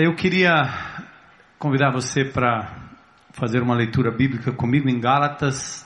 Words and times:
Eu 0.00 0.14
queria 0.14 0.62
convidar 1.58 1.90
você 1.90 2.24
para 2.24 2.72
fazer 3.32 3.60
uma 3.60 3.74
leitura 3.74 4.12
bíblica 4.12 4.52
comigo 4.52 4.88
em 4.88 5.00
Gálatas, 5.00 5.84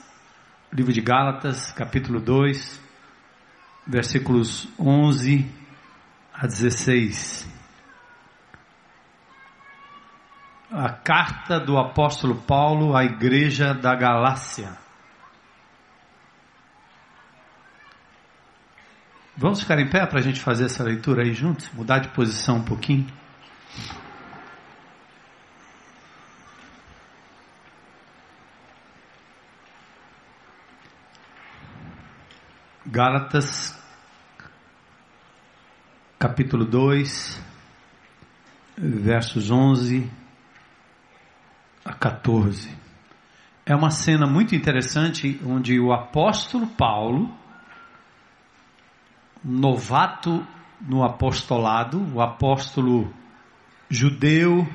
livro 0.71 0.93
de 0.93 1.01
Gálatas, 1.01 1.71
capítulo 1.71 2.19
2, 2.19 2.79
versículos 3.87 4.69
11 4.79 5.51
a 6.31 6.45
16. 6.45 7.51
A 10.71 10.89
carta 10.89 11.59
do 11.59 11.79
apóstolo 11.79 12.35
Paulo 12.35 12.95
à 12.95 13.03
igreja 13.03 13.73
da 13.73 13.95
Galácia. 13.95 14.77
Vamos 19.35 19.61
ficar 19.61 19.79
em 19.79 19.89
pé 19.89 20.05
para 20.05 20.19
a 20.19 20.21
gente 20.21 20.39
fazer 20.39 20.65
essa 20.65 20.83
leitura 20.83 21.23
aí 21.23 21.33
juntos? 21.33 21.67
Mudar 21.73 21.97
de 21.97 22.09
posição 22.09 22.57
um 22.57 22.63
pouquinho? 22.63 23.07
Gálatas, 32.95 33.75
capítulo 36.19 36.63
2, 36.63 37.41
versos 38.77 39.49
11 39.49 40.07
a 41.83 41.91
14. 41.91 42.69
É 43.65 43.75
uma 43.75 43.89
cena 43.89 44.27
muito 44.27 44.53
interessante 44.53 45.41
onde 45.43 45.79
o 45.79 45.91
apóstolo 45.91 46.67
Paulo, 46.67 47.35
novato 49.43 50.45
no 50.79 51.03
apostolado, 51.03 51.99
o 52.13 52.21
apóstolo 52.21 53.11
judeu, 53.89 54.67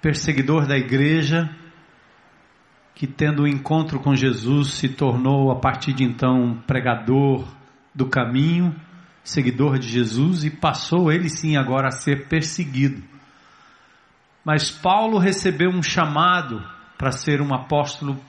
perseguidor 0.00 0.66
da 0.66 0.78
igreja, 0.78 1.54
que 2.98 3.06
tendo 3.06 3.42
o 3.42 3.44
um 3.44 3.46
encontro 3.46 4.00
com 4.00 4.12
Jesus 4.12 4.72
se 4.72 4.88
tornou 4.88 5.52
a 5.52 5.56
partir 5.60 5.92
de 5.92 6.02
então 6.02 6.60
pregador 6.66 7.46
do 7.94 8.06
caminho, 8.06 8.74
seguidor 9.22 9.78
de 9.78 9.86
Jesus 9.86 10.42
e 10.42 10.50
passou 10.50 11.12
ele 11.12 11.28
sim 11.28 11.56
agora 11.56 11.86
a 11.86 11.92
ser 11.92 12.26
perseguido. 12.26 13.00
Mas 14.44 14.72
Paulo 14.72 15.16
recebeu 15.16 15.70
um 15.70 15.80
chamado 15.80 16.60
para 16.98 17.12
ser 17.12 17.40
um 17.40 17.54
apóstolo 17.54 18.20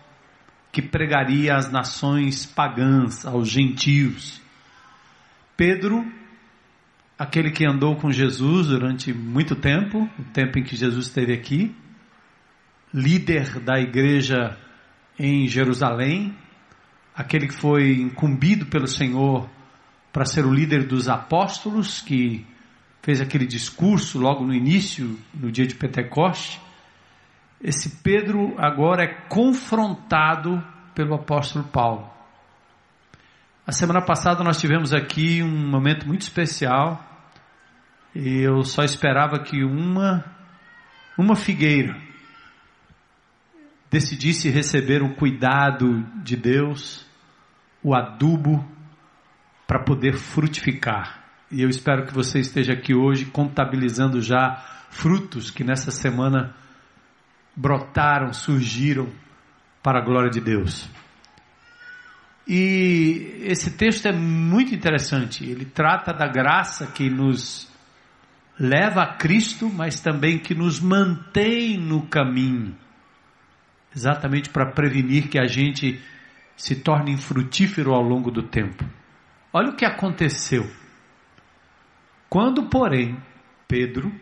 que 0.72 0.84
pregaria 0.84 1.56
às 1.56 1.72
nações 1.72 2.46
pagãs, 2.46 3.26
aos 3.26 3.50
gentios. 3.50 4.40
Pedro, 5.58 6.06
aquele 7.18 7.50
que 7.50 7.66
andou 7.66 7.96
com 7.96 8.12
Jesus 8.12 8.68
durante 8.68 9.12
muito 9.12 9.56
tempo, 9.56 10.08
o 10.20 10.24
tempo 10.26 10.60
em 10.60 10.64
que 10.64 10.76
Jesus 10.76 11.08
esteve 11.08 11.34
aqui, 11.34 11.76
líder 12.94 13.60
da 13.60 13.80
igreja 13.80 14.58
em 15.18 15.48
Jerusalém, 15.48 16.36
aquele 17.16 17.48
que 17.48 17.54
foi 17.54 17.94
incumbido 17.94 18.66
pelo 18.66 18.88
Senhor 18.88 19.50
para 20.12 20.26
ser 20.26 20.46
o 20.46 20.54
líder 20.54 20.86
dos 20.86 21.08
apóstolos, 21.08 22.02
que 22.02 22.46
fez 23.02 23.22
aquele 23.22 23.46
discurso 23.46 24.20
logo 24.20 24.46
no 24.46 24.54
início, 24.54 25.18
no 25.34 25.52
dia 25.52 25.68
de 25.68 25.76
Pentecoste. 25.76 26.60
Esse 27.62 27.98
Pedro 27.98 28.56
agora 28.58 29.04
é 29.04 29.14
confrontado 29.28 30.64
pelo 30.96 31.14
apóstolo 31.14 31.66
Paulo. 31.66 32.10
A 33.68 33.72
semana 33.72 34.02
passada 34.02 34.44
nós 34.44 34.60
tivemos 34.60 34.94
aqui 34.94 35.44
um 35.44 35.70
momento 35.70 36.08
muito 36.08 36.22
especial. 36.22 37.06
E 38.16 38.40
eu 38.42 38.64
só 38.64 38.84
esperava 38.84 39.40
que 39.40 39.64
uma 39.64 40.26
uma 41.18 41.36
figueira 41.36 42.09
decidisse 43.90 44.50
receber 44.50 45.02
o 45.02 45.16
cuidado 45.16 46.04
de 46.24 46.36
Deus, 46.36 47.06
o 47.84 47.96
adubo, 47.96 48.66
para 49.66 49.84
poder 49.84 50.16
frutificar. 50.16 51.24
E 51.52 51.62
eu 51.62 51.70
espero 51.70 52.06
que 52.06 52.14
você 52.14 52.40
esteja 52.40 52.74
aqui 52.74 52.94
hoje 52.94 53.26
contabilizando 53.26 54.22
já 54.22 54.64
frutos 54.90 55.50
que 55.50 55.64
nessa 55.64 55.92
semana 55.92 56.56
brotaram, 57.56 58.32
surgiram 58.34 59.10
para 59.82 60.00
a 60.00 60.04
glória 60.04 60.30
de 60.30 60.40
Deus. 60.40 60.88
E 62.48 63.44
esse 63.44 63.72
texto 63.72 64.08
é 64.08 64.12
muito 64.12 64.74
interessante. 64.74 65.44
Ele 65.44 65.66
trata 65.66 66.14
da 66.14 66.28
graça 66.28 66.88
que 66.88 67.10
nos 67.10 67.68
leva 68.60 69.04
a 69.04 69.14
Cristo, 69.14 69.70
mas 69.70 70.00
também 70.00 70.40
que 70.40 70.56
nos 70.56 70.80
mantém 70.80 71.78
no 71.78 72.08
caminho 72.08 72.76
exatamente 73.96 74.50
para 74.50 74.72
prevenir 74.72 75.30
que 75.30 75.40
a 75.40 75.48
gente 75.48 76.00
se 76.56 76.76
torne 76.76 77.12
infrutífero 77.12 77.94
ao 77.94 78.02
longo 78.02 78.30
do 78.30 78.44
tempo. 78.44 78.84
Olha 79.52 79.70
o 79.70 79.76
que 79.76 79.86
aconteceu. 79.86 80.70
Quando, 82.30 82.64
porém, 82.64 83.18
Pedro 83.68 84.14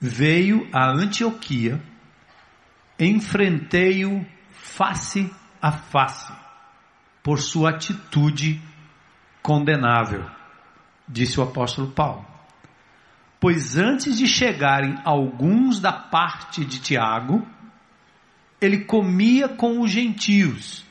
veio 0.00 0.68
a 0.72 0.90
Antioquia, 0.90 1.80
enfrentei-o 2.98 4.24
face 4.50 5.30
a 5.60 5.72
face 5.72 6.32
por 7.22 7.40
sua 7.40 7.70
atitude 7.70 8.62
condenável, 9.42 10.24
disse 11.08 11.40
o 11.40 11.42
apóstolo 11.42 11.90
Paulo. 11.90 12.24
Pois 13.40 13.76
antes 13.76 14.16
de 14.16 14.26
chegarem 14.26 14.96
alguns 15.04 15.80
da 15.80 15.92
parte 15.92 16.64
de 16.64 16.80
Tiago, 16.80 17.46
ele 18.60 18.84
comia 18.84 19.48
com 19.48 19.80
os 19.80 19.90
gentios. 19.90 20.84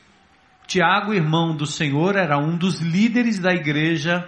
Tiago, 0.66 1.14
irmão 1.14 1.56
do 1.56 1.66
Senhor, 1.66 2.16
era 2.16 2.38
um 2.38 2.56
dos 2.56 2.80
líderes 2.80 3.38
da 3.38 3.52
igreja 3.52 4.26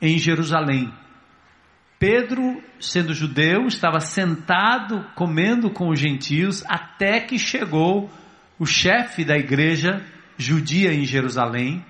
em 0.00 0.18
Jerusalém. 0.18 0.92
Pedro, 1.98 2.62
sendo 2.80 3.12
judeu, 3.12 3.66
estava 3.66 4.00
sentado 4.00 5.04
comendo 5.14 5.70
com 5.70 5.88
os 5.88 5.98
gentios 5.98 6.64
até 6.66 7.20
que 7.20 7.38
chegou 7.38 8.10
o 8.58 8.66
chefe 8.66 9.24
da 9.24 9.36
igreja 9.36 10.04
judia 10.36 10.92
em 10.92 11.04
Jerusalém. 11.04 11.84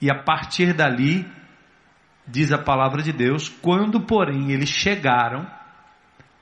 E 0.00 0.10
a 0.10 0.22
partir 0.22 0.72
dali, 0.72 1.26
diz 2.26 2.52
a 2.52 2.58
palavra 2.58 3.02
de 3.02 3.12
Deus, 3.12 3.48
quando 3.48 4.00
porém 4.00 4.52
eles 4.52 4.68
chegaram, 4.68 5.48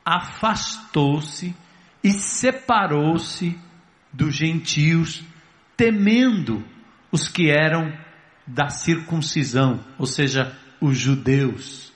afastou-se 0.05 1.55
e 2.03 2.13
separou-se 2.13 3.59
dos 4.13 4.35
gentios, 4.35 5.23
temendo 5.77 6.65
os 7.11 7.29
que 7.29 7.51
eram 7.51 7.93
da 8.47 8.69
circuncisão, 8.69 9.85
ou 9.99 10.07
seja, 10.07 10.57
os 10.81 10.97
judeus. 10.97 11.93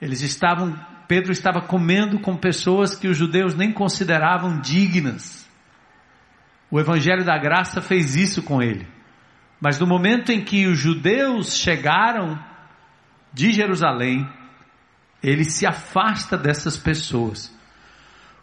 Eles 0.00 0.20
estavam, 0.20 0.78
Pedro 1.08 1.32
estava 1.32 1.60
comendo 1.60 2.20
com 2.20 2.36
pessoas 2.36 2.94
que 2.94 3.08
os 3.08 3.16
judeus 3.16 3.54
nem 3.54 3.72
consideravam 3.72 4.60
dignas. 4.60 5.48
O 6.70 6.78
Evangelho 6.78 7.24
da 7.24 7.38
Graça 7.38 7.80
fez 7.80 8.16
isso 8.16 8.42
com 8.42 8.62
ele. 8.62 8.86
Mas 9.60 9.78
no 9.78 9.86
momento 9.86 10.32
em 10.32 10.44
que 10.44 10.66
os 10.66 10.78
judeus 10.78 11.56
chegaram 11.56 12.38
de 13.32 13.52
Jerusalém, 13.52 14.28
ele 15.22 15.44
se 15.44 15.66
afasta 15.66 16.36
dessas 16.36 16.76
pessoas 16.76 17.54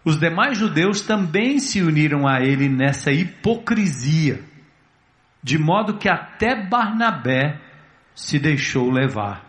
os 0.04 0.20
demais 0.20 0.58
judeus 0.58 1.02
também 1.02 1.60
se 1.60 1.82
uniram 1.82 2.28
a 2.28 2.42
ele 2.42 2.70
nessa 2.70 3.12
hipocrisia, 3.12 4.44
de 5.44 5.58
modo 5.58 5.98
que 5.98 6.08
até 6.08 6.56
Barnabé 6.56 7.60
se 8.16 8.40
deixou 8.40 8.90
levar. 8.90 9.46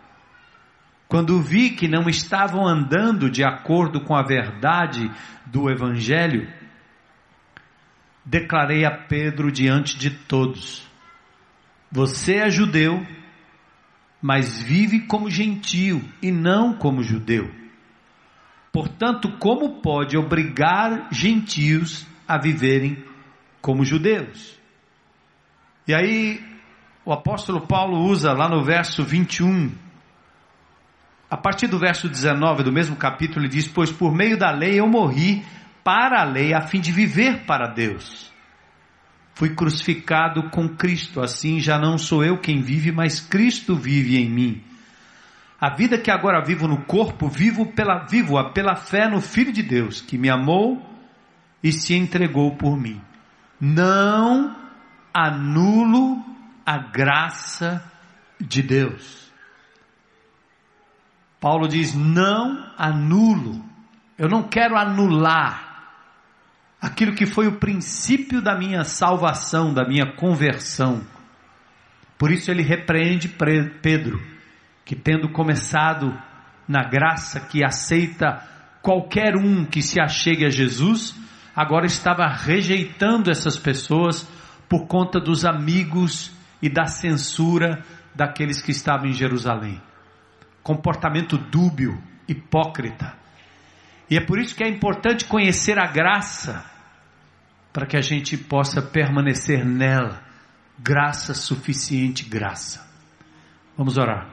Quando 1.07 1.41
vi 1.41 1.71
que 1.71 1.87
não 1.87 2.09
estavam 2.09 2.65
andando 2.65 3.29
de 3.29 3.43
acordo 3.43 4.01
com 4.01 4.15
a 4.15 4.23
verdade 4.23 5.11
do 5.45 5.69
Evangelho, 5.69 6.47
declarei 8.25 8.85
a 8.85 8.91
Pedro 8.91 9.51
diante 9.51 9.97
de 9.97 10.09
todos: 10.09 10.87
Você 11.91 12.35
é 12.35 12.49
judeu, 12.49 13.05
mas 14.21 14.61
vive 14.61 15.01
como 15.01 15.29
gentio 15.29 16.01
e 16.21 16.31
não 16.31 16.73
como 16.73 17.03
judeu. 17.03 17.60
Portanto, 18.71 19.37
como 19.37 19.81
pode 19.81 20.17
obrigar 20.17 21.09
gentios 21.11 22.05
a 22.27 22.37
viverem 22.37 23.03
como 23.61 23.83
judeus? 23.83 24.57
E 25.87 25.93
aí, 25.93 26.41
o 27.03 27.11
apóstolo 27.11 27.67
Paulo 27.67 27.97
usa 28.05 28.31
lá 28.31 28.47
no 28.47 28.63
verso 28.63 29.03
21, 29.03 29.71
a 31.29 31.37
partir 31.37 31.67
do 31.67 31.79
verso 31.79 32.07
19 32.07 32.63
do 32.63 32.71
mesmo 32.71 32.95
capítulo, 32.95 33.41
ele 33.41 33.49
diz: 33.49 33.67
Pois 33.67 33.91
por 33.91 34.13
meio 34.13 34.37
da 34.37 34.51
lei 34.51 34.79
eu 34.79 34.87
morri 34.87 35.43
para 35.83 36.21
a 36.21 36.23
lei, 36.23 36.53
a 36.53 36.61
fim 36.61 36.79
de 36.79 36.91
viver 36.91 37.45
para 37.45 37.67
Deus. 37.67 38.31
Fui 39.33 39.55
crucificado 39.55 40.49
com 40.49 40.69
Cristo, 40.69 41.21
assim 41.21 41.59
já 41.59 41.79
não 41.79 41.97
sou 41.97 42.23
eu 42.23 42.37
quem 42.37 42.61
vive, 42.61 42.91
mas 42.91 43.19
Cristo 43.19 43.75
vive 43.75 44.17
em 44.17 44.29
mim. 44.29 44.63
A 45.61 45.69
vida 45.69 45.99
que 45.99 46.09
agora 46.09 46.43
vivo 46.43 46.67
no 46.67 46.83
corpo, 46.85 47.29
vivo 47.29 47.67
pela 47.67 47.99
vivo-a 48.07 48.49
pela 48.49 48.75
fé 48.75 49.07
no 49.07 49.21
Filho 49.21 49.53
de 49.53 49.61
Deus, 49.61 50.01
que 50.01 50.17
me 50.17 50.27
amou 50.27 50.83
e 51.61 51.71
se 51.71 51.93
entregou 51.95 52.55
por 52.57 52.75
mim. 52.75 52.99
Não 53.59 54.55
anulo 55.13 56.25
a 56.65 56.79
graça 56.79 57.83
de 58.39 58.63
Deus. 58.63 59.31
Paulo 61.39 61.67
diz: 61.67 61.93
não 61.93 62.73
anulo. 62.75 63.63
Eu 64.17 64.27
não 64.27 64.41
quero 64.41 64.75
anular 64.75 65.71
aquilo 66.81 67.13
que 67.13 67.27
foi 67.27 67.47
o 67.47 67.59
princípio 67.59 68.41
da 68.41 68.57
minha 68.57 68.83
salvação, 68.83 69.71
da 69.71 69.87
minha 69.87 70.15
conversão. 70.15 71.05
Por 72.17 72.31
isso 72.31 72.49
ele 72.49 72.63
repreende 72.63 73.27
Pedro, 73.27 74.19
que 74.85 74.95
tendo 74.95 75.29
começado 75.29 76.17
na 76.67 76.83
graça 76.83 77.39
que 77.39 77.63
aceita 77.63 78.47
qualquer 78.81 79.35
um 79.35 79.65
que 79.65 79.81
se 79.81 79.99
achegue 80.01 80.45
a 80.45 80.49
Jesus, 80.49 81.15
agora 81.55 81.85
estava 81.85 82.27
rejeitando 82.27 83.29
essas 83.29 83.57
pessoas 83.57 84.27
por 84.67 84.87
conta 84.87 85.19
dos 85.19 85.45
amigos 85.45 86.31
e 86.61 86.69
da 86.69 86.85
censura 86.85 87.83
daqueles 88.15 88.61
que 88.61 88.71
estavam 88.71 89.07
em 89.07 89.13
Jerusalém. 89.13 89.81
Comportamento 90.63 91.37
dúbio, 91.37 92.01
hipócrita. 92.27 93.13
E 94.09 94.17
é 94.17 94.21
por 94.21 94.39
isso 94.39 94.55
que 94.55 94.63
é 94.63 94.69
importante 94.69 95.25
conhecer 95.25 95.79
a 95.79 95.87
graça, 95.87 96.65
para 97.73 97.85
que 97.85 97.97
a 97.97 98.01
gente 98.01 98.37
possa 98.37 98.81
permanecer 98.81 99.65
nela. 99.65 100.21
Graça 100.77 101.33
suficiente, 101.33 102.23
graça. 102.25 102.85
Vamos 103.77 103.97
orar. 103.97 104.27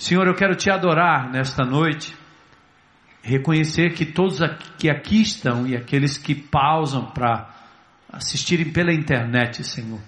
Senhor, 0.00 0.26
eu 0.26 0.34
quero 0.34 0.56
te 0.56 0.70
adorar 0.70 1.30
nesta 1.30 1.62
noite, 1.62 2.16
reconhecer 3.22 3.92
que 3.92 4.06
todos 4.06 4.38
que 4.78 4.88
aqui 4.88 5.20
estão 5.20 5.66
e 5.66 5.76
aqueles 5.76 6.16
que 6.16 6.34
pausam 6.34 7.04
para 7.10 7.50
assistirem 8.10 8.72
pela 8.72 8.94
internet, 8.94 9.62
Senhor, 9.62 10.00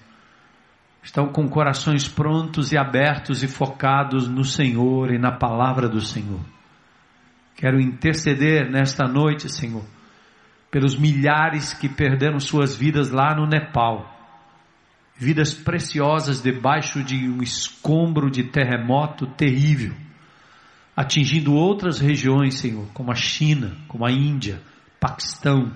estão 1.02 1.28
com 1.28 1.46
corações 1.46 2.08
prontos 2.08 2.72
e 2.72 2.78
abertos 2.78 3.42
e 3.42 3.46
focados 3.46 4.26
no 4.26 4.44
Senhor 4.44 5.12
e 5.12 5.18
na 5.18 5.30
palavra 5.30 5.90
do 5.90 6.00
Senhor. 6.00 6.40
Quero 7.54 7.78
interceder 7.78 8.70
nesta 8.70 9.06
noite, 9.06 9.52
Senhor, 9.52 9.84
pelos 10.70 10.98
milhares 10.98 11.74
que 11.74 11.86
perderam 11.86 12.40
suas 12.40 12.74
vidas 12.74 13.10
lá 13.10 13.34
no 13.34 13.46
Nepal. 13.46 14.21
Vidas 15.16 15.54
preciosas 15.54 16.42
debaixo 16.42 17.02
de 17.02 17.28
um 17.28 17.42
escombro 17.42 18.30
de 18.30 18.44
terremoto 18.44 19.26
terrível, 19.26 19.94
atingindo 20.96 21.54
outras 21.54 22.00
regiões, 22.00 22.54
Senhor, 22.58 22.86
como 22.92 23.12
a 23.12 23.14
China, 23.14 23.76
como 23.88 24.04
a 24.04 24.10
Índia, 24.10 24.60
Paquistão, 24.98 25.72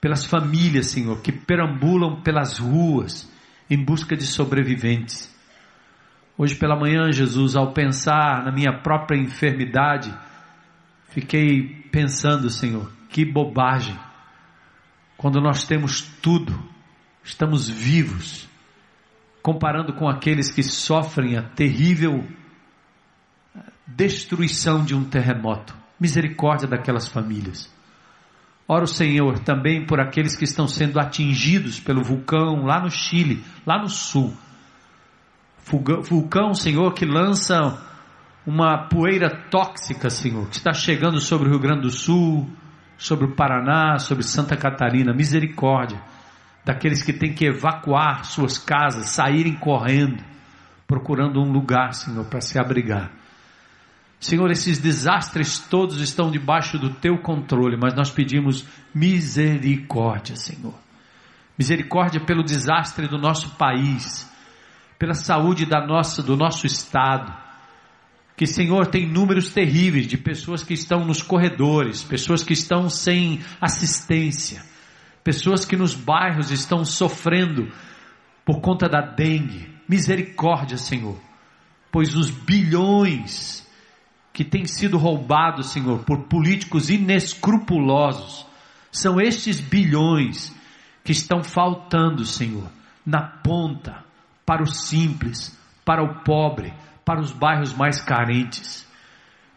pelas 0.00 0.24
famílias, 0.24 0.86
Senhor, 0.88 1.20
que 1.22 1.32
perambulam 1.32 2.20
pelas 2.22 2.58
ruas 2.58 3.30
em 3.70 3.82
busca 3.82 4.16
de 4.16 4.26
sobreviventes. 4.26 5.34
Hoje 6.36 6.54
pela 6.56 6.76
manhã, 6.76 7.10
Jesus, 7.12 7.56
ao 7.56 7.72
pensar 7.72 8.44
na 8.44 8.52
minha 8.52 8.72
própria 8.80 9.16
enfermidade, 9.16 10.12
fiquei 11.10 11.62
pensando, 11.90 12.50
Senhor, 12.50 12.90
que 13.08 13.24
bobagem. 13.24 13.98
Quando 15.16 15.40
nós 15.40 15.64
temos 15.64 16.02
tudo, 16.20 16.52
estamos 17.24 17.68
vivos, 17.68 18.46
comparando 19.42 19.94
com 19.94 20.08
aqueles 20.08 20.50
que 20.50 20.62
sofrem 20.62 21.36
a 21.36 21.42
terrível 21.42 22.24
destruição 23.86 24.84
de 24.84 24.94
um 24.94 25.04
terremoto. 25.04 25.74
Misericórdia 25.98 26.68
daquelas 26.68 27.08
famílias. 27.08 27.72
Oro, 28.66 28.86
Senhor, 28.86 29.38
também 29.40 29.86
por 29.86 30.00
aqueles 30.00 30.36
que 30.36 30.44
estão 30.44 30.66
sendo 30.66 30.98
atingidos 30.98 31.80
pelo 31.80 32.02
vulcão 32.02 32.64
lá 32.64 32.80
no 32.80 32.90
Chile, 32.90 33.44
lá 33.66 33.78
no 33.78 33.88
sul. 33.88 34.34
Vulcão, 35.64 36.54
Senhor, 36.54 36.92
que 36.92 37.04
lança 37.04 37.82
uma 38.46 38.88
poeira 38.88 39.30
tóxica, 39.50 40.10
Senhor, 40.10 40.46
que 40.48 40.56
está 40.56 40.72
chegando 40.72 41.20
sobre 41.20 41.48
o 41.48 41.50
Rio 41.50 41.60
Grande 41.60 41.82
do 41.82 41.90
Sul, 41.90 42.50
sobre 42.98 43.26
o 43.26 43.34
Paraná, 43.34 43.98
sobre 43.98 44.22
Santa 44.22 44.56
Catarina. 44.56 45.14
Misericórdia 45.14 46.00
daqueles 46.64 47.02
que 47.02 47.12
têm 47.12 47.34
que 47.34 47.46
evacuar 47.46 48.24
suas 48.24 48.56
casas, 48.56 49.10
saírem 49.10 49.54
correndo, 49.54 50.24
procurando 50.86 51.40
um 51.40 51.52
lugar, 51.52 51.92
Senhor, 51.92 52.24
para 52.24 52.40
se 52.40 52.58
abrigar. 52.58 53.10
Senhor, 54.18 54.50
esses 54.50 54.78
desastres 54.78 55.58
todos 55.58 56.00
estão 56.00 56.30
debaixo 56.30 56.78
do 56.78 56.94
teu 56.94 57.18
controle, 57.18 57.76
mas 57.76 57.94
nós 57.94 58.10
pedimos 58.10 58.64
misericórdia, 58.94 60.34
Senhor. 60.34 60.74
Misericórdia 61.58 62.24
pelo 62.24 62.42
desastre 62.42 63.06
do 63.06 63.18
nosso 63.18 63.50
país, 63.56 64.26
pela 64.98 65.12
saúde 65.12 65.66
da 65.66 65.86
nossa, 65.86 66.22
do 66.22 66.36
nosso 66.36 66.66
estado. 66.66 67.34
Que, 68.34 68.46
Senhor, 68.46 68.86
tem 68.86 69.06
números 69.06 69.52
terríveis 69.52 70.06
de 70.06 70.16
pessoas 70.16 70.62
que 70.62 70.72
estão 70.72 71.04
nos 71.04 71.20
corredores, 71.20 72.02
pessoas 72.02 72.42
que 72.42 72.54
estão 72.54 72.88
sem 72.88 73.40
assistência, 73.60 74.62
pessoas 75.24 75.64
que 75.64 75.76
nos 75.76 75.94
bairros 75.94 76.50
estão 76.50 76.84
sofrendo 76.84 77.72
por 78.44 78.60
conta 78.60 78.86
da 78.86 79.00
dengue. 79.00 79.72
Misericórdia, 79.88 80.76
Senhor, 80.76 81.18
pois 81.90 82.14
os 82.14 82.30
bilhões 82.30 83.66
que 84.32 84.44
tem 84.44 84.66
sido 84.66 84.98
roubado, 84.98 85.62
Senhor, 85.62 86.04
por 86.04 86.24
políticos 86.24 86.90
inescrupulosos. 86.90 88.46
São 88.90 89.20
estes 89.20 89.60
bilhões 89.60 90.54
que 91.02 91.12
estão 91.12 91.42
faltando, 91.42 92.24
Senhor, 92.24 92.68
na 93.06 93.22
ponta, 93.22 94.04
para 94.44 94.62
o 94.62 94.66
simples, 94.66 95.58
para 95.84 96.02
o 96.02 96.22
pobre, 96.22 96.74
para 97.04 97.20
os 97.20 97.32
bairros 97.32 97.72
mais 97.72 98.00
carentes. 98.00 98.86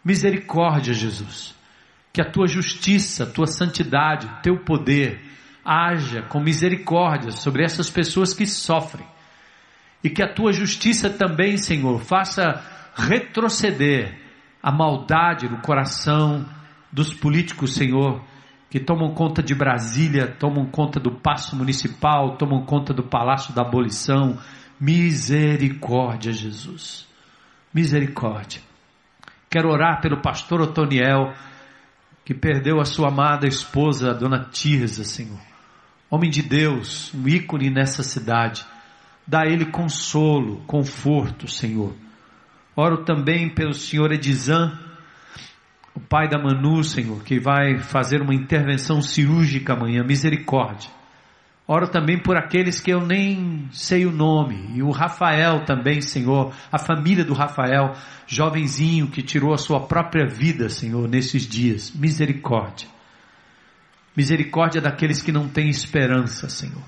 Misericórdia, 0.04 0.94
Jesus. 0.94 1.56
Que 2.14 2.22
a 2.22 2.30
tua 2.30 2.48
justiça, 2.48 3.24
a 3.24 3.28
tua 3.28 3.48
santidade, 3.48 4.30
teu 4.44 4.60
poder 4.60 5.27
haja 5.68 6.22
com 6.22 6.40
misericórdia 6.40 7.32
sobre 7.32 7.62
essas 7.62 7.90
pessoas 7.90 8.34
que 8.34 8.46
sofrem. 8.48 9.06
E 10.02 10.10
que 10.10 10.24
a 10.24 10.34
tua 10.34 10.54
justiça 10.54 11.10
também, 11.10 11.58
Senhor, 11.58 12.00
faça 12.00 12.64
retroceder 12.96 14.18
a 14.64 14.72
maldade 14.72 15.50
no 15.50 15.62
coração 15.62 16.46
dos 16.92 17.14
políticos, 17.14 17.74
Senhor, 17.74 18.24
que 18.70 18.80
tomam 18.80 19.14
conta 19.14 19.44
de 19.44 19.54
Brasília, 19.54 20.28
tomam 20.28 20.66
conta 20.66 21.00
do 21.00 21.12
Paço 21.12 21.56
Municipal, 21.56 22.38
tomam 22.38 22.66
conta 22.66 22.94
do 22.94 23.04
Palácio 23.04 23.54
da 23.54 23.62
Abolição. 23.62 24.38
Misericórdia, 24.80 26.32
Jesus. 26.32 27.08
Misericórdia. 27.74 28.62
Quero 29.50 29.70
orar 29.70 30.00
pelo 30.02 30.22
pastor 30.22 30.62
Otoniel, 30.62 31.34
que 32.24 32.34
perdeu 32.34 32.80
a 32.80 32.86
sua 32.86 33.10
amada 33.10 33.48
esposa, 33.48 34.12
a 34.12 34.14
dona 34.14 34.46
Tirza, 34.52 35.04
Senhor. 35.04 35.57
Homem 36.10 36.30
de 36.30 36.42
Deus, 36.42 37.14
um 37.14 37.28
ícone 37.28 37.70
nessa 37.70 38.04
cidade. 38.04 38.66
Dá 39.26 39.42
a 39.42 39.48
ele 39.48 39.66
consolo, 39.66 40.64
conforto, 40.66 41.48
Senhor 41.48 41.94
Oro 42.80 42.98
também 42.98 43.50
pelo 43.50 43.74
senhor 43.74 44.12
Edizan, 44.12 44.72
o 45.96 46.00
pai 46.00 46.30
da 46.30 46.38
Manu, 46.38 46.84
Senhor, 46.84 47.24
que 47.24 47.40
vai 47.40 47.80
fazer 47.80 48.22
uma 48.22 48.36
intervenção 48.36 49.02
cirúrgica 49.02 49.74
amanhã, 49.74 50.04
misericórdia. 50.04 50.92
Oro 51.68 51.88
também 51.88 52.20
por 52.20 52.38
aqueles 52.38 52.80
que 52.80 52.92
eu 52.92 53.04
nem 53.04 53.68
sei 53.72 54.06
o 54.06 54.12
nome, 54.12 54.70
e 54.76 54.84
o 54.84 54.92
Rafael 54.92 55.66
também, 55.66 56.02
Senhor, 56.02 56.54
a 56.72 56.78
família 56.78 57.26
do 57.26 57.34
Rafael, 57.34 57.96
jovenzinho 58.28 59.08
que 59.08 59.24
tirou 59.24 59.56
a 59.56 59.58
sua 59.58 59.88
própria 59.88 60.28
vida, 60.28 60.70
Senhor, 60.70 61.10
nesses 61.10 61.48
dias. 61.48 61.92
Misericórdia. 61.92 62.88
Misericórdia 64.18 64.82
daqueles 64.82 65.22
que 65.22 65.32
não 65.32 65.48
têm 65.48 65.70
esperança, 65.70 66.50
Senhor. 66.50 66.82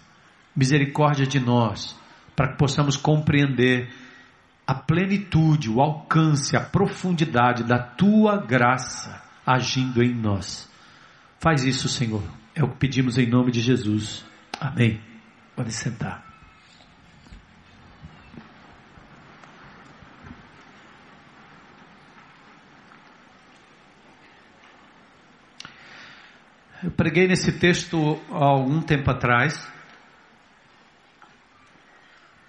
Misericórdia 0.56 1.28
de 1.28 1.40
nós, 1.40 1.96
para 2.36 2.54
que 2.54 2.58
possamos 2.58 2.98
compreender 2.98 3.88
a 4.66 4.74
plenitude, 4.74 5.70
o 5.70 5.80
alcance, 5.80 6.58
a 6.58 6.60
profundidade 6.60 7.64
da 7.64 7.78
tua 7.78 8.36
graça 8.38 9.22
agindo 9.46 10.02
em 10.02 10.12
nós. 10.12 10.68
Faz 11.40 11.64
isso, 11.64 11.88
Senhor. 11.88 12.24
É 12.56 12.64
o 12.64 12.70
que 12.70 12.78
pedimos 12.78 13.20
em 13.20 13.28
nome 13.28 13.52
de 13.52 13.62
Jesus. 13.62 14.26
Amém. 14.60 15.00
Pode 15.56 15.72
sentar. 15.72 16.29
Eu 26.82 26.92
preguei 26.92 27.28
nesse 27.28 27.52
texto 27.52 28.22
há 28.32 28.46
algum 28.46 28.82
tempo 28.82 29.12
atrás 29.12 29.68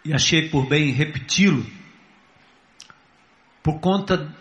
e 0.05 0.15
achei 0.15 0.49
por 0.49 0.69
bem 0.69 0.93
repeti-lo 0.93 1.67
por 3.61 3.81
conta 3.81 4.33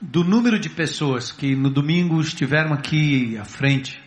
do 0.00 0.24
número 0.24 0.58
de 0.58 0.68
pessoas 0.68 1.30
que 1.30 1.54
no 1.54 1.70
domingo 1.70 2.20
estiveram 2.20 2.72
aqui 2.72 3.38
à 3.38 3.44
frente, 3.44 4.02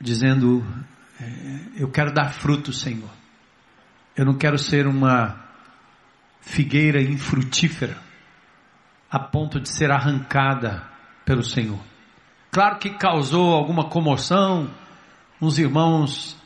dizendo: 0.00 0.64
é, 1.20 1.82
Eu 1.82 1.90
quero 1.90 2.12
dar 2.12 2.32
fruto, 2.32 2.72
Senhor. 2.72 3.10
Eu 4.16 4.24
não 4.24 4.38
quero 4.38 4.56
ser 4.56 4.86
uma 4.86 5.48
figueira 6.40 7.02
infrutífera 7.02 7.98
a 9.10 9.18
ponto 9.18 9.58
de 9.58 9.68
ser 9.68 9.90
arrancada 9.90 10.88
pelo 11.24 11.42
Senhor. 11.42 11.89
Claro 12.50 12.78
que 12.78 12.90
causou 12.90 13.54
alguma 13.54 13.88
comoção, 13.88 14.68
uns 15.40 15.56
irmãos 15.56 16.36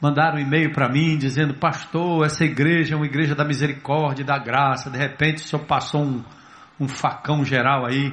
mandaram 0.00 0.36
um 0.36 0.40
e-mail 0.40 0.72
para 0.72 0.88
mim 0.88 1.16
dizendo: 1.16 1.54
Pastor, 1.54 2.26
essa 2.26 2.44
igreja 2.44 2.94
é 2.94 2.96
uma 2.96 3.06
igreja 3.06 3.34
da 3.36 3.44
misericórdia 3.44 4.22
e 4.22 4.26
da 4.26 4.36
graça. 4.36 4.90
De 4.90 4.98
repente 4.98 5.42
senhor 5.42 5.64
passou 5.64 6.02
um, 6.02 6.24
um 6.80 6.88
facão 6.88 7.44
geral 7.44 7.86
aí 7.86 8.12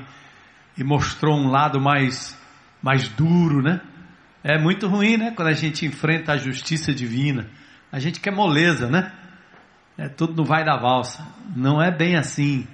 e 0.77 0.83
mostrou 0.83 1.35
um 1.35 1.49
lado 1.49 1.81
mais, 1.81 2.39
mais 2.81 3.07
duro, 3.09 3.61
né? 3.61 3.81
É 4.43 4.59
muito 4.59 4.87
ruim, 4.87 5.17
né? 5.17 5.31
Quando 5.31 5.47
a 5.47 5.53
gente 5.53 5.85
enfrenta 5.85 6.33
a 6.33 6.37
justiça 6.37 6.93
divina. 6.93 7.49
A 7.91 7.99
gente 7.99 8.19
quer 8.19 8.31
moleza, 8.31 8.87
né? 8.87 9.11
É 9.97 10.07
tudo 10.07 10.35
não 10.35 10.45
vai 10.45 10.63
da 10.63 10.77
valsa. 10.77 11.27
Não 11.55 11.81
é 11.81 11.91
bem 11.91 12.15
assim. 12.15 12.67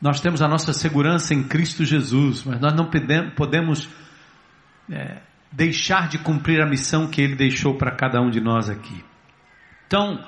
Nós 0.00 0.20
temos 0.20 0.40
a 0.40 0.48
nossa 0.48 0.72
segurança 0.72 1.34
em 1.34 1.42
Cristo 1.42 1.84
Jesus, 1.84 2.42
mas 2.44 2.58
nós 2.58 2.74
não 2.74 2.88
podemos 3.36 3.88
é, 4.90 5.18
deixar 5.52 6.08
de 6.08 6.18
cumprir 6.18 6.60
a 6.62 6.66
missão 6.66 7.06
que 7.06 7.20
Ele 7.20 7.36
deixou 7.36 7.76
para 7.76 7.94
cada 7.94 8.20
um 8.20 8.30
de 8.30 8.40
nós 8.40 8.70
aqui. 8.70 9.04
Então, 9.86 10.24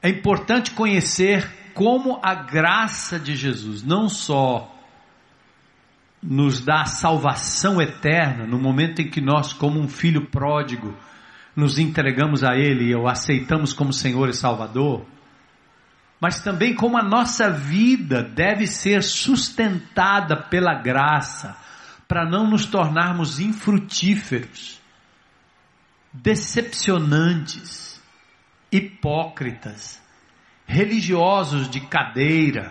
é 0.00 0.08
importante 0.08 0.70
conhecer 0.70 1.48
como 1.74 2.18
a 2.22 2.34
graça 2.34 3.18
de 3.18 3.34
Jesus 3.34 3.82
não 3.82 4.08
só 4.08 4.72
nos 6.22 6.60
dá 6.60 6.84
salvação 6.84 7.82
eterna 7.82 8.46
no 8.46 8.58
momento 8.58 9.02
em 9.02 9.10
que 9.10 9.20
nós, 9.20 9.52
como 9.52 9.80
um 9.80 9.88
filho 9.88 10.26
pródigo, 10.26 10.94
nos 11.54 11.78
entregamos 11.78 12.44
a 12.44 12.56
Ele 12.56 12.90
e 12.90 12.94
o 12.94 13.08
aceitamos 13.08 13.72
como 13.72 13.92
Senhor 13.92 14.28
e 14.28 14.32
Salvador, 14.32 15.04
mas 16.22 16.38
também 16.38 16.72
como 16.72 16.96
a 16.96 17.02
nossa 17.02 17.50
vida 17.50 18.22
deve 18.22 18.68
ser 18.68 19.02
sustentada 19.02 20.36
pela 20.36 20.72
graça, 20.72 21.56
para 22.06 22.24
não 22.24 22.48
nos 22.48 22.64
tornarmos 22.64 23.40
infrutíferos, 23.40 24.80
decepcionantes, 26.12 28.00
hipócritas, 28.70 30.00
religiosos 30.64 31.68
de 31.68 31.80
cadeira, 31.80 32.70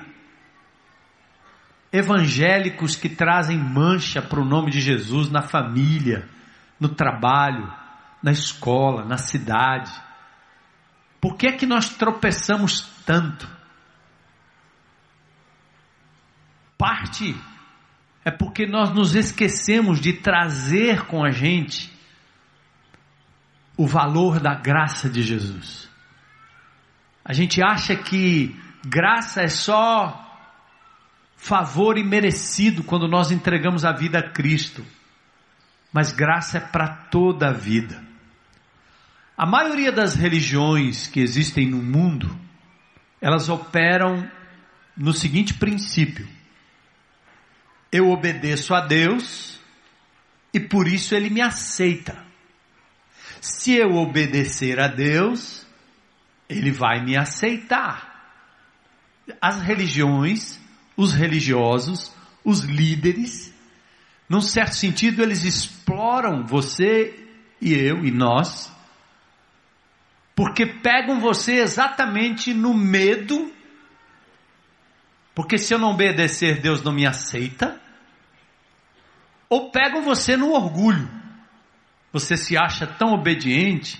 evangélicos 1.91 2.95
que 2.95 3.09
trazem 3.09 3.57
mancha 3.57 4.21
para 4.21 4.39
o 4.39 4.45
nome 4.45 4.71
de 4.71 4.79
Jesus 4.79 5.29
na 5.29 5.41
família, 5.41 6.25
no 6.79 6.87
trabalho, 6.87 7.69
na 8.23 8.31
escola, 8.31 9.03
na 9.03 9.17
cidade. 9.17 9.91
Por 11.21 11.37
que 11.37 11.47
é 11.47 11.51
que 11.51 11.67
nós 11.67 11.91
tropeçamos 11.91 12.81
tanto? 13.05 13.47
Parte 16.75 17.39
é 18.25 18.31
porque 18.31 18.65
nós 18.65 18.91
nos 18.91 19.13
esquecemos 19.13 20.01
de 20.01 20.13
trazer 20.13 21.05
com 21.05 21.23
a 21.23 21.29
gente 21.29 21.93
o 23.77 23.85
valor 23.85 24.39
da 24.39 24.55
graça 24.55 25.07
de 25.07 25.21
Jesus. 25.21 25.87
A 27.23 27.33
gente 27.33 27.61
acha 27.63 27.95
que 27.95 28.59
graça 28.83 29.43
é 29.43 29.47
só 29.47 30.17
favor 31.37 31.99
imerecido 31.99 32.83
quando 32.83 33.07
nós 33.07 33.29
entregamos 33.29 33.85
a 33.85 33.91
vida 33.91 34.19
a 34.19 34.29
Cristo, 34.31 34.83
mas 35.93 36.11
graça 36.11 36.57
é 36.57 36.61
para 36.61 36.87
toda 36.87 37.49
a 37.49 37.53
vida. 37.53 38.10
A 39.41 39.45
maioria 39.47 39.91
das 39.91 40.13
religiões 40.13 41.07
que 41.07 41.19
existem 41.19 41.67
no 41.67 41.81
mundo, 41.81 42.29
elas 43.19 43.49
operam 43.49 44.29
no 44.95 45.13
seguinte 45.13 45.55
princípio: 45.55 46.29
eu 47.91 48.11
obedeço 48.11 48.75
a 48.75 48.81
Deus 48.81 49.59
e 50.53 50.59
por 50.59 50.87
isso 50.87 51.15
ele 51.15 51.31
me 51.31 51.41
aceita. 51.41 52.23
Se 53.41 53.73
eu 53.73 53.95
obedecer 53.95 54.79
a 54.79 54.87
Deus, 54.87 55.65
ele 56.47 56.69
vai 56.69 57.03
me 57.03 57.17
aceitar. 57.17 58.37
As 59.41 59.59
religiões, 59.59 60.59
os 60.95 61.13
religiosos, 61.13 62.13
os 62.45 62.61
líderes, 62.61 63.51
num 64.29 64.39
certo 64.39 64.75
sentido, 64.75 65.23
eles 65.23 65.43
exploram 65.45 66.45
você 66.45 67.27
e 67.59 67.73
eu 67.73 68.05
e 68.05 68.11
nós, 68.11 68.71
porque 70.35 70.65
pegam 70.65 71.19
você 71.19 71.59
exatamente 71.59 72.53
no 72.53 72.73
medo 72.73 73.51
porque 75.33 75.57
se 75.57 75.73
eu 75.73 75.79
não 75.79 75.91
obedecer, 75.91 76.59
Deus 76.59 76.83
não 76.83 76.91
me 76.91 77.05
aceita. 77.05 77.79
Ou 79.49 79.71
pegam 79.71 80.01
você 80.01 80.35
no 80.35 80.51
orgulho. 80.51 81.09
Você 82.11 82.35
se 82.35 82.57
acha 82.57 82.85
tão 82.85 83.13
obediente 83.13 83.99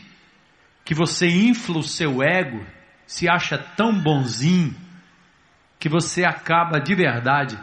que 0.83 0.93
você 0.93 1.27
infla 1.27 1.77
o 1.77 1.83
seu 1.83 2.21
ego, 2.21 2.65
se 3.05 3.29
acha 3.29 3.57
tão 3.57 3.93
bonzinho 3.97 4.75
que 5.79 5.87
você 5.87 6.25
acaba 6.25 6.79
de 6.79 6.93
verdade 6.93 7.57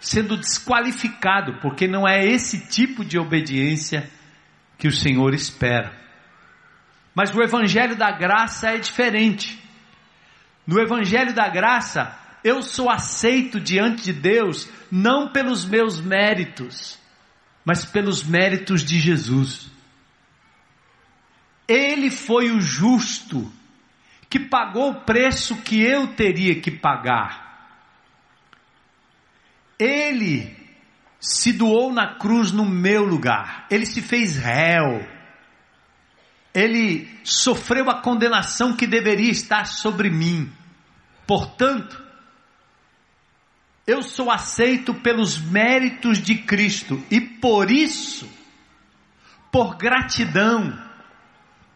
sendo 0.00 0.36
desqualificado, 0.36 1.60
porque 1.60 1.86
não 1.86 2.08
é 2.08 2.24
esse 2.24 2.66
tipo 2.68 3.04
de 3.04 3.18
obediência 3.18 4.10
que 4.76 4.88
o 4.88 4.92
Senhor 4.92 5.32
espera. 5.32 6.01
Mas 7.14 7.34
o 7.34 7.42
evangelho 7.42 7.96
da 7.96 8.10
graça 8.10 8.70
é 8.70 8.78
diferente. 8.78 9.62
No 10.66 10.80
evangelho 10.80 11.34
da 11.34 11.48
graça, 11.48 12.16
eu 12.42 12.62
sou 12.62 12.90
aceito 12.90 13.60
diante 13.60 14.04
de 14.04 14.12
Deus 14.12 14.68
não 14.90 15.32
pelos 15.32 15.64
meus 15.64 16.00
méritos, 16.00 16.98
mas 17.64 17.84
pelos 17.84 18.22
méritos 18.24 18.82
de 18.84 18.98
Jesus. 18.98 19.70
Ele 21.68 22.10
foi 22.10 22.50
o 22.50 22.60
justo 22.60 23.50
que 24.28 24.40
pagou 24.40 24.90
o 24.90 25.00
preço 25.02 25.56
que 25.62 25.80
eu 25.82 26.08
teria 26.08 26.60
que 26.60 26.70
pagar. 26.70 27.52
Ele 29.78 30.56
se 31.20 31.52
doou 31.52 31.92
na 31.92 32.14
cruz 32.16 32.50
no 32.50 32.64
meu 32.64 33.04
lugar. 33.04 33.66
Ele 33.70 33.86
se 33.86 34.02
fez 34.02 34.36
réu. 34.36 35.06
Ele 36.54 37.08
sofreu 37.24 37.88
a 37.88 38.00
condenação 38.00 38.76
que 38.76 38.86
deveria 38.86 39.30
estar 39.30 39.66
sobre 39.66 40.10
mim. 40.10 40.52
Portanto, 41.26 42.02
eu 43.86 44.02
sou 44.02 44.30
aceito 44.30 44.94
pelos 44.94 45.38
méritos 45.38 46.18
de 46.18 46.36
Cristo 46.36 47.02
e 47.10 47.20
por 47.20 47.70
isso, 47.70 48.28
por 49.50 49.76
gratidão, 49.76 50.78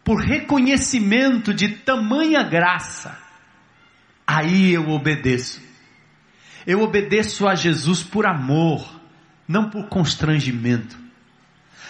por 0.03 0.21
reconhecimento 0.21 1.53
de 1.53 1.69
tamanha 1.69 2.41
graça, 2.43 3.17
aí 4.25 4.73
eu 4.73 4.89
obedeço. 4.89 5.61
Eu 6.65 6.81
obedeço 6.81 7.47
a 7.47 7.55
Jesus 7.55 8.03
por 8.03 8.25
amor, 8.25 9.01
não 9.47 9.69
por 9.69 9.87
constrangimento. 9.87 10.97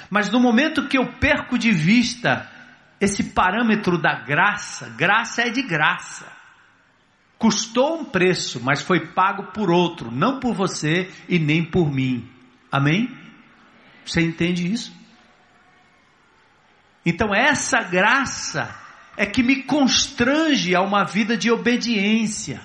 Mas 0.09 0.29
no 0.29 0.39
momento 0.39 0.87
que 0.87 0.97
eu 0.97 1.13
perco 1.13 1.57
de 1.57 1.71
vista 1.71 2.49
esse 2.99 3.23
parâmetro 3.25 3.97
da 3.97 4.15
graça, 4.15 4.89
graça 4.97 5.43
é 5.43 5.49
de 5.49 5.61
graça. 5.61 6.25
Custou 7.37 7.99
um 8.01 8.05
preço, 8.05 8.59
mas 8.63 8.81
foi 8.81 9.07
pago 9.07 9.51
por 9.51 9.69
outro, 9.69 10.09
não 10.11 10.39
por 10.39 10.55
você 10.55 11.11
e 11.29 11.37
nem 11.37 11.63
por 11.63 11.91
mim. 11.91 12.27
Amém? 12.71 13.15
Você 14.03 14.21
entende 14.21 14.71
isso? 14.71 14.95
Então, 17.05 17.33
essa 17.33 17.81
graça 17.83 18.75
é 19.15 19.25
que 19.25 19.43
me 19.43 19.63
constrange 19.63 20.75
a 20.75 20.81
uma 20.81 21.03
vida 21.03 21.37
de 21.37 21.51
obediência, 21.51 22.61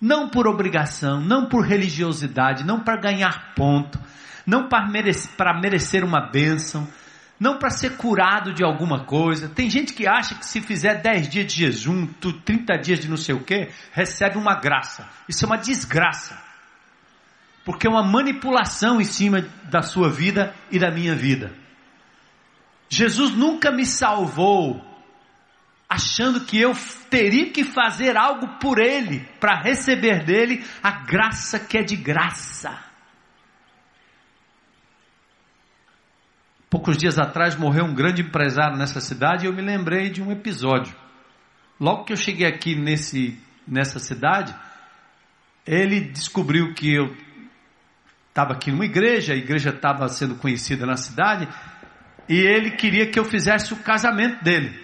não 0.00 0.28
por 0.28 0.46
obrigação, 0.46 1.20
não 1.20 1.48
por 1.48 1.64
religiosidade, 1.64 2.64
não 2.64 2.80
para 2.80 3.00
ganhar 3.00 3.54
ponto, 3.54 3.98
não 4.46 4.68
para 4.68 4.88
merecer, 4.88 5.30
merecer 5.60 6.04
uma 6.04 6.20
bênção, 6.20 6.88
não 7.38 7.58
para 7.58 7.70
ser 7.70 7.96
curado 7.96 8.52
de 8.52 8.64
alguma 8.64 9.04
coisa. 9.04 9.48
Tem 9.48 9.68
gente 9.68 9.92
que 9.92 10.06
acha 10.06 10.34
que 10.34 10.46
se 10.46 10.60
fizer 10.60 11.02
10 11.02 11.28
dias 11.28 11.46
de 11.46 11.54
jejum, 11.54 12.06
30 12.06 12.76
dias 12.78 13.00
de 13.00 13.08
não 13.08 13.16
sei 13.16 13.34
o 13.34 13.44
que, 13.44 13.68
recebe 13.92 14.38
uma 14.38 14.54
graça. 14.54 15.08
Isso 15.28 15.44
é 15.44 15.46
uma 15.46 15.58
desgraça. 15.58 16.38
Porque 17.64 17.86
é 17.86 17.90
uma 17.90 18.02
manipulação 18.02 19.00
em 19.00 19.04
cima 19.04 19.42
da 19.64 19.82
sua 19.82 20.08
vida 20.08 20.54
e 20.70 20.78
da 20.78 20.90
minha 20.90 21.14
vida. 21.14 21.52
Jesus 22.88 23.32
nunca 23.32 23.70
me 23.70 23.84
salvou 23.84 24.84
achando 25.88 26.40
que 26.40 26.60
eu 26.60 26.72
teria 27.10 27.50
que 27.50 27.64
fazer 27.64 28.16
algo 28.16 28.58
por 28.58 28.78
ele, 28.78 29.20
para 29.40 29.60
receber 29.60 30.24
dele 30.24 30.64
a 30.82 30.90
graça 30.90 31.58
que 31.58 31.78
é 31.78 31.82
de 31.82 31.96
graça. 31.96 32.85
Poucos 36.68 36.96
dias 36.96 37.18
atrás 37.18 37.54
morreu 37.56 37.84
um 37.84 37.94
grande 37.94 38.22
empresário 38.22 38.76
nessa 38.76 39.00
cidade 39.00 39.44
e 39.44 39.48
eu 39.48 39.52
me 39.52 39.62
lembrei 39.62 40.10
de 40.10 40.20
um 40.22 40.32
episódio. 40.32 40.94
Logo 41.80 42.04
que 42.04 42.12
eu 42.12 42.16
cheguei 42.16 42.46
aqui 42.46 42.74
nesse, 42.74 43.38
nessa 43.66 43.98
cidade, 43.98 44.54
ele 45.64 46.00
descobriu 46.00 46.74
que 46.74 46.92
eu 46.92 47.16
estava 48.28 48.52
aqui 48.52 48.70
numa 48.70 48.84
igreja, 48.84 49.32
a 49.32 49.36
igreja 49.36 49.70
estava 49.70 50.08
sendo 50.08 50.34
conhecida 50.34 50.84
na 50.84 50.96
cidade, 50.96 51.48
e 52.28 52.34
ele 52.34 52.72
queria 52.72 53.06
que 53.06 53.18
eu 53.18 53.24
fizesse 53.24 53.72
o 53.72 53.76
casamento 53.76 54.42
dele. 54.42 54.78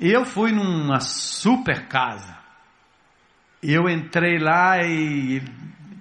E 0.00 0.10
eu 0.10 0.24
fui 0.24 0.50
numa 0.50 0.98
super 0.98 1.86
casa. 1.86 2.36
Eu 3.62 3.88
entrei 3.88 4.38
lá 4.38 4.82
e 4.82 5.42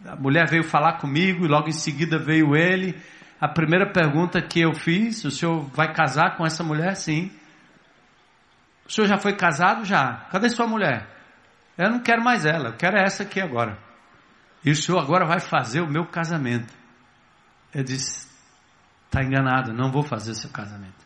a 0.07 0.15
mulher 0.15 0.49
veio 0.49 0.63
falar 0.63 0.93
comigo, 0.93 1.45
e 1.45 1.47
logo 1.47 1.67
em 1.67 1.73
seguida 1.73 2.17
veio 2.17 2.55
ele. 2.55 2.95
A 3.41 3.47
primeira 3.47 3.91
pergunta 3.91 4.39
que 4.41 4.61
eu 4.61 4.73
fiz: 4.73 5.25
o 5.25 5.31
senhor 5.31 5.63
vai 5.73 5.91
casar 5.91 6.37
com 6.37 6.45
essa 6.45 6.63
mulher? 6.63 6.95
Sim. 6.95 7.29
O 8.87 8.91
senhor 8.91 9.07
já 9.07 9.17
foi 9.17 9.35
casado? 9.35 9.83
Já. 9.83 10.27
Cadê 10.31 10.47
sua 10.49 10.67
mulher? 10.67 11.07
Eu 11.77 11.89
não 11.89 11.99
quero 11.99 12.23
mais 12.23 12.45
ela, 12.45 12.69
eu 12.69 12.77
quero 12.77 12.97
essa 12.97 13.23
aqui 13.23 13.41
agora. 13.41 13.77
E 14.63 14.69
o 14.69 14.75
senhor 14.75 14.99
agora 14.99 15.25
vai 15.25 15.39
fazer 15.39 15.81
o 15.81 15.89
meu 15.89 16.05
casamento. 16.05 16.71
Eu 17.73 17.83
disse: 17.83 18.29
está 19.07 19.23
enganado, 19.23 19.73
não 19.73 19.91
vou 19.91 20.03
fazer 20.03 20.35
seu 20.35 20.51
casamento 20.51 21.01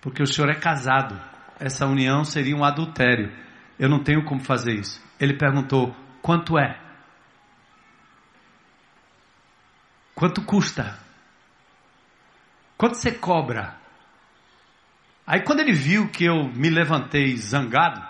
porque 0.00 0.22
o 0.22 0.26
senhor 0.26 0.50
é 0.50 0.54
casado. 0.54 1.20
Essa 1.58 1.86
união 1.86 2.24
seria 2.24 2.56
um 2.56 2.64
adultério. 2.64 3.32
Eu 3.78 3.88
não 3.88 4.02
tenho 4.02 4.24
como 4.24 4.40
fazer 4.40 4.72
isso. 4.74 5.02
Ele 5.20 5.36
perguntou: 5.36 5.94
quanto 6.22 6.58
é? 6.58 6.78
Quanto 10.18 10.42
custa? 10.42 10.98
Quanto 12.76 12.96
você 12.96 13.12
cobra? 13.12 13.78
Aí 15.24 15.44
quando 15.44 15.60
ele 15.60 15.72
viu 15.72 16.08
que 16.08 16.24
eu 16.24 16.48
me 16.48 16.68
levantei 16.68 17.36
zangado, 17.36 18.04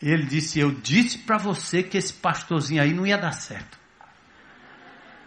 ele 0.00 0.22
disse: 0.26 0.60
Eu 0.60 0.70
disse 0.70 1.18
para 1.18 1.36
você 1.36 1.82
que 1.82 1.98
esse 1.98 2.12
pastorzinho 2.12 2.80
aí 2.80 2.94
não 2.94 3.04
ia 3.04 3.18
dar 3.18 3.32
certo. 3.32 3.76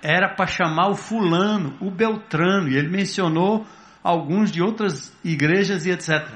Era 0.01 0.33
para 0.33 0.47
chamar 0.47 0.87
o 0.87 0.95
fulano, 0.95 1.77
o 1.81 1.91
Beltrano, 1.91 2.69
e 2.69 2.77
ele 2.77 2.87
mencionou 2.87 3.67
alguns 4.01 4.53
de 4.53 4.61
outras 4.61 5.13
igrejas 5.21 5.85
e 5.85 5.91
etc. 5.91 6.29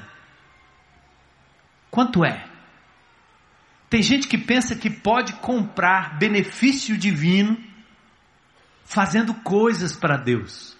Quanto 1.89 2.25
é? 2.25 2.45
Tem 3.89 4.01
gente 4.01 4.27
que 4.27 4.37
pensa 4.37 4.75
que 4.75 4.89
pode 4.89 5.35
comprar 5.35 6.19
benefício 6.19 6.97
divino 6.97 7.66
fazendo 8.87 9.33
coisas 9.33 9.95
para 9.95 10.15
Deus. 10.15 10.75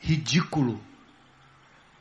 Ridículo. 0.00 0.80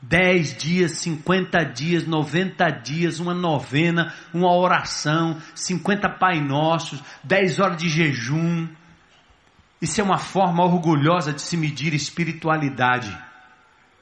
10 0.02 0.58
dias, 0.58 0.92
50 0.94 1.64
dias, 1.66 2.08
90 2.08 2.68
dias, 2.72 3.20
uma 3.20 3.36
novena, 3.36 4.12
uma 4.34 4.52
oração, 4.52 5.40
50 5.54 6.10
Pai 6.10 6.40
Nossos, 6.42 7.04
10 7.24 7.60
horas 7.60 7.78
de 7.78 7.88
jejum. 7.88 8.68
Isso 9.80 10.02
é 10.02 10.04
uma 10.04 10.18
forma 10.18 10.64
orgulhosa 10.64 11.32
de 11.34 11.42
se 11.42 11.56
medir 11.56 11.94
espiritualidade. 11.94 13.16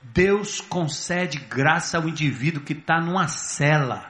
Deus 0.01 0.61
concede 0.61 1.39
graça 1.39 1.97
ao 1.97 2.07
indivíduo 2.07 2.63
que 2.63 2.73
está 2.73 3.01
numa 3.01 3.27
cela, 3.27 4.05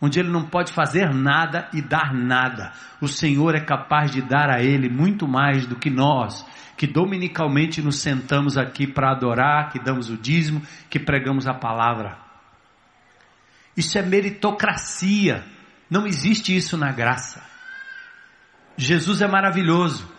onde 0.00 0.18
ele 0.18 0.30
não 0.30 0.46
pode 0.46 0.72
fazer 0.72 1.12
nada 1.12 1.68
e 1.74 1.82
dar 1.82 2.14
nada. 2.14 2.72
O 3.00 3.08
Senhor 3.08 3.54
é 3.54 3.60
capaz 3.60 4.10
de 4.10 4.22
dar 4.22 4.48
a 4.48 4.62
ele 4.62 4.88
muito 4.88 5.28
mais 5.28 5.66
do 5.66 5.76
que 5.76 5.90
nós, 5.90 6.46
que 6.80 6.86
dominicalmente 6.86 7.82
nos 7.82 7.98
sentamos 7.98 8.56
aqui 8.56 8.86
para 8.86 9.10
adorar, 9.10 9.68
que 9.68 9.78
damos 9.78 10.08
o 10.08 10.16
dízimo, 10.16 10.62
que 10.88 10.98
pregamos 10.98 11.46
a 11.46 11.52
palavra. 11.52 12.16
Isso 13.76 13.98
é 13.98 14.02
meritocracia. 14.02 15.44
Não 15.90 16.06
existe 16.06 16.56
isso 16.56 16.78
na 16.78 16.90
graça. 16.90 17.44
Jesus 18.78 19.20
é 19.20 19.28
maravilhoso. 19.28 20.10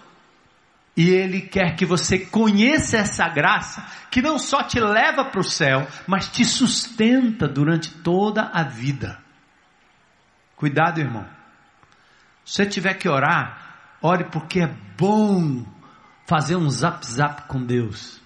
E 0.95 1.09
Ele 1.09 1.41
quer 1.41 1.75
que 1.75 1.83
você 1.83 2.19
conheça 2.19 2.97
essa 2.97 3.27
graça, 3.27 3.83
que 4.11 4.21
não 4.21 4.37
só 4.37 4.61
te 4.61 4.79
leva 4.79 5.25
para 5.25 5.41
o 5.41 5.43
céu, 5.43 5.87
mas 6.05 6.29
te 6.29 6.45
sustenta 6.45 7.47
durante 7.47 7.89
toda 7.89 8.51
a 8.53 8.61
vida. 8.61 9.17
Cuidado, 10.55 10.99
irmão. 10.99 11.27
Se 12.45 12.57
você 12.57 12.65
tiver 12.67 12.93
que 12.93 13.09
orar, 13.09 13.97
ore 13.99 14.25
porque 14.25 14.59
é 14.59 14.67
bom 14.95 15.80
fazer 16.31 16.55
um 16.55 16.69
zap 16.69 17.05
zap 17.05 17.41
com 17.49 17.61
Deus. 17.61 18.21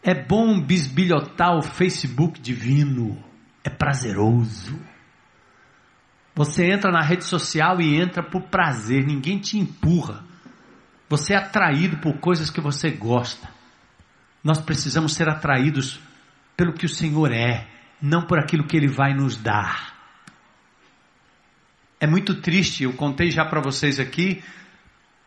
É 0.00 0.14
bom 0.14 0.60
bisbilhotar 0.60 1.56
o 1.56 1.60
Facebook 1.60 2.40
divino. 2.40 3.20
É 3.64 3.68
prazeroso. 3.68 4.78
Você 6.32 6.70
entra 6.70 6.92
na 6.92 7.02
rede 7.02 7.24
social 7.24 7.80
e 7.80 8.00
entra 8.00 8.22
por 8.22 8.42
prazer, 8.42 9.04
ninguém 9.04 9.40
te 9.40 9.58
empurra. 9.58 10.24
Você 11.08 11.34
é 11.34 11.36
atraído 11.36 11.96
por 11.96 12.18
coisas 12.18 12.48
que 12.48 12.60
você 12.60 12.92
gosta. 12.92 13.48
Nós 14.42 14.60
precisamos 14.60 15.14
ser 15.14 15.28
atraídos 15.28 15.98
pelo 16.56 16.72
que 16.72 16.86
o 16.86 16.88
Senhor 16.88 17.32
é, 17.32 17.66
não 18.00 18.22
por 18.22 18.38
aquilo 18.38 18.68
que 18.68 18.76
Ele 18.76 18.86
vai 18.86 19.12
nos 19.14 19.36
dar. 19.36 19.96
É 21.98 22.06
muito 22.06 22.40
triste, 22.40 22.84
eu 22.84 22.92
contei 22.92 23.32
já 23.32 23.44
para 23.44 23.60
vocês 23.60 23.98
aqui, 23.98 24.44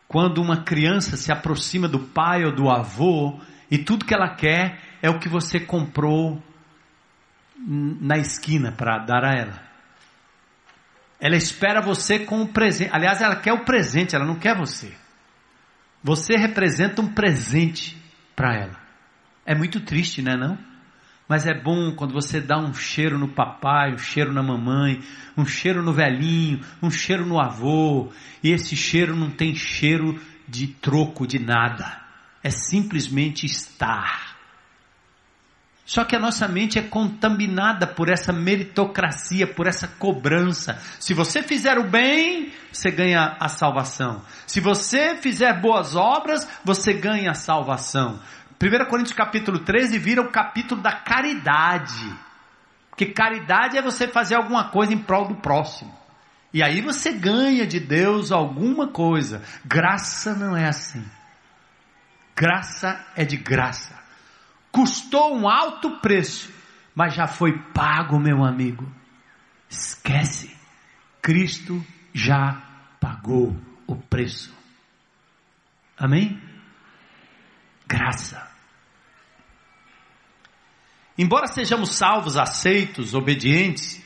quando 0.08 0.40
uma 0.40 0.62
criança 0.62 1.16
se 1.16 1.32
aproxima 1.32 1.88
do 1.88 1.98
pai 1.98 2.44
ou 2.44 2.54
do 2.54 2.70
avô 2.70 3.40
e 3.70 3.78
tudo 3.78 4.04
que 4.04 4.14
ela 4.14 4.34
quer 4.34 4.78
é 5.02 5.10
o 5.10 5.18
que 5.18 5.28
você 5.28 5.58
comprou 5.58 6.42
na 7.66 8.16
esquina 8.16 8.72
para 8.72 8.98
dar 8.98 9.24
a 9.24 9.32
ela. 9.32 9.62
Ela 11.20 11.36
espera 11.36 11.80
você 11.80 12.18
com 12.18 12.42
o 12.42 12.48
presente. 12.48 12.90
Aliás, 12.92 13.20
ela 13.20 13.36
quer 13.36 13.52
o 13.52 13.64
presente, 13.64 14.14
ela 14.14 14.26
não 14.26 14.38
quer 14.38 14.56
você. 14.56 14.92
Você 16.02 16.36
representa 16.36 17.00
um 17.00 17.12
presente 17.12 17.96
para 18.36 18.54
ela. 18.54 18.78
É 19.46 19.54
muito 19.54 19.80
triste, 19.80 20.20
né, 20.20 20.36
não? 20.36 20.58
Mas 21.28 21.46
é 21.46 21.54
bom 21.54 21.92
quando 21.94 22.12
você 22.12 22.40
dá 22.40 22.58
um 22.58 22.74
cheiro 22.74 23.18
no 23.18 23.28
papai, 23.28 23.94
um 23.94 23.98
cheiro 23.98 24.32
na 24.32 24.42
mamãe, 24.42 25.00
um 25.36 25.46
cheiro 25.46 25.82
no 25.82 25.92
velhinho, 25.92 26.60
um 26.82 26.90
cheiro 26.90 27.24
no 27.24 27.40
avô, 27.40 28.10
e 28.42 28.50
esse 28.50 28.76
cheiro 28.76 29.16
não 29.16 29.30
tem 29.30 29.54
cheiro 29.54 30.20
de 30.46 30.66
troco 30.66 31.26
de 31.26 31.38
nada. 31.38 32.00
É 32.42 32.50
simplesmente 32.50 33.46
estar. 33.46 34.34
Só 35.86 36.02
que 36.02 36.16
a 36.16 36.18
nossa 36.18 36.48
mente 36.48 36.78
é 36.78 36.82
contaminada 36.82 37.86
por 37.86 38.10
essa 38.10 38.32
meritocracia, 38.32 39.46
por 39.46 39.66
essa 39.66 39.86
cobrança. 39.86 40.78
Se 40.98 41.12
você 41.12 41.42
fizer 41.42 41.78
o 41.78 41.84
bem, 41.84 42.52
você 42.72 42.90
ganha 42.90 43.36
a 43.38 43.48
salvação. 43.48 44.22
Se 44.46 44.60
você 44.60 45.16
fizer 45.16 45.60
boas 45.60 45.94
obras, 45.94 46.48
você 46.64 46.94
ganha 46.94 47.30
a 47.30 47.34
salvação. 47.34 48.18
1 48.64 48.88
Coríntios 48.88 49.16
capítulo 49.16 49.58
13 49.58 49.98
vira 49.98 50.22
o 50.22 50.30
capítulo 50.30 50.80
da 50.80 50.92
caridade. 50.92 52.14
Porque 52.90 53.06
caridade 53.06 53.76
é 53.76 53.82
você 53.82 54.08
fazer 54.08 54.36
alguma 54.36 54.70
coisa 54.70 54.94
em 54.94 54.98
prol 54.98 55.28
do 55.28 55.34
próximo. 55.36 55.92
E 56.52 56.62
aí 56.62 56.80
você 56.80 57.12
ganha 57.12 57.66
de 57.66 57.80
Deus 57.80 58.30
alguma 58.30 58.88
coisa. 58.88 59.42
Graça 59.64 60.34
não 60.34 60.56
é 60.56 60.66
assim. 60.66 61.04
Graça 62.36 63.04
é 63.16 63.24
de 63.24 63.36
graça 63.36 64.04
custou 64.74 65.36
um 65.36 65.48
alto 65.48 66.00
preço, 66.00 66.52
mas 66.96 67.14
já 67.14 67.28
foi 67.28 67.56
pago, 67.72 68.18
meu 68.18 68.44
amigo. 68.44 68.92
Esquece, 69.70 70.52
Cristo 71.22 71.80
já 72.12 72.60
pagou 73.00 73.56
o 73.86 73.94
preço. 73.94 74.52
Amém? 75.96 76.42
Graça. 77.86 78.50
Embora 81.16 81.46
sejamos 81.46 81.94
salvos, 81.94 82.36
aceitos, 82.36 83.14
obedientes, 83.14 84.02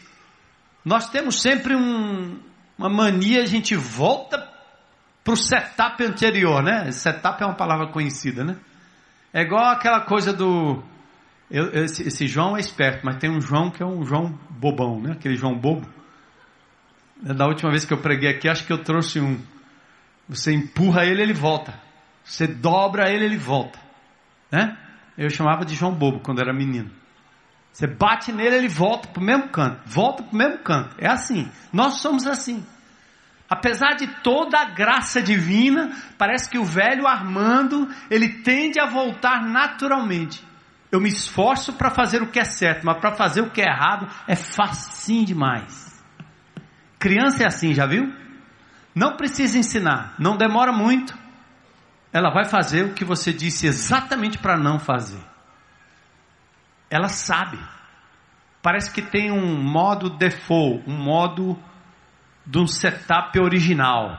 nós 0.84 1.08
temos 1.08 1.40
sempre 1.40 1.74
um, 1.74 2.38
uma 2.78 2.88
mania, 2.88 3.42
a 3.42 3.46
gente 3.46 3.74
volta 3.74 4.46
para 5.24 5.32
o 5.32 5.36
setup 5.36 6.02
anterior, 6.04 6.62
né? 6.62 6.90
Setup 6.92 7.42
é 7.42 7.46
uma 7.46 7.54
palavra 7.54 7.88
conhecida, 7.88 8.44
né? 8.44 8.56
É 9.32 9.42
igual 9.42 9.64
aquela 9.66 10.00
coisa 10.00 10.32
do. 10.32 10.82
Eu, 11.50 11.70
esse, 11.84 12.06
esse, 12.06 12.26
João 12.26 12.56
é 12.56 12.60
esperto, 12.60 13.04
mas 13.04 13.16
tem 13.16 13.30
um 13.30 13.40
João 13.40 13.70
que 13.70 13.82
é 13.82 13.86
um 13.86 14.04
João 14.04 14.38
bobão, 14.50 15.00
né? 15.00 15.12
Aquele 15.12 15.36
João 15.36 15.54
bobo. 15.54 15.86
Da 17.20 17.46
última 17.46 17.70
vez 17.70 17.84
que 17.84 17.92
eu 17.92 17.98
preguei 17.98 18.30
aqui, 18.30 18.48
acho 18.48 18.64
que 18.64 18.72
eu 18.72 18.78
trouxe 18.78 19.20
um. 19.20 19.38
Você 20.28 20.52
empurra 20.52 21.04
ele, 21.04 21.22
ele 21.22 21.32
volta. 21.32 21.74
Você 22.22 22.46
dobra 22.46 23.10
ele, 23.10 23.24
ele 23.24 23.38
volta. 23.38 23.78
Né? 24.50 24.76
Eu 25.18 25.28
chamava 25.28 25.64
de 25.64 25.74
João 25.74 25.92
Bobo 25.92 26.20
quando 26.20 26.40
era 26.40 26.52
menino. 26.52 26.90
Você 27.72 27.88
bate 27.88 28.32
nele, 28.32 28.56
ele 28.56 28.68
volta 28.68 29.08
para 29.08 29.20
o 29.20 29.24
mesmo 29.24 29.48
canto, 29.48 29.80
volta 29.84 30.22
para 30.22 30.32
o 30.32 30.36
mesmo 30.36 30.58
canto. 30.58 30.94
É 30.96 31.08
assim. 31.08 31.50
Nós 31.72 32.00
somos 32.00 32.24
assim. 32.26 32.64
Apesar 33.50 33.96
de 33.96 34.06
toda 34.22 34.58
a 34.60 34.66
graça 34.66 35.20
divina, 35.20 35.90
parece 36.16 36.48
que 36.48 36.58
o 36.58 36.64
velho 36.64 37.06
Armando, 37.06 37.88
ele 38.10 38.42
tende 38.42 38.78
a 38.78 38.86
voltar 38.86 39.42
naturalmente. 39.42 40.46
Eu 40.92 41.00
me 41.00 41.08
esforço 41.08 41.72
para 41.72 41.90
fazer 41.90 42.22
o 42.22 42.28
que 42.28 42.38
é 42.38 42.44
certo, 42.44 42.84
mas 42.84 42.98
para 42.98 43.14
fazer 43.14 43.40
o 43.40 43.50
que 43.50 43.60
é 43.60 43.68
errado 43.68 44.08
é 44.26 44.36
facinho 44.36 45.24
demais. 45.26 46.02
Criança 46.98 47.42
é 47.42 47.46
assim, 47.46 47.74
já 47.74 47.86
viu? 47.86 48.12
Não 48.94 49.16
precisa 49.16 49.58
ensinar, 49.58 50.14
não 50.18 50.36
demora 50.36 50.72
muito. 50.72 51.16
Ela 52.12 52.30
vai 52.30 52.44
fazer 52.44 52.84
o 52.84 52.94
que 52.94 53.04
você 53.04 53.32
disse 53.32 53.66
exatamente 53.66 54.38
para 54.38 54.56
não 54.56 54.78
fazer. 54.78 55.22
Ela 56.90 57.08
sabe. 57.08 57.58
Parece 58.62 58.90
que 58.90 59.02
tem 59.02 59.30
um 59.30 59.62
modo 59.62 60.10
default, 60.10 60.88
um 60.88 60.96
modo 60.96 61.58
de 62.46 62.58
um 62.58 62.66
setup 62.66 63.38
original. 63.38 64.18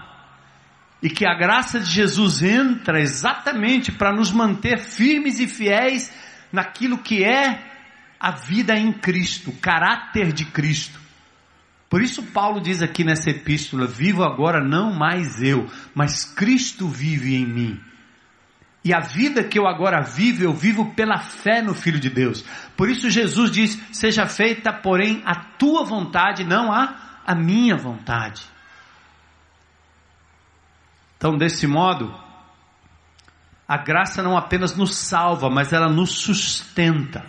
E 1.02 1.10
que 1.10 1.26
a 1.26 1.34
graça 1.34 1.80
de 1.80 1.90
Jesus 1.90 2.44
entra 2.44 3.02
exatamente 3.02 3.92
para 3.92 4.14
nos 4.14 4.32
manter 4.32 4.80
firmes 4.80 5.40
e 5.40 5.48
fiéis 5.48 6.14
naquilo 6.52 6.98
que 7.00 7.24
é 7.24 7.66
a 8.20 8.32
vida 8.32 8.76
em 8.76 8.92
Cristo, 8.92 9.50
o 9.50 9.58
caráter 9.58 10.34
de 10.34 10.46
Cristo. 10.46 11.00
Por 11.90 12.02
isso 12.02 12.22
Paulo 12.28 12.62
diz 12.62 12.84
aqui 12.84 13.04
nessa 13.04 13.32
epístola: 13.32 13.88
vivo 13.88 14.24
agora 14.24 14.64
não 14.64 14.94
mais 14.94 15.42
eu, 15.42 15.68
mas 15.96 16.24
Cristo 16.24 16.88
vive 16.88 17.36
em 17.36 17.46
mim. 17.46 17.82
E 18.84 18.94
a 18.94 19.00
vida 19.00 19.44
que 19.44 19.60
eu 19.60 19.68
agora 19.68 20.02
vivo, 20.02 20.44
eu 20.44 20.54
vivo 20.54 20.94
pela 20.94 21.18
fé 21.18 21.62
no 21.62 21.74
Filho 21.74 22.00
de 22.00 22.10
Deus. 22.10 22.46
Por 22.78 22.90
isso 22.90 23.10
Jesus 23.10 23.52
diz: 23.52 23.82
seja 23.92 24.28
feita, 24.28 24.72
porém, 24.72 25.22
a 25.26 25.36
tua 25.36 25.84
vontade, 25.84 26.44
não 26.44 26.72
a, 26.72 26.96
a 27.26 27.36
minha 27.36 27.76
vontade. 27.76 28.44
Então, 31.18 31.36
desse 31.36 31.68
modo, 31.68 32.18
a 33.68 33.78
graça 33.78 34.24
não 34.24 34.38
apenas 34.38 34.78
nos 34.78 34.96
salva, 34.96 35.50
mas 35.50 35.74
ela 35.74 35.90
nos 35.90 36.12
sustenta. 36.12 37.26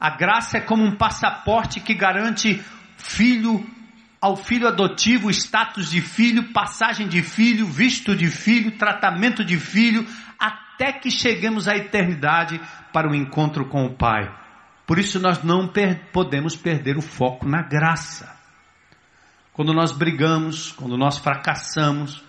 A 0.00 0.10
graça 0.10 0.56
é 0.56 0.60
como 0.60 0.82
um 0.82 0.96
passaporte 0.96 1.78
que 1.78 1.94
garante 1.94 2.64
filho 3.02 3.66
ao 4.20 4.36
filho 4.36 4.68
adotivo, 4.68 5.28
status 5.30 5.90
de 5.90 6.00
filho, 6.00 6.52
passagem 6.52 7.08
de 7.08 7.22
filho, 7.22 7.66
visto 7.66 8.14
de 8.14 8.28
filho, 8.28 8.78
tratamento 8.78 9.44
de 9.44 9.58
filho, 9.58 10.06
até 10.38 10.92
que 10.92 11.10
cheguemos 11.10 11.66
à 11.66 11.76
eternidade 11.76 12.60
para 12.92 13.10
o 13.10 13.14
encontro 13.14 13.66
com 13.68 13.84
o 13.84 13.94
Pai. 13.94 14.32
Por 14.86 15.00
isso 15.00 15.18
nós 15.18 15.42
não 15.42 15.66
per 15.66 16.12
podemos 16.12 16.54
perder 16.54 16.96
o 16.96 17.02
foco 17.02 17.48
na 17.48 17.62
graça. 17.62 18.32
Quando 19.52 19.74
nós 19.74 19.90
brigamos, 19.90 20.70
quando 20.70 20.96
nós 20.96 21.18
fracassamos, 21.18 22.22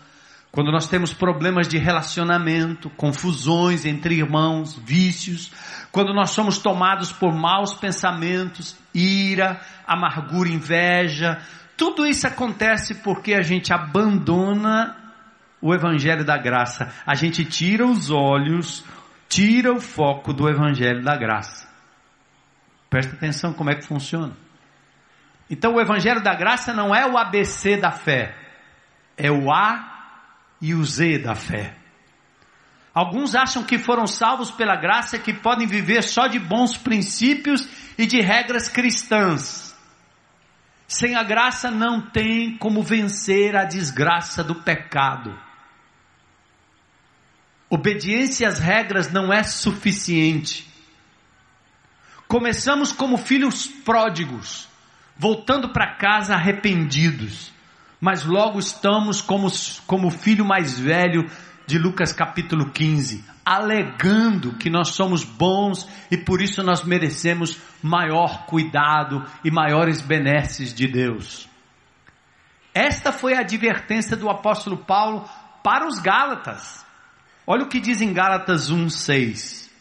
quando 0.53 0.71
nós 0.71 0.87
temos 0.87 1.11
problemas 1.11 1.67
de 1.67 1.79
relacionamento, 1.79 2.87
confusões 2.91 3.85
entre 3.85 4.19
irmãos, 4.19 4.77
vícios, 4.77 5.51
quando 5.91 6.13
nós 6.13 6.29
somos 6.29 6.59
tomados 6.59 7.11
por 7.11 7.33
maus 7.33 7.73
pensamentos, 7.73 8.77
ira, 8.93 9.59
amargura, 9.87 10.47
inveja, 10.47 11.41
tudo 11.75 12.05
isso 12.05 12.27
acontece 12.27 12.93
porque 13.01 13.33
a 13.33 13.41
gente 13.41 13.73
abandona 13.73 14.95
o 15.59 15.73
evangelho 15.73 16.23
da 16.23 16.37
graça. 16.37 16.93
A 17.03 17.15
gente 17.15 17.43
tira 17.43 17.87
os 17.87 18.11
olhos, 18.11 18.85
tira 19.27 19.73
o 19.73 19.81
foco 19.81 20.31
do 20.31 20.47
evangelho 20.47 21.03
da 21.03 21.17
graça. 21.17 21.67
Presta 22.91 23.15
atenção 23.15 23.53
como 23.53 23.71
é 23.71 23.75
que 23.75 23.87
funciona. 23.87 24.33
Então 25.49 25.73
o 25.73 25.81
evangelho 25.81 26.21
da 26.21 26.35
graça 26.35 26.71
não 26.71 26.93
é 26.93 27.07
o 27.07 27.17
ABC 27.17 27.75
da 27.75 27.89
fé, 27.89 28.35
é 29.17 29.31
o 29.31 29.51
A 29.51 29.92
e 30.63 30.73
o 30.73 30.85
Z 30.85 31.19
da 31.19 31.35
fé. 31.35 31.75
Alguns 32.93 33.35
acham 33.35 33.65
que 33.65 33.77
foram 33.77 34.07
salvos 34.07 34.49
pela 34.49 34.77
graça 34.77 35.19
que 35.19 35.33
podem 35.33 35.67
viver 35.67 36.01
só 36.03 36.25
de 36.25 36.39
bons 36.39 36.77
princípios 36.77 37.67
e 37.97 38.05
de 38.05 38.21
regras 38.21 38.69
cristãs. 38.69 39.75
Sem 40.87 41.15
a 41.15 41.23
graça 41.23 41.69
não 41.69 41.99
tem 41.99 42.57
como 42.57 42.81
vencer 42.81 43.57
a 43.57 43.65
desgraça 43.65 44.41
do 44.41 44.55
pecado. 44.55 45.37
Obediência 47.69 48.47
às 48.47 48.57
regras 48.57 49.11
não 49.11 49.33
é 49.33 49.43
suficiente. 49.43 50.65
Começamos 52.25 52.93
como 52.93 53.17
filhos 53.17 53.67
pródigos, 53.67 54.69
voltando 55.17 55.73
para 55.73 55.95
casa 55.95 56.35
arrependidos 56.35 57.52
mas 58.03 58.25
logo 58.25 58.59
estamos 58.59 59.21
como, 59.21 59.47
como 59.87 60.09
o 60.09 60.11
filho 60.11 60.43
mais 60.43 60.77
velho 60.77 61.25
de 61.65 61.79
Lucas 61.79 62.11
capítulo 62.11 62.69
15, 62.69 63.23
alegando 63.45 64.57
que 64.57 64.69
nós 64.69 64.89
somos 64.89 65.23
bons 65.23 65.87
e 66.11 66.17
por 66.17 66.41
isso 66.41 66.61
nós 66.61 66.83
merecemos 66.83 67.57
maior 67.81 68.45
cuidado 68.45 69.25
e 69.41 69.49
maiores 69.49 70.01
benesses 70.01 70.73
de 70.73 70.85
Deus. 70.85 71.47
Esta 72.73 73.13
foi 73.13 73.35
a 73.35 73.39
advertência 73.39 74.17
do 74.17 74.29
apóstolo 74.29 74.79
Paulo 74.79 75.23
para 75.63 75.87
os 75.87 75.97
Gálatas. 75.97 76.85
Olha 77.47 77.63
o 77.63 77.69
que 77.69 77.79
diz 77.79 78.01
em 78.01 78.11
Gálatas 78.11 78.69
1:6. 78.69 79.71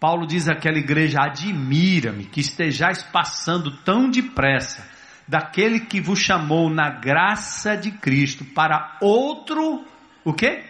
Paulo 0.00 0.26
diz 0.26 0.48
àquela 0.48 0.78
igreja: 0.78 1.20
"Admira-me 1.20 2.24
que 2.24 2.40
estejais 2.40 3.04
passando 3.04 3.76
tão 3.84 4.10
depressa 4.10 4.90
daquele 5.32 5.80
que 5.80 5.98
vos 5.98 6.18
chamou 6.18 6.68
na 6.68 6.90
graça 6.90 7.74
de 7.74 7.90
Cristo 7.90 8.44
para 8.44 8.98
outro, 9.00 9.82
o 10.22 10.34
quê? 10.34 10.62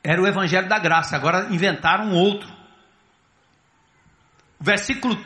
Era 0.00 0.22
o 0.22 0.26
evangelho 0.28 0.68
da 0.68 0.78
graça, 0.78 1.16
agora 1.16 1.48
inventaram 1.52 2.12
outro. 2.12 2.48
O 4.60 4.62
versículo 4.62 5.20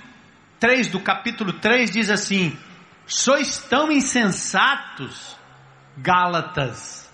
3 0.58 0.88
do 0.88 1.00
capítulo 1.00 1.52
3 1.52 1.90
diz 1.90 2.08
assim: 2.08 2.58
Sois 3.06 3.58
tão 3.58 3.92
insensatos, 3.92 5.36
Gálatas, 5.98 7.12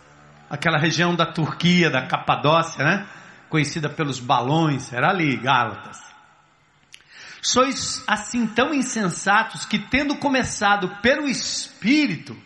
aquela 0.48 0.78
região 0.78 1.16
da 1.16 1.26
Turquia, 1.26 1.90
da 1.90 2.06
Capadócia, 2.06 2.84
né? 2.84 3.08
Conhecida 3.48 3.90
pelos 3.90 4.20
balões, 4.20 4.92
era 4.92 5.10
ali, 5.10 5.36
Gálatas. 5.36 6.07
Sois 7.40 8.03
assim 8.07 8.46
tão 8.46 8.74
insensatos 8.74 9.64
que, 9.64 9.79
tendo 9.79 10.16
começado 10.16 10.88
pelo 11.03 11.29
Espírito, 11.29 12.37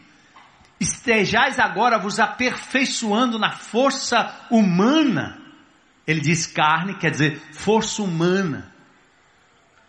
estejais 0.79 1.59
agora 1.59 1.99
vos 1.99 2.19
aperfeiçoando 2.19 3.39
na 3.39 3.53
força 3.53 4.47
humana. 4.51 5.41
Ele 6.07 6.21
diz 6.21 6.47
carne, 6.47 6.97
quer 6.99 7.11
dizer 7.11 7.41
força 7.53 8.03
humana. 8.03 8.72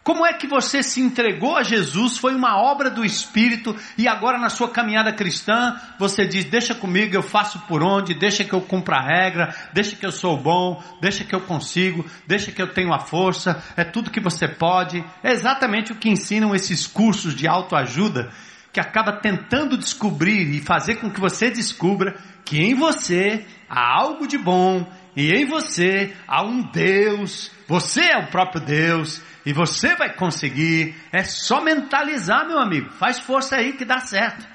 Como 0.04 0.26
é 0.26 0.34
que 0.34 0.46
você 0.46 0.84
se 0.84 1.00
entregou 1.00 1.56
a 1.56 1.64
Jesus? 1.64 2.18
Foi 2.18 2.36
uma 2.36 2.58
obra 2.62 2.90
do 2.90 3.06
Espírito 3.06 3.74
e 3.98 4.06
agora 4.06 4.38
na 4.38 4.50
sua 4.50 4.70
caminhada 4.70 5.14
cristã 5.14 5.80
você 5.98 6.26
diz: 6.28 6.44
Deixa 6.44 6.76
comigo, 6.76 7.16
eu 7.16 7.24
faço 7.24 7.60
por 7.68 7.82
onde, 7.82 8.14
deixa 8.14 8.44
que 8.44 8.52
eu 8.52 8.60
cumpra 8.60 8.98
a 8.98 9.02
regra, 9.02 9.56
deixa 9.72 9.96
que 9.96 10.06
eu 10.06 10.12
sou 10.12 10.36
bom, 10.36 10.84
deixa 11.00 11.24
que 11.24 11.34
eu 11.34 11.40
consigo, 11.40 12.06
deixa 12.28 12.52
que 12.52 12.62
eu 12.62 12.74
tenho 12.74 12.94
a 12.94 13.00
força, 13.00 13.64
é 13.78 13.86
tudo 13.86 14.12
que 14.12 14.20
você 14.20 14.46
pode. 14.46 15.02
É 15.24 15.32
exatamente 15.32 15.94
o 15.94 15.96
que 15.96 16.10
ensinam 16.10 16.54
esses 16.54 16.86
cursos 16.86 17.34
de 17.34 17.48
autoajuda 17.48 18.30
que 18.74 18.82
acaba 18.82 19.14
tentando 19.14 19.78
descobrir 19.78 20.54
e 20.54 20.60
fazer 20.60 20.96
com 20.96 21.10
que 21.10 21.22
você 21.22 21.50
descubra 21.50 22.18
que 22.44 22.60
em 22.60 22.76
você 22.76 23.46
há 23.70 24.00
algo 24.00 24.28
de 24.28 24.38
bom 24.38 24.86
e 25.16 25.32
em 25.32 25.46
você 25.46 26.16
há 26.28 26.44
um 26.44 26.64
Deus, 26.64 27.52
você 27.68 28.02
é 28.02 28.18
o 28.18 28.28
próprio 28.28 28.66
Deus 28.66 29.22
e 29.46 29.54
você 29.54 29.96
vai 29.96 30.14
conseguir. 30.16 30.96
É 31.12 31.24
só 31.24 31.62
mentalizar, 31.62 32.48
meu 32.48 32.60
amigo. 32.60 32.90
Faz 32.92 33.20
força 33.20 33.58
aí 33.58 33.74
que 33.74 33.86
dá 33.86 34.00
certo. 34.00 34.48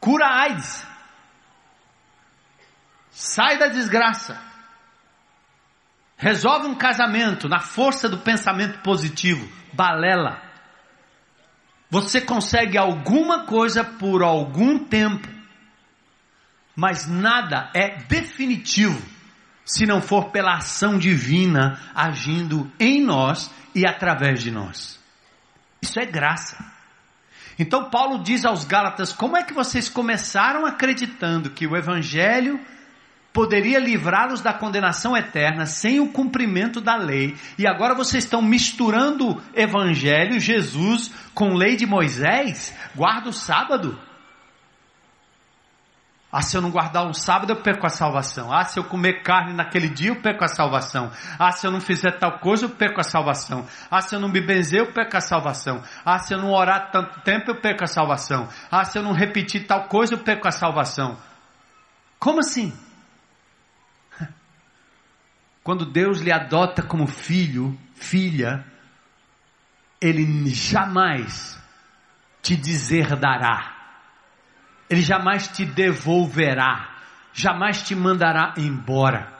Cura 0.00 0.26
AIDS. 0.26 0.86
Sai 3.10 3.58
da 3.58 3.68
desgraça. 3.68 4.40
Resolve 6.16 6.66
um 6.66 6.74
casamento 6.74 7.48
na 7.48 7.60
força 7.60 8.08
do 8.08 8.18
pensamento 8.18 8.80
positivo. 8.80 9.48
Balela. 9.72 10.42
Você 11.88 12.20
consegue 12.20 12.76
alguma 12.76 13.46
coisa 13.46 13.82
por 13.84 14.22
algum 14.22 14.84
tempo, 14.84 15.26
mas 16.76 17.08
nada 17.08 17.70
é 17.74 17.96
definitivo 18.02 19.17
se 19.68 19.84
não 19.84 20.00
for 20.00 20.30
pela 20.30 20.56
ação 20.56 20.98
divina 20.98 21.78
agindo 21.94 22.72
em 22.80 23.04
nós 23.04 23.50
e 23.74 23.86
através 23.86 24.42
de 24.42 24.50
nós. 24.50 24.98
Isso 25.82 26.00
é 26.00 26.06
graça. 26.06 26.56
Então 27.58 27.90
Paulo 27.90 28.22
diz 28.22 28.46
aos 28.46 28.64
Gálatas: 28.64 29.12
como 29.12 29.36
é 29.36 29.42
que 29.42 29.52
vocês 29.52 29.88
começaram 29.88 30.64
acreditando 30.64 31.50
que 31.50 31.66
o 31.66 31.76
Evangelho 31.76 32.58
poderia 33.30 33.78
livrá-los 33.78 34.40
da 34.40 34.54
condenação 34.54 35.16
eterna 35.16 35.66
sem 35.66 36.00
o 36.00 36.08
cumprimento 36.08 36.80
da 36.80 36.96
lei. 36.96 37.36
E 37.58 37.66
agora 37.68 37.94
vocês 37.94 38.24
estão 38.24 38.42
misturando 38.42 39.40
evangelho, 39.54 40.40
Jesus, 40.40 41.12
com 41.34 41.54
lei 41.54 41.76
de 41.76 41.86
Moisés? 41.86 42.74
Guarda 42.96 43.28
o 43.28 43.32
sábado. 43.32 44.07
Ah, 46.30 46.42
se 46.42 46.54
eu 46.54 46.60
não 46.60 46.70
guardar 46.70 47.06
um 47.06 47.14
sábado, 47.14 47.52
eu 47.52 47.62
perco 47.62 47.86
a 47.86 47.88
salvação. 47.90 48.52
Ah, 48.52 48.62
se 48.62 48.78
eu 48.78 48.84
comer 48.84 49.22
carne 49.22 49.54
naquele 49.54 49.88
dia, 49.88 50.10
eu 50.10 50.20
perco 50.20 50.44
a 50.44 50.48
salvação. 50.48 51.10
Ah, 51.38 51.50
se 51.52 51.66
eu 51.66 51.70
não 51.70 51.80
fizer 51.80 52.18
tal 52.18 52.38
coisa, 52.38 52.66
eu 52.66 52.70
perco 52.70 53.00
a 53.00 53.02
salvação. 53.02 53.66
Ah, 53.90 54.02
se 54.02 54.14
eu 54.14 54.20
não 54.20 54.28
me 54.28 54.38
benzer, 54.38 54.80
eu 54.80 54.92
perco 54.92 55.16
a 55.16 55.22
salvação. 55.22 55.82
Ah, 56.04 56.18
se 56.18 56.34
eu 56.34 56.38
não 56.38 56.52
orar 56.52 56.90
tanto 56.90 57.18
tempo, 57.20 57.50
eu 57.50 57.56
perco 57.56 57.82
a 57.82 57.86
salvação. 57.86 58.46
Ah, 58.70 58.84
se 58.84 58.98
eu 58.98 59.02
não 59.02 59.12
repetir 59.12 59.66
tal 59.66 59.84
coisa, 59.88 60.14
eu 60.14 60.18
perco 60.18 60.46
a 60.46 60.52
salvação. 60.52 61.16
Como 62.18 62.40
assim? 62.40 62.76
Quando 65.64 65.86
Deus 65.86 66.20
lhe 66.20 66.30
adota 66.30 66.82
como 66.82 67.06
filho, 67.06 67.78
filha, 67.94 68.66
Ele 69.98 70.50
jamais 70.50 71.58
te 72.42 72.54
deserdará. 72.54 73.77
Ele 74.88 75.02
jamais 75.02 75.48
te 75.48 75.64
devolverá. 75.64 76.96
Jamais 77.32 77.82
te 77.82 77.94
mandará 77.94 78.54
embora. 78.56 79.32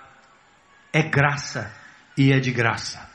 É 0.93 1.03
graça 1.03 1.73
e 2.17 2.33
é 2.33 2.39
de 2.39 2.53
graça. 2.53 3.09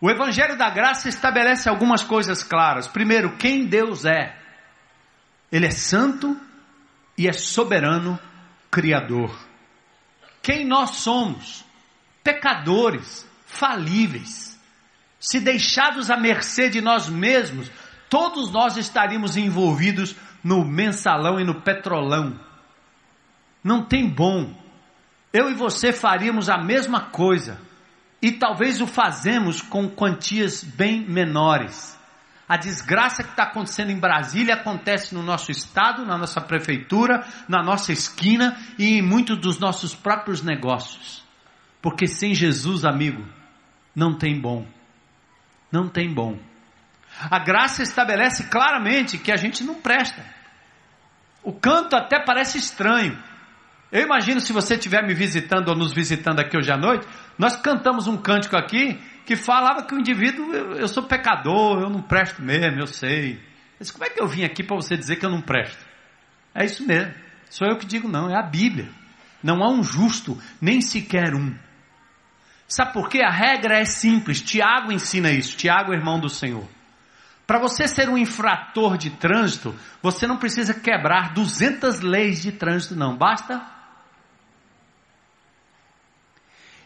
O 0.00 0.08
Evangelho 0.08 0.56
da 0.56 0.70
Graça 0.70 1.08
estabelece 1.08 1.68
algumas 1.68 2.04
coisas 2.04 2.44
claras. 2.44 2.86
Primeiro, 2.86 3.36
quem 3.36 3.66
Deus 3.66 4.04
é. 4.04 4.36
Ele 5.50 5.66
é 5.66 5.70
santo 5.70 6.38
e 7.16 7.26
é 7.26 7.32
soberano 7.32 8.18
Criador. 8.70 9.36
Quem 10.40 10.64
nós 10.64 10.90
somos? 10.90 11.66
pecadores, 12.28 13.26
falíveis, 13.46 14.60
se 15.18 15.40
deixados 15.40 16.10
à 16.10 16.16
mercê 16.18 16.68
de 16.68 16.82
nós 16.82 17.08
mesmos, 17.08 17.70
todos 18.10 18.52
nós 18.52 18.76
estaríamos 18.76 19.34
envolvidos 19.34 20.14
no 20.42 20.64
mensalão 20.64 21.38
e 21.40 21.44
no 21.44 21.60
petrolão. 21.60 22.38
Não 23.62 23.84
tem 23.84 24.08
bom. 24.08 24.54
Eu 25.32 25.50
e 25.50 25.54
você 25.54 25.92
faríamos 25.92 26.48
a 26.48 26.58
mesma 26.58 27.00
coisa. 27.00 27.60
E 28.20 28.32
talvez 28.32 28.80
o 28.80 28.86
fazemos 28.86 29.62
com 29.62 29.88
quantias 29.88 30.64
bem 30.64 31.08
menores. 31.08 31.96
A 32.48 32.56
desgraça 32.56 33.22
que 33.22 33.30
está 33.30 33.42
acontecendo 33.42 33.90
em 33.90 33.98
Brasília 33.98 34.54
acontece 34.54 35.14
no 35.14 35.22
nosso 35.22 35.50
estado, 35.50 36.06
na 36.06 36.16
nossa 36.16 36.40
prefeitura, 36.40 37.26
na 37.46 37.62
nossa 37.62 37.92
esquina 37.92 38.56
e 38.78 38.98
em 38.98 39.02
muitos 39.02 39.38
dos 39.38 39.58
nossos 39.58 39.94
próprios 39.94 40.42
negócios. 40.42 41.22
Porque 41.82 42.06
sem 42.06 42.34
Jesus, 42.34 42.86
amigo, 42.86 43.22
não 43.94 44.16
tem 44.16 44.40
bom. 44.40 44.66
Não 45.70 45.88
tem 45.88 46.12
bom. 46.12 46.38
A 47.30 47.38
graça 47.38 47.82
estabelece 47.82 48.44
claramente 48.44 49.18
que 49.18 49.32
a 49.32 49.36
gente 49.36 49.64
não 49.64 49.74
presta. 49.74 50.24
O 51.42 51.52
canto 51.52 51.96
até 51.96 52.20
parece 52.20 52.58
estranho. 52.58 53.18
Eu 53.90 54.02
imagino 54.02 54.40
se 54.40 54.52
você 54.52 54.74
estiver 54.74 55.02
me 55.06 55.14
visitando 55.14 55.68
ou 55.68 55.74
nos 55.74 55.92
visitando 55.92 56.40
aqui 56.40 56.56
hoje 56.56 56.70
à 56.70 56.76
noite, 56.76 57.06
nós 57.38 57.56
cantamos 57.56 58.06
um 58.06 58.16
cântico 58.16 58.56
aqui 58.56 59.00
que 59.24 59.34
falava 59.34 59.82
que 59.82 59.94
o 59.94 59.98
indivíduo, 59.98 60.54
eu, 60.54 60.72
eu 60.74 60.88
sou 60.88 61.02
pecador, 61.02 61.80
eu 61.82 61.90
não 61.90 62.02
presto 62.02 62.42
mesmo, 62.42 62.80
eu 62.80 62.86
sei. 62.86 63.42
Mas 63.78 63.90
como 63.90 64.04
é 64.04 64.10
que 64.10 64.20
eu 64.20 64.26
vim 64.26 64.44
aqui 64.44 64.62
para 64.62 64.76
você 64.76 64.96
dizer 64.96 65.16
que 65.16 65.24
eu 65.24 65.30
não 65.30 65.40
presto? 65.40 65.84
É 66.54 66.64
isso 66.64 66.86
mesmo. 66.86 67.14
Sou 67.48 67.66
eu 67.66 67.78
que 67.78 67.86
digo 67.86 68.08
não, 68.08 68.30
é 68.30 68.38
a 68.38 68.42
Bíblia. 68.42 68.90
Não 69.42 69.62
há 69.62 69.70
um 69.70 69.82
justo, 69.82 70.38
nem 70.60 70.80
sequer 70.80 71.34
um. 71.34 71.54
Sabe 72.66 72.92
por 72.92 73.08
quê? 73.08 73.22
A 73.22 73.30
regra 73.30 73.78
é 73.78 73.84
simples. 73.86 74.42
Tiago 74.42 74.92
ensina 74.92 75.30
isso. 75.30 75.56
Tiago 75.56 75.92
é 75.92 75.96
irmão 75.96 76.20
do 76.20 76.28
Senhor. 76.28 76.68
Para 77.48 77.58
você 77.58 77.88
ser 77.88 78.10
um 78.10 78.18
infrator 78.18 78.98
de 78.98 79.08
trânsito, 79.08 79.74
você 80.02 80.26
não 80.26 80.36
precisa 80.36 80.74
quebrar 80.74 81.32
200 81.32 82.00
leis 82.00 82.42
de 82.42 82.52
trânsito, 82.52 82.94
não. 82.94 83.16
Basta. 83.16 83.66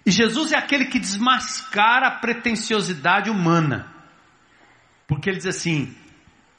E 0.07 0.11
Jesus 0.12 0.53
é 0.53 0.57
aquele 0.57 0.85
que 0.85 1.01
desmascara 1.01 2.07
a 2.07 2.18
pretensiosidade 2.20 3.29
humana. 3.29 3.92
Porque 5.09 5.29
ele 5.29 5.38
diz 5.38 5.48
assim: 5.48 5.96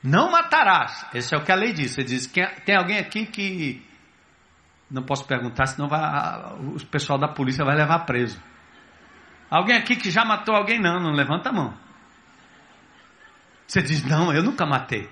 não 0.03 0.29
matarás. 0.29 1.05
Esse 1.13 1.33
é 1.33 1.37
o 1.37 1.45
que 1.45 1.51
a 1.53 1.55
lei 1.55 1.71
diz. 1.71 1.97
Ele 1.97 2.05
diz: 2.05 2.27
tem 2.27 2.75
alguém 2.75 2.99
aqui 2.99 3.25
que. 3.25 3.87
Não 4.91 5.03
posso 5.03 5.25
perguntar, 5.25 5.65
senão 5.67 5.87
vai, 5.87 6.01
o 6.59 6.85
pessoal 6.87 7.17
da 7.17 7.29
polícia 7.29 7.63
vai 7.63 7.77
levar 7.77 7.99
preso. 7.99 8.37
Alguém 9.49 9.77
aqui 9.77 9.95
que 9.95 10.11
já 10.11 10.25
matou 10.25 10.53
alguém? 10.53 10.77
Não, 10.77 10.99
não 10.99 11.13
levanta 11.13 11.49
a 11.49 11.53
mão. 11.53 11.82
Você 13.73 13.81
diz, 13.81 14.03
não, 14.03 14.31
eu 14.31 14.43
nunca 14.43 14.67
matei. 14.67 15.09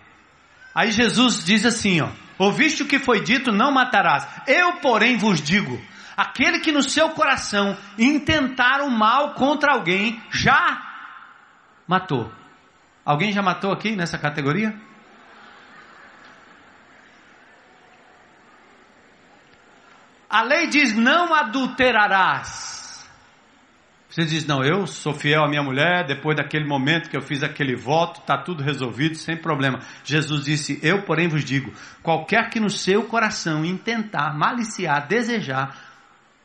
Aí 0.75 0.91
Jesus 0.91 1.43
diz 1.43 1.65
assim, 1.65 1.99
ó, 1.99 2.09
ouviste 2.37 2.83
o 2.83 2.85
que 2.85 2.99
foi 2.99 3.23
dito, 3.23 3.51
não 3.51 3.71
matarás. 3.71 4.27
Eu, 4.45 4.73
porém, 4.73 5.17
vos 5.17 5.41
digo, 5.41 5.81
aquele 6.15 6.59
que 6.59 6.71
no 6.71 6.83
seu 6.83 7.09
coração 7.09 7.75
intentar 7.97 8.81
o 8.81 8.91
mal 8.91 9.33
contra 9.33 9.73
alguém, 9.73 10.21
já 10.29 10.79
matou. 11.87 12.31
Alguém 13.03 13.31
já 13.31 13.41
matou 13.41 13.71
aqui 13.71 13.95
nessa 13.95 14.19
categoria? 14.19 14.79
A 20.29 20.43
lei 20.43 20.67
diz: 20.67 20.95
não 20.95 21.33
adulterarás. 21.33 22.80
Você 24.11 24.25
diz, 24.25 24.45
não, 24.45 24.61
eu 24.61 24.85
sou 24.85 25.13
fiel 25.13 25.41
à 25.41 25.47
minha 25.47 25.63
mulher, 25.63 26.05
depois 26.05 26.35
daquele 26.35 26.67
momento 26.67 27.09
que 27.09 27.15
eu 27.15 27.21
fiz 27.21 27.41
aquele 27.41 27.77
voto, 27.77 28.19
está 28.19 28.37
tudo 28.37 28.61
resolvido, 28.61 29.15
sem 29.15 29.37
problema. 29.37 29.79
Jesus 30.03 30.43
disse, 30.43 30.77
eu 30.83 31.03
porém 31.03 31.29
vos 31.29 31.45
digo, 31.45 31.71
qualquer 32.03 32.49
que 32.49 32.59
no 32.59 32.69
seu 32.69 33.05
coração 33.05 33.63
intentar 33.63 34.37
maliciar, 34.37 35.07
desejar 35.07 35.77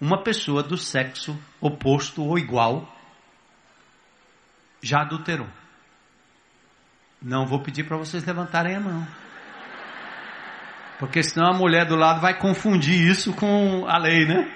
uma 0.00 0.22
pessoa 0.22 0.62
do 0.62 0.76
sexo 0.76 1.36
oposto 1.60 2.22
ou 2.22 2.38
igual, 2.38 2.88
já 4.80 5.00
adulterou. 5.00 5.48
Não 7.20 7.46
vou 7.46 7.60
pedir 7.64 7.82
para 7.82 7.96
vocês 7.96 8.24
levantarem 8.24 8.76
a 8.76 8.80
mão. 8.80 9.04
Porque 11.00 11.20
senão 11.20 11.50
a 11.50 11.56
mulher 11.56 11.84
do 11.84 11.96
lado 11.96 12.20
vai 12.20 12.38
confundir 12.38 13.10
isso 13.10 13.34
com 13.34 13.86
a 13.88 13.98
lei, 13.98 14.24
né? 14.24 14.48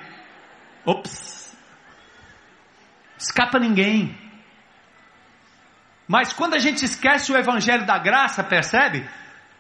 Ops! 0.87 1.30
Escapa 3.21 3.59
ninguém. 3.59 4.19
Mas 6.09 6.33
quando 6.33 6.55
a 6.55 6.59
gente 6.59 6.85
esquece 6.85 7.31
o 7.31 7.37
evangelho 7.37 7.87
da 7.87 7.99
graça, 7.99 8.43
percebe? 8.43 9.09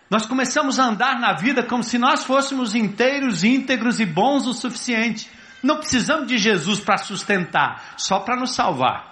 Nós 0.08 0.26
começamos 0.26 0.80
a 0.80 0.84
andar 0.84 1.20
na 1.20 1.32
vida 1.34 1.62
como 1.62 1.84
se 1.84 1.96
nós 1.96 2.24
fôssemos 2.24 2.74
inteiros, 2.74 3.44
íntegros 3.44 4.00
e 4.00 4.06
bons 4.06 4.46
o 4.46 4.52
suficiente. 4.52 5.30
Não 5.62 5.76
precisamos 5.76 6.26
de 6.26 6.38
Jesus 6.38 6.80
para 6.80 6.98
sustentar, 6.98 7.94
só 7.96 8.18
para 8.18 8.34
nos 8.34 8.54
salvar. 8.54 9.08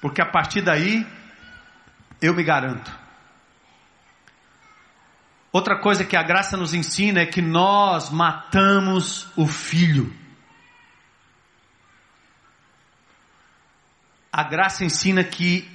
Porque 0.00 0.20
a 0.20 0.26
partir 0.26 0.62
daí, 0.62 1.06
eu 2.20 2.34
me 2.34 2.42
garanto. 2.42 2.90
Outra 5.52 5.78
coisa 5.78 6.04
que 6.04 6.16
a 6.16 6.22
graça 6.22 6.56
nos 6.56 6.74
ensina 6.74 7.20
é 7.20 7.26
que 7.26 7.40
nós 7.40 8.10
matamos 8.10 9.28
o 9.36 9.46
filho. 9.46 10.12
A 14.34 14.42
graça 14.42 14.84
ensina 14.84 15.22
que 15.22 15.70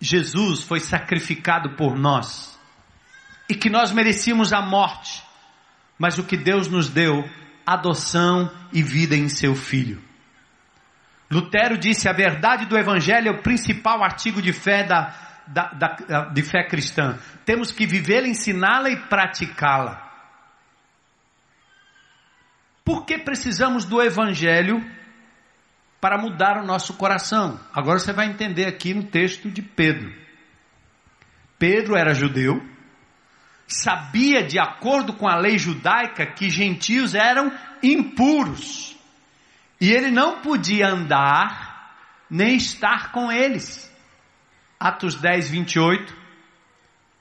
Jesus 0.00 0.64
foi 0.64 0.80
sacrificado 0.80 1.76
por 1.76 1.96
nós 1.96 2.58
e 3.48 3.54
que 3.54 3.70
nós 3.70 3.92
merecíamos 3.92 4.52
a 4.52 4.60
morte, 4.60 5.22
mas 5.96 6.18
o 6.18 6.24
que 6.24 6.36
Deus 6.36 6.66
nos 6.66 6.88
deu, 6.88 7.24
adoção 7.64 8.50
e 8.72 8.82
vida 8.82 9.14
em 9.14 9.28
seu 9.28 9.54
filho. 9.54 10.02
Lutero 11.30 11.78
disse: 11.78 12.08
a 12.08 12.12
verdade 12.12 12.66
do 12.66 12.76
Evangelho 12.76 13.28
é 13.28 13.30
o 13.30 13.40
principal 13.40 14.02
artigo 14.02 14.42
de 14.42 14.52
fé 14.52 14.82
da, 14.82 15.14
da, 15.46 15.68
da 15.68 16.24
de 16.24 16.42
fé 16.42 16.64
cristã. 16.64 17.20
Temos 17.44 17.70
que 17.70 17.86
vivê-la, 17.86 18.26
ensiná-la 18.26 18.90
e 18.90 18.96
praticá-la. 18.96 20.10
Por 22.84 23.06
que 23.06 23.16
precisamos 23.16 23.84
do 23.84 24.02
Evangelho? 24.02 24.84
Para 26.02 26.18
mudar 26.18 26.60
o 26.60 26.66
nosso 26.66 26.94
coração. 26.94 27.60
Agora 27.72 28.00
você 28.00 28.12
vai 28.12 28.26
entender 28.26 28.66
aqui 28.66 28.92
no 28.92 29.04
texto 29.04 29.48
de 29.48 29.62
Pedro. 29.62 30.12
Pedro 31.56 31.96
era 31.96 32.12
judeu, 32.12 32.60
sabia 33.68 34.42
de 34.42 34.58
acordo 34.58 35.12
com 35.12 35.28
a 35.28 35.36
lei 35.36 35.56
judaica 35.56 36.26
que 36.26 36.50
gentios 36.50 37.14
eram 37.14 37.52
impuros. 37.80 38.96
E 39.80 39.92
ele 39.92 40.10
não 40.10 40.40
podia 40.40 40.88
andar 40.88 41.94
nem 42.28 42.56
estar 42.56 43.12
com 43.12 43.30
eles. 43.30 43.88
Atos 44.80 45.14
10, 45.14 45.50
28, 45.50 46.16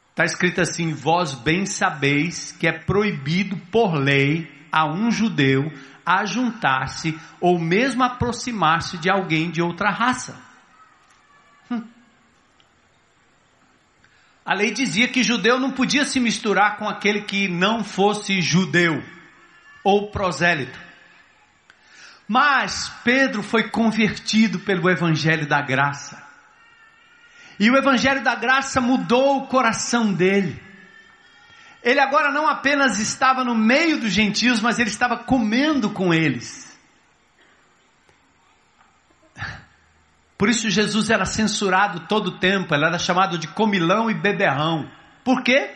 está 0.09 0.25
escrito 0.25 0.59
assim: 0.59 0.91
Vós 0.91 1.35
bem 1.35 1.67
sabeis 1.67 2.51
que 2.51 2.67
é 2.67 2.71
proibido 2.71 3.55
por 3.71 3.93
lei 3.93 4.51
a 4.71 4.91
um 4.91 5.11
judeu 5.11 5.71
a 6.19 6.25
juntar-se 6.25 7.19
ou 7.39 7.59
mesmo 7.59 8.03
aproximar-se 8.03 8.97
de 8.97 9.09
alguém 9.09 9.49
de 9.49 9.61
outra 9.61 9.89
raça. 9.89 10.39
Hum. 11.69 11.83
A 14.45 14.53
lei 14.53 14.71
dizia 14.71 15.07
que 15.07 15.23
judeu 15.23 15.59
não 15.59 15.71
podia 15.71 16.05
se 16.05 16.19
misturar 16.19 16.77
com 16.77 16.89
aquele 16.89 17.21
que 17.21 17.47
não 17.47 17.83
fosse 17.83 18.41
judeu 18.41 19.03
ou 19.83 20.11
prosélito. 20.11 20.79
Mas 22.27 22.89
Pedro 23.03 23.43
foi 23.43 23.69
convertido 23.69 24.59
pelo 24.59 24.89
evangelho 24.89 25.47
da 25.47 25.61
graça. 25.61 26.21
E 27.59 27.69
o 27.69 27.77
evangelho 27.77 28.23
da 28.23 28.35
graça 28.35 28.79
mudou 28.81 29.37
o 29.37 29.47
coração 29.47 30.13
dele. 30.13 30.61
Ele 31.83 31.99
agora 31.99 32.31
não 32.31 32.47
apenas 32.47 32.99
estava 32.99 33.43
no 33.43 33.55
meio 33.55 33.99
dos 33.99 34.11
gentios, 34.11 34.61
mas 34.61 34.77
ele 34.77 34.89
estava 34.89 35.17
comendo 35.17 35.89
com 35.89 36.13
eles. 36.13 36.71
Por 40.37 40.49
isso 40.49 40.69
Jesus 40.69 41.09
era 41.09 41.25
censurado 41.25 42.07
todo 42.07 42.27
o 42.27 42.39
tempo, 42.39 42.73
ele 42.73 42.85
era 42.85 42.97
chamado 42.97 43.37
de 43.37 43.47
comilão 43.47 44.09
e 44.09 44.13
beberrão. 44.13 44.89
Por 45.23 45.43
quê? 45.43 45.71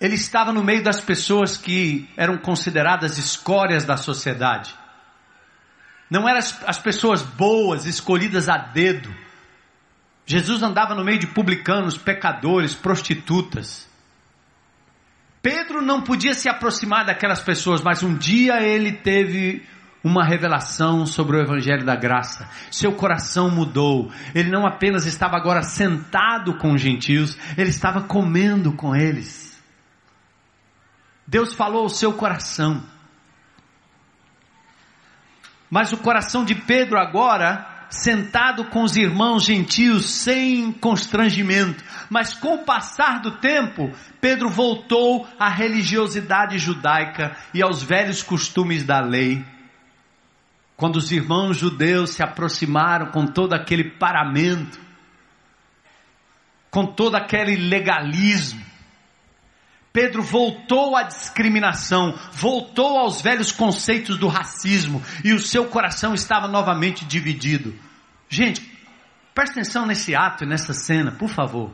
Ele 0.00 0.14
estava 0.14 0.52
no 0.52 0.62
meio 0.62 0.82
das 0.82 1.00
pessoas 1.00 1.56
que 1.56 2.08
eram 2.16 2.38
consideradas 2.38 3.18
escórias 3.18 3.84
da 3.84 3.96
sociedade. 3.96 4.74
Não 6.10 6.28
eram 6.28 6.38
as, 6.38 6.60
as 6.66 6.78
pessoas 6.78 7.22
boas, 7.22 7.84
escolhidas 7.84 8.48
a 8.48 8.56
dedo. 8.56 9.12
Jesus 10.24 10.62
andava 10.62 10.94
no 10.94 11.04
meio 11.04 11.18
de 11.18 11.26
publicanos, 11.26 11.98
pecadores, 11.98 12.74
prostitutas. 12.74 13.87
Pedro 15.40 15.80
não 15.80 16.02
podia 16.02 16.34
se 16.34 16.48
aproximar 16.48 17.04
daquelas 17.04 17.40
pessoas, 17.40 17.80
mas 17.82 18.02
um 18.02 18.14
dia 18.14 18.62
ele 18.62 18.92
teve 18.92 19.64
uma 20.02 20.24
revelação 20.24 21.04
sobre 21.06 21.36
o 21.36 21.40
Evangelho 21.40 21.84
da 21.84 21.96
Graça. 21.96 22.48
Seu 22.70 22.92
coração 22.92 23.50
mudou. 23.50 24.10
Ele 24.34 24.50
não 24.50 24.66
apenas 24.66 25.06
estava 25.06 25.36
agora 25.36 25.62
sentado 25.62 26.56
com 26.56 26.72
os 26.72 26.80
gentios, 26.80 27.36
ele 27.56 27.70
estava 27.70 28.02
comendo 28.02 28.72
com 28.72 28.94
eles. 28.94 29.48
Deus 31.26 31.54
falou 31.54 31.82
ao 31.82 31.88
seu 31.88 32.12
coração. 32.12 32.82
Mas 35.70 35.92
o 35.92 35.98
coração 35.98 36.44
de 36.44 36.54
Pedro 36.54 36.98
agora 36.98 37.77
sentado 37.90 38.64
com 38.66 38.82
os 38.82 38.96
irmãos 38.96 39.44
gentios 39.44 40.10
sem 40.10 40.72
constrangimento. 40.72 41.82
Mas 42.10 42.34
com 42.34 42.56
o 42.56 42.64
passar 42.64 43.20
do 43.20 43.32
tempo, 43.32 43.90
Pedro 44.20 44.48
voltou 44.48 45.26
à 45.38 45.48
religiosidade 45.48 46.58
judaica 46.58 47.36
e 47.52 47.62
aos 47.62 47.82
velhos 47.82 48.22
costumes 48.22 48.84
da 48.84 49.00
lei. 49.00 49.44
Quando 50.76 50.96
os 50.96 51.10
irmãos 51.10 51.56
judeus 51.56 52.10
se 52.10 52.22
aproximaram 52.22 53.10
com 53.10 53.26
todo 53.26 53.52
aquele 53.52 53.90
paramento, 53.90 54.78
com 56.70 56.86
todo 56.86 57.16
aquele 57.16 57.56
legalismo, 57.56 58.67
Pedro 59.92 60.22
voltou 60.22 60.94
à 60.96 61.02
discriminação, 61.02 62.18
voltou 62.32 62.98
aos 62.98 63.22
velhos 63.22 63.50
conceitos 63.50 64.18
do 64.18 64.28
racismo 64.28 65.02
e 65.24 65.32
o 65.32 65.40
seu 65.40 65.66
coração 65.66 66.14
estava 66.14 66.46
novamente 66.46 67.04
dividido. 67.04 67.74
Gente, 68.28 68.60
preste 69.34 69.52
atenção 69.52 69.86
nesse 69.86 70.14
ato 70.14 70.44
e 70.44 70.46
nessa 70.46 70.74
cena, 70.74 71.12
por 71.12 71.30
favor. 71.30 71.72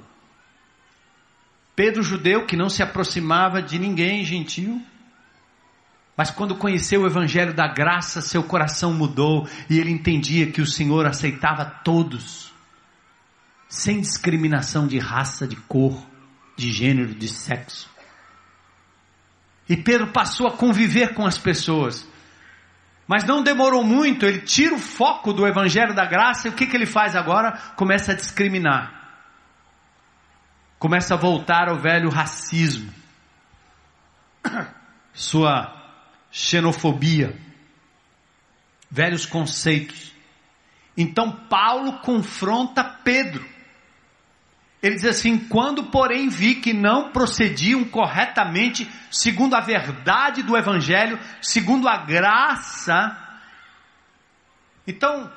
Pedro, 1.75 2.03
judeu 2.03 2.47
que 2.47 2.57
não 2.57 2.69
se 2.69 2.83
aproximava 2.83 3.61
de 3.61 3.79
ninguém 3.79 4.25
gentil, 4.25 4.81
mas 6.17 6.31
quando 6.31 6.55
conheceu 6.55 7.03
o 7.03 7.07
Evangelho 7.07 7.53
da 7.53 7.67
graça, 7.67 8.21
seu 8.21 8.45
coração 8.45 8.95
mudou 8.95 9.49
e 9.69 9.79
ele 9.81 9.91
entendia 9.91 10.51
que 10.53 10.63
o 10.63 10.67
Senhor 10.67 11.05
aceitava 11.07 11.65
todos, 11.65 12.53
sem 13.69 14.01
discriminação 14.01 14.87
de 14.87 14.99
raça, 14.99 15.49
de 15.49 15.57
cor, 15.57 16.01
de 16.57 16.71
gênero, 16.73 17.13
de 17.13 17.27
sexo. 17.27 17.94
E 19.69 19.77
Pedro 19.77 20.09
passou 20.09 20.47
a 20.47 20.53
conviver 20.57 21.15
com 21.15 21.27
as 21.27 21.39
pessoas. 21.39 22.07
Mas 23.07 23.25
não 23.25 23.43
demorou 23.43 23.85
muito, 23.85 24.25
ele 24.25 24.41
tira 24.41 24.75
o 24.75 24.79
foco 24.79 25.33
do 25.33 25.47
Evangelho 25.47 25.95
da 25.95 26.07
Graça 26.07 26.49
e 26.49 26.51
o 26.51 26.55
que, 26.55 26.67
que 26.67 26.77
ele 26.77 26.87
faz 26.87 27.15
agora? 27.15 27.53
Começa 27.77 28.13
a 28.13 28.15
discriminar. 28.15 29.05
Começa 30.79 31.15
a 31.15 31.17
voltar 31.17 31.69
ao 31.69 31.79
velho 31.79 32.11
racismo, 32.11 32.93
sua 35.15 35.73
xenofobia, 36.31 37.35
velhos 38.91 39.25
conceitos. 39.25 40.13
Então 40.97 41.31
Paulo 41.33 42.01
confronta 42.01 42.85
Pedro. 42.85 43.54
Ele 44.85 44.97
diz 44.97 45.07
assim: 45.07 45.39
quando, 45.39 45.85
porém, 45.85 46.29
vi 46.29 46.57
que 46.57 46.75
não 46.75 47.11
procediam 47.11 47.85
corretamente, 47.85 48.87
segundo 49.11 49.55
a 49.55 49.61
verdade 49.61 50.43
do 50.43 50.55
Evangelho, 50.59 51.19
segundo 51.41 51.89
a 51.89 51.97
graça. 51.97 53.17
Então, 54.87 55.33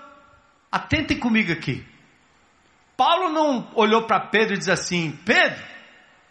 atentem 0.69 1.17
comigo 1.17 1.53
aqui. 1.53 1.87
Paulo 2.97 3.31
não 3.31 3.71
olhou 3.73 4.05
para 4.05 4.19
Pedro 4.19 4.55
e 4.55 4.57
diz 4.57 4.67
assim: 4.67 5.17
Pedro, 5.23 5.63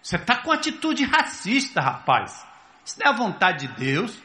você 0.03 0.17
está 0.17 0.37
com 0.43 0.53
atitude 0.53 1.03
racista, 1.07 1.81
rapaz. 1.81 2.47
Isso 2.85 2.99
não 3.01 3.07
é 3.07 3.15
a 3.15 3.17
vontade 3.17 3.67
de 3.67 3.75
Deus. 3.77 4.23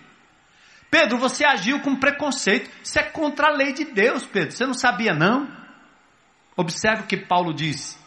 Pedro, 0.90 1.18
você 1.18 1.46
agiu 1.46 1.80
com 1.80 1.96
preconceito. 1.96 2.70
Isso 2.84 3.00
é 3.00 3.04
contra 3.04 3.48
a 3.48 3.56
lei 3.56 3.72
de 3.72 3.86
Deus, 3.86 4.26
Pedro. 4.26 4.52
Você 4.52 4.66
não 4.66 4.74
sabia, 4.74 5.14
não? 5.14 5.48
Observe 6.58 7.04
o 7.04 7.08
que 7.08 7.16
Paulo 7.16 7.54
disse. 7.54 8.01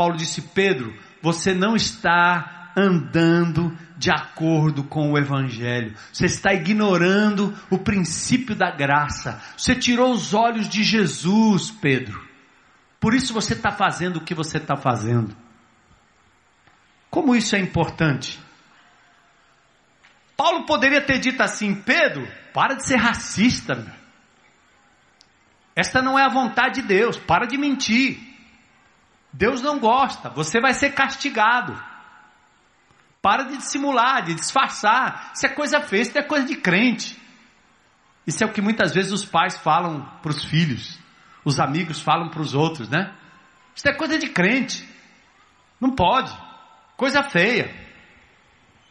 Paulo 0.00 0.16
disse: 0.16 0.40
Pedro, 0.40 0.98
você 1.20 1.52
não 1.52 1.76
está 1.76 2.72
andando 2.74 3.76
de 3.98 4.10
acordo 4.10 4.82
com 4.82 5.12
o 5.12 5.18
Evangelho, 5.18 5.94
você 6.10 6.24
está 6.24 6.54
ignorando 6.54 7.54
o 7.68 7.76
princípio 7.76 8.54
da 8.56 8.70
graça, 8.70 9.42
você 9.54 9.74
tirou 9.74 10.10
os 10.10 10.32
olhos 10.32 10.70
de 10.70 10.82
Jesus, 10.82 11.70
Pedro, 11.70 12.18
por 12.98 13.12
isso 13.12 13.34
você 13.34 13.52
está 13.52 13.72
fazendo 13.72 14.16
o 14.16 14.24
que 14.24 14.34
você 14.34 14.56
está 14.56 14.74
fazendo. 14.74 15.36
Como 17.10 17.36
isso 17.36 17.54
é 17.54 17.58
importante? 17.58 18.40
Paulo 20.34 20.64
poderia 20.64 21.02
ter 21.02 21.18
dito 21.18 21.42
assim: 21.42 21.74
Pedro, 21.74 22.26
para 22.54 22.72
de 22.72 22.86
ser 22.86 22.96
racista, 22.96 23.74
meu. 23.74 23.94
esta 25.76 26.00
não 26.00 26.18
é 26.18 26.24
a 26.24 26.32
vontade 26.32 26.80
de 26.80 26.88
Deus, 26.88 27.18
para 27.18 27.44
de 27.44 27.58
mentir. 27.58 28.29
Deus 29.32 29.62
não 29.62 29.78
gosta, 29.78 30.28
você 30.28 30.60
vai 30.60 30.74
ser 30.74 30.90
castigado. 30.90 31.80
Para 33.22 33.44
de 33.44 33.58
dissimular, 33.58 34.22
de 34.22 34.34
disfarçar. 34.34 35.32
Isso 35.34 35.46
é 35.46 35.48
coisa 35.48 35.80
feia, 35.80 36.02
isso 36.02 36.18
é 36.18 36.22
coisa 36.22 36.46
de 36.46 36.56
crente. 36.56 37.20
Isso 38.26 38.42
é 38.42 38.46
o 38.46 38.52
que 38.52 38.62
muitas 38.62 38.94
vezes 38.94 39.12
os 39.12 39.24
pais 39.24 39.58
falam 39.58 40.02
para 40.22 40.30
os 40.30 40.44
filhos, 40.44 40.98
os 41.44 41.58
amigos 41.58 42.00
falam 42.00 42.28
para 42.28 42.40
os 42.40 42.54
outros, 42.54 42.88
né? 42.88 43.14
Isso 43.74 43.88
é 43.88 43.94
coisa 43.94 44.18
de 44.18 44.28
crente. 44.28 44.88
Não 45.80 45.90
pode. 45.90 46.32
Coisa 46.96 47.22
feia. 47.22 47.74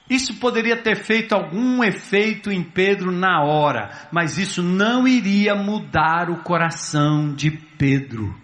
Isso 0.10 0.36
poderia 0.40 0.82
ter 0.82 0.96
feito 0.96 1.34
algum 1.34 1.84
efeito 1.84 2.52
em 2.52 2.64
Pedro 2.64 3.12
na 3.12 3.44
hora, 3.44 3.92
mas 4.12 4.40
isso 4.40 4.64
não 4.64 5.08
iria 5.08 5.54
mudar 5.54 6.32
o 6.32 6.42
coração 6.42 7.34
de 7.36 7.52
Pedro. 7.52 8.36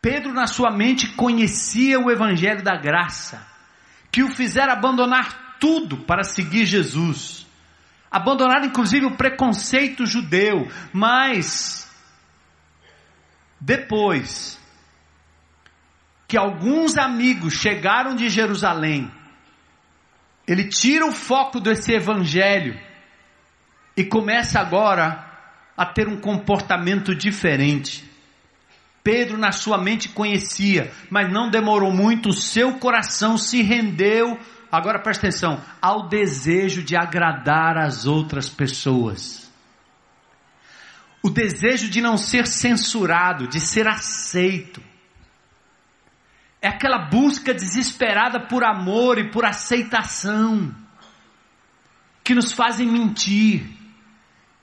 Pedro, 0.00 0.32
na 0.32 0.46
sua 0.46 0.70
mente, 0.70 1.08
conhecia 1.08 1.98
o 1.98 2.10
Evangelho 2.10 2.62
da 2.62 2.76
graça, 2.76 3.44
que 4.10 4.22
o 4.22 4.30
fizera 4.30 4.72
abandonar 4.72 5.56
tudo 5.58 5.98
para 5.98 6.22
seguir 6.22 6.64
Jesus. 6.64 7.46
Abandonar 8.10 8.64
inclusive 8.64 9.06
o 9.06 9.16
preconceito 9.16 10.06
judeu, 10.06 10.70
mas 10.92 11.90
depois 13.60 14.58
que 16.26 16.36
alguns 16.36 16.96
amigos 16.96 17.54
chegaram 17.54 18.14
de 18.14 18.28
Jerusalém, 18.28 19.10
ele 20.46 20.64
tira 20.64 21.06
o 21.06 21.12
foco 21.12 21.60
desse 21.60 21.92
evangelho 21.92 22.78
e 23.96 24.04
começa 24.04 24.60
agora 24.60 25.26
a 25.76 25.84
ter 25.84 26.08
um 26.08 26.18
comportamento 26.18 27.14
diferente. 27.14 28.07
Pedro 29.02 29.38
na 29.38 29.52
sua 29.52 29.78
mente 29.78 30.08
conhecia, 30.08 30.92
mas 31.08 31.32
não 31.32 31.50
demorou 31.50 31.92
muito, 31.92 32.28
o 32.28 32.34
seu 32.34 32.74
coração 32.78 33.38
se 33.38 33.62
rendeu, 33.62 34.38
agora 34.70 34.98
presta 34.98 35.26
atenção, 35.26 35.62
ao 35.80 36.08
desejo 36.08 36.82
de 36.82 36.96
agradar 36.96 37.78
as 37.78 38.06
outras 38.06 38.48
pessoas. 38.48 39.50
O 41.22 41.30
desejo 41.30 41.88
de 41.88 42.00
não 42.00 42.16
ser 42.16 42.46
censurado, 42.46 43.48
de 43.48 43.60
ser 43.60 43.88
aceito. 43.88 44.82
É 46.60 46.68
aquela 46.68 46.98
busca 46.98 47.54
desesperada 47.54 48.40
por 48.40 48.64
amor 48.64 49.18
e 49.18 49.30
por 49.30 49.44
aceitação 49.44 50.74
que 52.28 52.34
nos 52.34 52.52
fazem 52.52 52.86
mentir, 52.86 53.66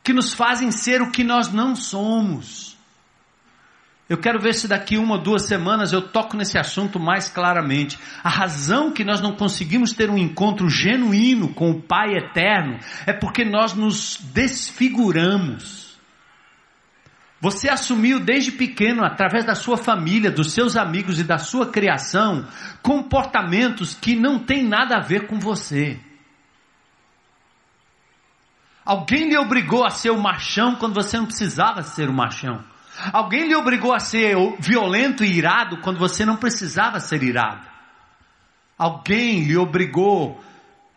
que 0.03 0.13
nos 0.13 0.33
fazem 0.33 0.69
ser 0.71 1.01
o 1.01 1.09
que 1.09 1.23
nós 1.23 1.51
não 1.51 1.75
somos. 1.75 2.74
Eu 4.07 4.17
quero 4.17 4.39
ver 4.39 4.53
se 4.53 4.67
daqui 4.67 4.97
uma 4.97 5.15
ou 5.15 5.21
duas 5.21 5.47
semanas 5.47 5.91
eu 5.91 6.01
toco 6.01 6.37
nesse 6.37 6.59
assunto 6.59 6.99
mais 6.99 7.27
claramente. 7.27 7.97
A 8.23 8.29
razão 8.29 8.91
que 8.91 9.03
nós 9.03 9.19
não 9.19 9.35
conseguimos 9.35 9.93
ter 9.93 10.11
um 10.11 10.17
encontro 10.17 10.69
genuíno 10.69 11.49
com 11.53 11.71
o 11.71 11.81
Pai 11.81 12.13
eterno 12.15 12.77
é 13.07 13.13
porque 13.13 13.43
nós 13.43 13.73
nos 13.73 14.17
desfiguramos. 14.31 15.85
Você 17.41 17.67
assumiu 17.67 18.19
desde 18.19 18.51
pequeno, 18.51 19.03
através 19.03 19.43
da 19.43 19.55
sua 19.55 19.77
família, 19.77 20.31
dos 20.31 20.53
seus 20.53 20.77
amigos 20.77 21.19
e 21.19 21.23
da 21.23 21.37
sua 21.37 21.71
criação, 21.71 22.47
comportamentos 22.81 23.95
que 23.95 24.15
não 24.15 24.39
têm 24.39 24.63
nada 24.63 24.97
a 24.97 25.01
ver 25.01 25.27
com 25.27 25.39
você. 25.39 25.99
Alguém 28.85 29.29
lhe 29.29 29.37
obrigou 29.37 29.83
a 29.83 29.89
ser 29.89 30.11
o 30.11 30.21
machão 30.21 30.75
quando 30.75 30.93
você 30.93 31.17
não 31.17 31.25
precisava 31.25 31.81
ser 31.81 32.07
o 32.07 32.13
machão. 32.13 32.63
Alguém 33.11 33.47
lhe 33.47 33.55
obrigou 33.55 33.93
a 33.93 33.99
ser 33.99 34.35
violento 34.59 35.23
e 35.23 35.37
irado 35.37 35.77
quando 35.77 35.99
você 35.99 36.25
não 36.25 36.37
precisava 36.37 36.99
ser 36.99 37.23
irado. 37.23 37.67
Alguém 38.77 39.43
lhe 39.43 39.57
obrigou 39.57 40.41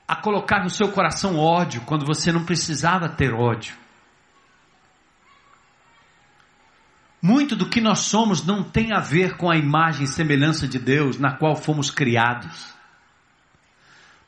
a 0.07 0.17
colocar 0.17 0.63
no 0.63 0.71
seu 0.71 0.91
coração 0.91 1.39
ódio 1.39 1.83
quando 1.83 2.07
você 2.07 2.31
não 2.33 2.45
precisava 2.45 3.09
ter 3.09 3.35
ódio. 3.35 3.75
Muito 7.21 7.57
do 7.57 7.69
que 7.69 7.81
nós 7.81 8.01
somos 8.01 8.47
não 8.47 8.63
tem 8.63 8.93
a 8.93 9.01
ver 9.01 9.37
com 9.37 9.51
a 9.51 9.57
imagem 9.57 10.05
e 10.05 10.09
semelhança 10.09 10.69
de 10.69 10.79
Deus 10.79 11.19
na 11.19 11.33
qual 11.33 11.57
fomos 11.57 11.91
criados. 11.91 12.73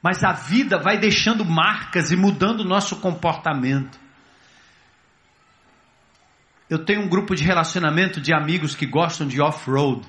Mas 0.03 0.25
a 0.25 0.33
vida 0.33 0.77
vai 0.79 0.99
deixando 0.99 1.45
marcas 1.45 2.11
e 2.11 2.17
mudando 2.17 2.61
o 2.61 2.69
nosso 2.69 2.97
comportamento. 2.97 4.00
Eu 6.71 6.85
tenho 6.85 7.03
um 7.03 7.09
grupo 7.09 7.35
de 7.35 7.43
relacionamento 7.43 8.21
de 8.21 8.33
amigos 8.33 8.77
que 8.77 8.87
gostam 8.87 9.27
de 9.27 9.43
off-road. 9.43 10.07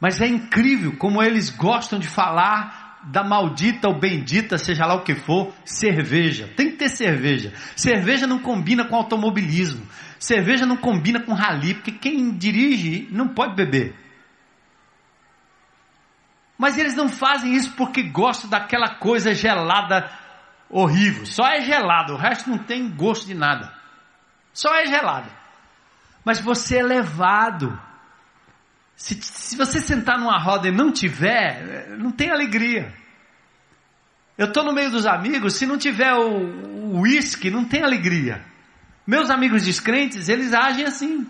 Mas 0.00 0.18
é 0.22 0.26
incrível 0.26 0.96
como 0.96 1.22
eles 1.22 1.50
gostam 1.50 1.98
de 1.98 2.08
falar 2.08 3.00
da 3.04 3.22
maldita 3.22 3.86
ou 3.86 3.98
bendita, 3.98 4.56
seja 4.56 4.86
lá 4.86 4.94
o 4.94 5.02
que 5.02 5.14
for, 5.14 5.52
cerveja. 5.62 6.48
Tem 6.56 6.70
que 6.70 6.78
ter 6.78 6.88
cerveja. 6.88 7.52
Cerveja 7.76 8.26
não 8.26 8.38
combina 8.38 8.86
com 8.86 8.96
automobilismo. 8.96 9.86
Cerveja 10.18 10.64
não 10.64 10.76
combina 10.78 11.20
com 11.20 11.34
rally, 11.34 11.74
porque 11.74 11.92
quem 11.92 12.32
dirige 12.32 13.08
não 13.10 13.28
pode 13.28 13.54
beber. 13.54 13.94
Mas 16.56 16.78
eles 16.78 16.94
não 16.94 17.10
fazem 17.10 17.54
isso 17.54 17.72
porque 17.72 18.04
gostam 18.04 18.48
daquela 18.48 18.94
coisa 18.94 19.34
gelada 19.34 20.10
horrível. 20.70 21.26
Só 21.26 21.46
é 21.46 21.60
gelado, 21.60 22.14
o 22.14 22.16
resto 22.16 22.48
não 22.48 22.56
tem 22.56 22.88
gosto 22.88 23.26
de 23.26 23.34
nada. 23.34 23.70
Só 24.54 24.74
é 24.74 24.86
gelado. 24.86 25.41
Mas 26.24 26.40
você 26.40 26.78
é 26.78 26.82
levado. 26.82 27.78
Se, 28.96 29.14
se 29.20 29.56
você 29.56 29.80
sentar 29.80 30.18
numa 30.18 30.38
roda 30.38 30.68
e 30.68 30.72
não 30.72 30.92
tiver, 30.92 31.96
não 31.98 32.12
tem 32.12 32.30
alegria. 32.30 32.92
Eu 34.36 34.46
estou 34.46 34.64
no 34.64 34.72
meio 34.72 34.90
dos 34.90 35.06
amigos, 35.06 35.54
se 35.54 35.66
não 35.66 35.76
tiver 35.76 36.12
o 36.14 37.00
uísque, 37.00 37.50
não 37.50 37.64
tem 37.64 37.82
alegria. 37.82 38.44
Meus 39.06 39.30
amigos 39.30 39.64
descrentes, 39.64 40.28
eles 40.28 40.54
agem 40.54 40.84
assim. 40.84 41.26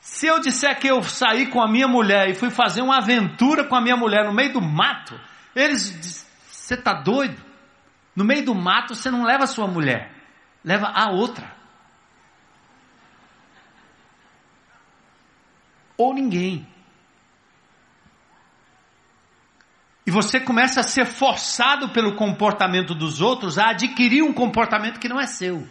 Se 0.00 0.26
eu 0.26 0.40
disser 0.40 0.78
que 0.78 0.88
eu 0.88 1.02
saí 1.02 1.46
com 1.46 1.60
a 1.60 1.70
minha 1.70 1.86
mulher 1.86 2.28
e 2.30 2.34
fui 2.34 2.50
fazer 2.50 2.80
uma 2.80 2.98
aventura 2.98 3.64
com 3.64 3.76
a 3.76 3.80
minha 3.80 3.96
mulher 3.96 4.24
no 4.24 4.32
meio 4.32 4.52
do 4.52 4.60
mato, 4.60 5.18
eles 5.54 5.90
dizem, 6.00 6.26
você 6.48 6.74
está 6.74 6.94
doido? 6.94 7.40
No 8.16 8.24
meio 8.24 8.44
do 8.44 8.54
mato 8.54 8.94
você 8.94 9.10
não 9.10 9.24
leva 9.24 9.44
a 9.44 9.46
sua 9.46 9.66
mulher, 9.66 10.10
leva 10.64 10.86
a 10.86 11.10
outra. 11.10 11.59
Ou 16.00 16.14
ninguém. 16.14 16.66
E 20.06 20.10
você 20.10 20.40
começa 20.40 20.80
a 20.80 20.82
ser 20.82 21.04
forçado 21.04 21.90
pelo 21.90 22.16
comportamento 22.16 22.94
dos 22.94 23.20
outros 23.20 23.58
a 23.58 23.68
adquirir 23.68 24.22
um 24.22 24.32
comportamento 24.32 24.98
que 24.98 25.10
não 25.10 25.20
é 25.20 25.26
seu. 25.26 25.68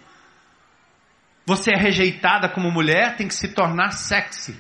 Você 1.48 1.72
é 1.72 1.76
rejeitada 1.76 2.48
como 2.48 2.70
mulher, 2.70 3.16
tem 3.16 3.28
que 3.28 3.34
se 3.34 3.48
tornar 3.48 3.90
sexy. 3.94 4.56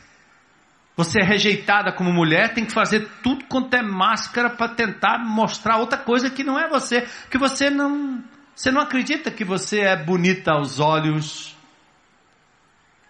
Você 0.97 1.21
é 1.21 1.23
rejeitada 1.23 1.91
como 1.93 2.11
mulher, 2.11 2.51
tem 2.55 2.65
que 2.65 2.73
fazer 2.73 3.07
tudo 3.21 3.45
quanto 3.45 3.71
é 3.75 3.83
máscara 3.83 4.49
para 4.49 4.73
tentar 4.73 5.19
mostrar 5.19 5.77
outra 5.77 5.99
coisa 5.99 6.31
que 6.31 6.43
não 6.43 6.59
é 6.59 6.67
você, 6.67 7.07
que 7.29 7.37
você 7.37 7.69
não, 7.69 8.23
você 8.55 8.71
não 8.71 8.81
acredita 8.81 9.29
que 9.29 9.45
você 9.45 9.81
é 9.81 9.95
bonita 9.95 10.51
aos 10.51 10.79
olhos 10.79 11.55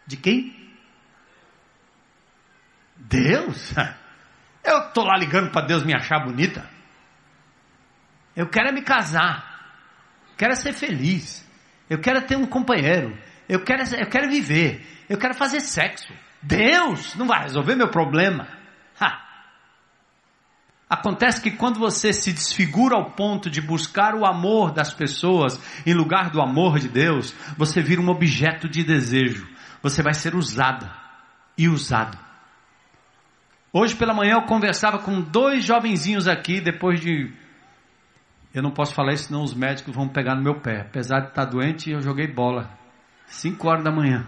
de 0.06 0.18
quem? 0.18 0.59
Deus? 3.10 3.74
Eu 4.64 4.92
tô 4.92 5.04
lá 5.04 5.18
ligando 5.18 5.52
para 5.52 5.66
Deus 5.66 5.84
me 5.84 5.96
achar 5.96 6.20
bonita. 6.20 6.70
Eu 8.36 8.48
quero 8.48 8.70
é 8.70 8.72
me 8.72 8.84
casar. 8.84 9.50
Quero 10.38 10.54
é 10.54 10.56
ser 10.56 10.74
feliz. 10.74 11.46
Eu 11.90 12.00
quero 12.00 12.20
é 12.20 12.22
ter 12.22 12.38
um 12.38 12.46
companheiro. 12.46 13.18
Eu 13.48 13.64
quero, 13.64 13.84
eu 13.96 14.08
quero 14.08 14.30
viver. 14.30 15.06
Eu 15.10 15.18
quero 15.18 15.34
fazer 15.34 15.60
sexo. 15.60 16.14
Deus 16.42 17.16
não 17.16 17.26
vai 17.26 17.44
resolver 17.44 17.76
meu 17.76 17.90
problema. 17.90 18.48
Ha. 19.00 19.26
Acontece 20.88 21.42
que 21.42 21.52
quando 21.52 21.80
você 21.80 22.14
se 22.14 22.32
desfigura 22.32 22.96
ao 22.96 23.12
ponto 23.12 23.50
de 23.50 23.60
buscar 23.60 24.14
o 24.14 24.26
amor 24.26 24.72
das 24.72 24.94
pessoas 24.94 25.60
em 25.86 25.94
lugar 25.94 26.30
do 26.30 26.42
amor 26.42 26.80
de 26.80 26.88
Deus, 26.88 27.34
você 27.58 27.82
vira 27.82 28.02
um 28.02 28.10
objeto 28.10 28.70
de 28.70 28.84
desejo. 28.84 29.48
Você 29.82 30.04
vai 30.04 30.14
ser 30.14 30.36
usada 30.36 30.92
e 31.58 31.68
usado. 31.68 32.29
Hoje 33.72 33.96
pela 33.96 34.14
manhã 34.14 34.34
eu 34.34 34.48
conversava 34.48 34.98
com 34.98 35.22
dois 35.22 35.64
jovenzinhos 35.64 36.28
aqui, 36.28 36.60
depois 36.60 37.00
de. 37.00 37.32
Eu 38.52 38.64
não 38.64 38.72
posso 38.72 38.96
falar 38.96 39.14
isso, 39.14 39.26
senão 39.26 39.44
os 39.44 39.54
médicos 39.54 39.94
vão 39.94 40.08
pegar 40.08 40.36
no 40.36 40.42
meu 40.42 40.60
pé. 40.60 40.82
Apesar 40.82 41.20
de 41.20 41.28
estar 41.30 41.46
doente, 41.46 41.92
eu 41.92 42.02
joguei 42.02 42.28
bola. 42.28 42.72
5 43.28 43.68
horas 43.68 43.84
da 43.84 43.92
manhã. 43.92 44.28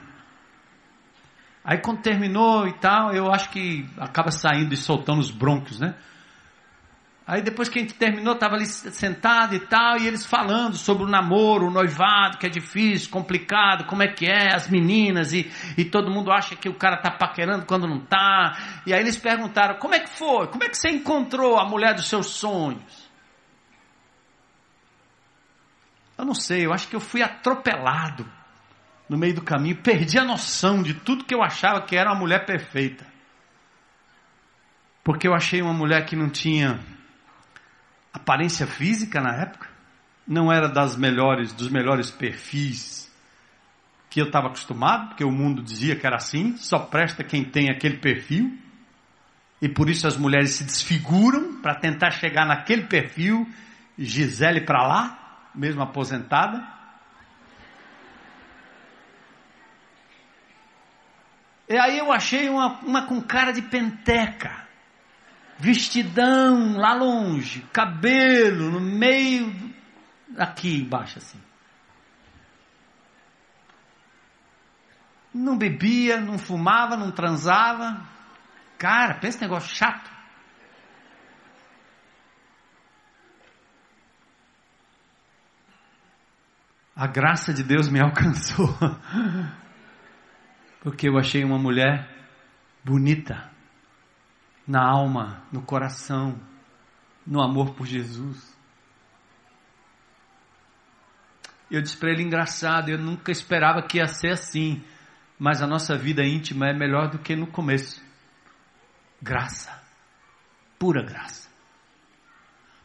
Aí 1.64 1.80
quando 1.80 2.02
terminou 2.02 2.68
e 2.68 2.74
tal, 2.74 3.14
eu 3.14 3.32
acho 3.32 3.50
que 3.50 3.89
acaba 3.98 4.30
saindo 4.30 4.74
e 4.74 4.78
soltando 4.78 5.20
os 5.20 5.32
broncos, 5.32 5.80
né? 5.80 5.96
Aí 7.32 7.41
depois 7.41 7.69
que 7.69 7.79
a 7.79 7.82
gente 7.82 7.93
terminou, 7.93 8.34
estava 8.34 8.55
ali 8.55 8.65
sentado 8.65 9.55
e 9.55 9.59
tal, 9.61 9.97
e 9.97 10.05
eles 10.05 10.25
falando 10.25 10.75
sobre 10.75 11.05
o 11.05 11.07
namoro, 11.07 11.67
o 11.67 11.71
noivado, 11.71 12.38
que 12.38 12.45
é 12.45 12.49
difícil, 12.49 13.09
complicado, 13.09 13.86
como 13.86 14.03
é 14.03 14.09
que 14.09 14.25
é, 14.25 14.53
as 14.53 14.69
meninas, 14.69 15.32
e, 15.32 15.49
e 15.77 15.86
todo 15.86 16.11
mundo 16.11 16.29
acha 16.29 16.57
que 16.57 16.67
o 16.67 16.73
cara 16.73 16.97
está 16.97 17.09
paquerando 17.09 17.65
quando 17.65 17.88
não 17.88 17.99
está. 17.99 18.82
E 18.86 18.93
aí 18.93 18.99
eles 18.99 19.15
perguntaram, 19.15 19.75
como 19.75 19.95
é 19.95 20.01
que 20.01 20.09
foi? 20.09 20.47
Como 20.47 20.61
é 20.61 20.67
que 20.67 20.75
você 20.75 20.89
encontrou 20.89 21.57
a 21.57 21.63
mulher 21.63 21.95
dos 21.95 22.09
seus 22.09 22.27
sonhos? 22.32 23.09
Eu 26.17 26.25
não 26.25 26.36
sei, 26.36 26.65
eu 26.65 26.73
acho 26.73 26.89
que 26.89 26.97
eu 26.97 26.99
fui 26.99 27.21
atropelado 27.21 28.29
no 29.07 29.17
meio 29.17 29.36
do 29.36 29.41
caminho, 29.41 29.77
perdi 29.77 30.19
a 30.19 30.25
noção 30.25 30.84
de 30.84 30.95
tudo 30.95 31.23
que 31.23 31.34
eu 31.34 31.41
achava 31.41 31.82
que 31.82 31.95
era 31.95 32.11
uma 32.11 32.19
mulher 32.19 32.45
perfeita. 32.45 33.05
Porque 35.01 35.25
eu 35.25 35.34
achei 35.34 35.61
uma 35.61 35.73
mulher 35.73 36.05
que 36.05 36.17
não 36.17 36.29
tinha 36.29 36.77
aparência 38.14 38.68
física 38.68 39.22
na 39.22 39.36
época, 39.36 39.68
não 40.28 40.51
era 40.51 40.68
das 40.68 40.95
melhores, 40.95 41.53
dos 41.53 41.70
melhores 41.70 42.12
perfis 42.12 43.12
que 44.09 44.20
eu 44.20 44.26
estava 44.26 44.47
acostumado, 44.47 45.07
porque 45.09 45.24
o 45.24 45.32
mundo 45.32 45.64
dizia 45.64 45.95
que 45.95 46.05
era 46.05 46.18
assim, 46.18 46.57
só 46.57 46.80
presta 46.80 47.24
quem 47.24 47.45
tem 47.45 47.70
aquele 47.70 47.97
perfil. 47.97 48.57
E 49.62 49.70
por 49.70 49.89
isso 49.89 50.05
as 50.05 50.18
mulheres 50.18 50.51
se 50.51 50.64
desfiguram 50.66 51.62
para 51.62 51.76
tentar 51.76 52.12
chegar 52.12 52.45
naquele 52.45 52.84
perfil, 52.84 53.47
Gisele 53.97 54.62
para 54.62 54.86
lá, 54.86 55.49
mesmo 55.55 55.82
aposentada. 55.82 56.62
E 61.70 61.78
aí 61.78 61.97
eu 61.97 62.12
achei 62.12 62.49
uma, 62.49 62.80
uma 62.82 63.05
com 63.05 63.22
cara 63.22 63.53
de 63.53 63.62
penteca, 63.62 64.68
vestidão 65.62 66.76
lá 66.76 66.95
longe, 66.95 67.62
cabelo 67.72 68.72
no 68.72 68.82
meio, 68.82 69.53
aqui 70.36 70.82
embaixo 70.82 71.20
assim. 71.20 71.39
Não 75.32 75.57
bebia, 75.57 76.20
não 76.20 76.38
fumava, 76.38 76.97
não 76.97 77.12
transava. 77.12 78.01
Cara, 78.78 79.14
pensa 79.14 79.38
esse 79.38 79.41
negócio 79.41 79.74
chato. 79.74 80.09
A 86.95 87.07
graça 87.07 87.53
de 87.53 87.64
Deus 87.64 87.88
me 87.88 88.01
alcançou. 88.01 88.76
porque 90.82 91.07
eu 91.07 91.18
achei 91.18 91.43
uma 91.43 91.59
mulher 91.59 92.09
bonita, 92.84 93.51
na 94.72 94.82
alma, 94.82 95.43
no 95.51 95.61
coração, 95.61 96.39
no 97.28 97.43
amor 97.43 97.74
por 97.76 97.86
Jesus. 97.86 98.57
Eu 101.69 101.82
disse 101.82 101.97
para 101.97 102.09
ele: 102.11 102.24
engraçado, 102.24 102.88
eu 102.88 102.97
nunca 102.97 103.34
esperava 103.34 103.82
que 103.84 103.97
ia 103.97 104.07
ser 104.07 104.32
assim, 104.32 104.82
mas 105.38 105.61
a 105.61 105.67
nossa 105.67 105.97
vida 105.97 106.24
íntima 106.24 106.69
é 106.69 106.74
melhor 106.74 107.09
do 107.09 107.19
que 107.19 107.36
no 107.36 107.47
começo. 107.47 108.01
Graça, 109.22 109.78
pura 110.80 111.03
graça. 111.03 111.41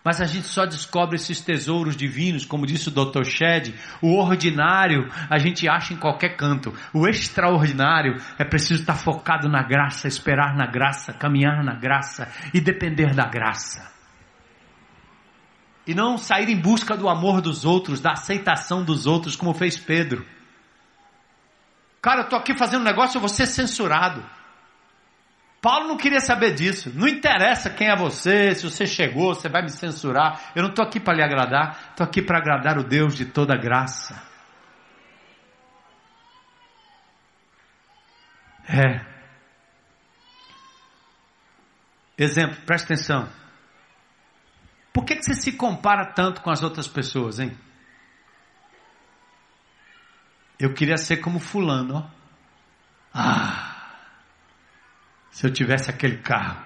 Mas 0.06 0.20
a 0.20 0.24
gente 0.24 0.46
só 0.46 0.64
descobre 0.64 1.16
esses 1.16 1.40
tesouros 1.40 1.96
divinos, 1.96 2.44
como 2.44 2.64
disse 2.64 2.86
o 2.86 2.92
Dr. 2.92 3.24
Shed, 3.24 3.74
o 4.00 4.16
ordinário 4.16 5.10
a 5.28 5.36
gente 5.36 5.68
acha 5.68 5.92
em 5.92 5.96
qualquer 5.96 6.36
canto. 6.36 6.72
O 6.94 7.08
extraordinário 7.08 8.16
é 8.38 8.44
preciso 8.44 8.82
estar 8.82 8.94
focado 8.94 9.48
na 9.48 9.64
graça, 9.64 10.06
esperar 10.06 10.54
na 10.54 10.64
graça, 10.64 11.12
caminhar 11.12 11.64
na 11.64 11.74
graça 11.74 12.28
e 12.54 12.60
depender 12.60 13.16
da 13.16 13.24
graça. 13.24 13.92
E 15.84 15.92
não 15.92 16.16
sair 16.16 16.50
em 16.50 16.60
busca 16.60 16.96
do 16.96 17.08
amor 17.08 17.40
dos 17.40 17.64
outros, 17.64 17.98
da 17.98 18.12
aceitação 18.12 18.84
dos 18.84 19.08
outros, 19.08 19.34
como 19.34 19.52
fez 19.54 19.76
Pedro. 19.76 20.24
Cara, 22.00 22.20
eu 22.20 22.24
estou 22.26 22.38
aqui 22.38 22.56
fazendo 22.56 22.82
um 22.82 22.84
negócio, 22.84 23.16
eu 23.16 23.20
vou 23.20 23.28
ser 23.28 23.46
censurado. 23.46 24.24
Paulo 25.66 25.88
não 25.88 25.96
queria 25.96 26.20
saber 26.20 26.54
disso. 26.54 26.92
Não 26.94 27.08
interessa 27.08 27.68
quem 27.68 27.88
é 27.88 27.96
você, 27.96 28.54
se 28.54 28.62
você 28.62 28.86
chegou, 28.86 29.34
você 29.34 29.48
vai 29.48 29.62
me 29.62 29.68
censurar. 29.68 30.52
Eu 30.54 30.62
não 30.62 30.70
estou 30.70 30.84
aqui 30.84 31.00
para 31.00 31.14
lhe 31.14 31.24
agradar, 31.24 31.88
estou 31.90 32.06
aqui 32.06 32.22
para 32.22 32.38
agradar 32.38 32.78
o 32.78 32.84
Deus 32.84 33.16
de 33.16 33.24
toda 33.24 33.56
graça. 33.56 34.22
É. 38.68 39.04
Exemplo, 42.16 42.58
presta 42.64 42.94
atenção. 42.94 43.28
Por 44.92 45.04
que, 45.04 45.16
que 45.16 45.24
você 45.24 45.34
se 45.34 45.50
compara 45.50 46.12
tanto 46.12 46.42
com 46.42 46.50
as 46.50 46.62
outras 46.62 46.86
pessoas, 46.86 47.40
hein? 47.40 47.58
Eu 50.60 50.72
queria 50.72 50.96
ser 50.96 51.16
como 51.16 51.40
fulano, 51.40 51.96
ó. 51.96 52.10
Ah! 53.12 53.75
Se 55.36 55.46
eu 55.46 55.52
tivesse 55.52 55.90
aquele 55.90 56.16
carro. 56.16 56.64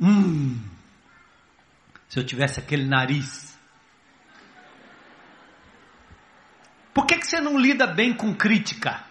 Hum, 0.00 0.60
se 2.08 2.18
eu 2.18 2.26
tivesse 2.26 2.58
aquele 2.58 2.84
nariz. 2.84 3.56
Por 6.92 7.06
que, 7.06 7.18
que 7.18 7.26
você 7.28 7.40
não 7.40 7.56
lida 7.56 7.86
bem 7.86 8.12
com 8.12 8.34
crítica? 8.34 9.04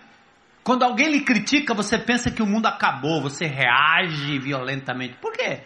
Quando 0.65 0.83
alguém 0.83 1.09
lhe 1.09 1.21
critica, 1.21 1.73
você 1.73 1.97
pensa 1.97 2.29
que 2.29 2.43
o 2.43 2.45
mundo 2.45 2.65
acabou, 2.65 3.21
você 3.21 3.45
reage 3.45 4.37
violentamente. 4.37 5.15
Por 5.15 5.31
quê? 5.31 5.63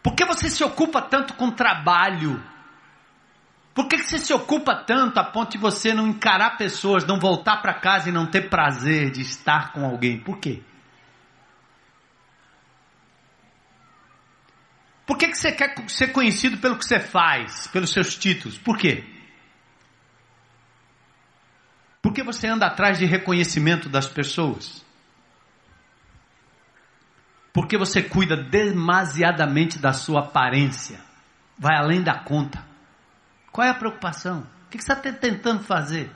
Por 0.00 0.14
que 0.14 0.24
você 0.24 0.48
se 0.48 0.62
ocupa 0.62 1.02
tanto 1.02 1.34
com 1.34 1.50
trabalho? 1.50 2.40
Por 3.74 3.88
que, 3.88 3.96
que 3.96 4.04
você 4.04 4.18
se 4.18 4.32
ocupa 4.34 4.74
tanto 4.74 5.18
a 5.18 5.24
ponto 5.24 5.52
de 5.52 5.58
você 5.58 5.94
não 5.94 6.06
encarar 6.06 6.58
pessoas, 6.58 7.06
não 7.06 7.18
voltar 7.18 7.62
para 7.62 7.72
casa 7.72 8.10
e 8.10 8.12
não 8.12 8.26
ter 8.26 8.50
prazer 8.50 9.10
de 9.10 9.22
estar 9.22 9.72
com 9.72 9.84
alguém? 9.84 10.18
Por 10.18 10.38
quê? 10.38 10.62
Por 15.06 15.16
que, 15.16 15.28
que 15.28 15.36
você 15.36 15.52
quer 15.52 15.74
ser 15.88 16.08
conhecido 16.08 16.58
pelo 16.58 16.76
que 16.76 16.84
você 16.84 17.00
faz, 17.00 17.66
pelos 17.68 17.90
seus 17.90 18.16
títulos? 18.16 18.58
Por 18.58 18.76
quê? 18.76 19.04
Por 22.02 22.12
que 22.12 22.22
você 22.22 22.46
anda 22.46 22.66
atrás 22.66 22.98
de 22.98 23.06
reconhecimento 23.06 23.88
das 23.88 24.06
pessoas? 24.06 24.84
Porque 27.52 27.78
você 27.78 28.02
cuida 28.02 28.36
demasiadamente 28.36 29.78
da 29.78 29.92
sua 29.92 30.20
aparência, 30.20 31.00
vai 31.58 31.76
além 31.76 32.02
da 32.02 32.18
conta. 32.18 32.71
Qual 33.52 33.66
é 33.66 33.70
a 33.70 33.74
preocupação? 33.74 34.46
O 34.66 34.70
que 34.70 34.82
você 34.82 34.92
está 34.92 35.12
tentando 35.12 35.62
fazer? 35.62 36.10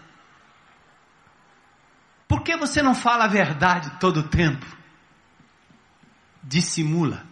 Por 2.26 2.42
que 2.42 2.56
você 2.56 2.82
não 2.82 2.94
fala 2.94 3.24
a 3.24 3.28
verdade 3.28 3.90
todo 4.00 4.20
o 4.20 4.28
tempo? 4.28 4.66
Dissimula. 6.42 7.24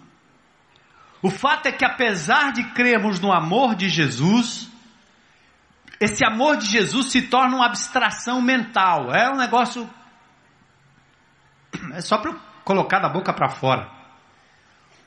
O 1.23 1.31
fato 1.31 1.67
é 1.67 1.73
que, 1.73 1.87
apesar 1.87 2.53
de 2.53 2.63
crermos 2.73 3.19
no 3.19 3.33
amor 3.33 3.75
de 3.75 3.89
Jesus, 3.89 4.71
esse 5.99 6.23
amor 6.23 6.59
de 6.59 6.67
Jesus 6.67 7.11
se 7.11 7.23
torna 7.23 7.57
uma 7.57 7.67
abstração 7.67 8.43
mental. 8.43 9.11
É 9.11 9.31
um 9.31 9.37
negócio. 9.37 9.89
É 11.95 12.03
só 12.03 12.19
para 12.19 12.35
colocar 12.63 12.99
da 12.99 13.09
boca 13.09 13.33
para 13.33 13.49
fora. 13.49 13.91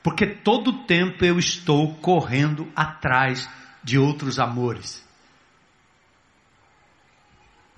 Porque 0.02 0.26
todo 0.26 0.84
tempo 0.84 1.24
eu 1.24 1.38
estou 1.38 1.94
correndo 1.96 2.70
atrás 2.74 3.48
de 3.82 3.98
outros 3.98 4.38
amores. 4.38 5.06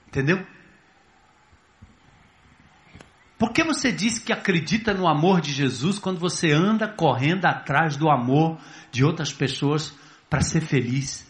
Entendeu? 0.08 0.44
Por 3.38 3.52
que 3.52 3.64
você 3.64 3.90
diz 3.90 4.18
que 4.18 4.32
acredita 4.32 4.92
no 4.92 5.08
amor 5.08 5.40
de 5.40 5.50
Jesus 5.50 5.98
quando 5.98 6.18
você 6.18 6.52
anda 6.52 6.86
correndo 6.86 7.46
atrás 7.46 7.96
do 7.96 8.10
amor 8.10 8.58
de 8.90 9.02
outras 9.04 9.32
pessoas 9.32 9.96
para 10.28 10.42
ser 10.42 10.60
feliz, 10.60 11.26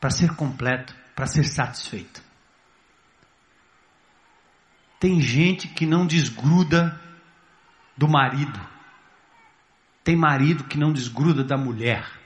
para 0.00 0.10
ser 0.10 0.34
completo, 0.36 0.94
para 1.14 1.26
ser 1.26 1.44
satisfeito? 1.44 2.22
Tem 4.98 5.20
gente 5.20 5.68
que 5.68 5.84
não 5.84 6.06
desgruda 6.06 6.98
do 7.96 8.08
marido. 8.08 8.58
Tem 10.02 10.16
marido 10.16 10.64
que 10.64 10.78
não 10.78 10.92
desgruda 10.92 11.44
da 11.44 11.58
mulher. 11.58 12.17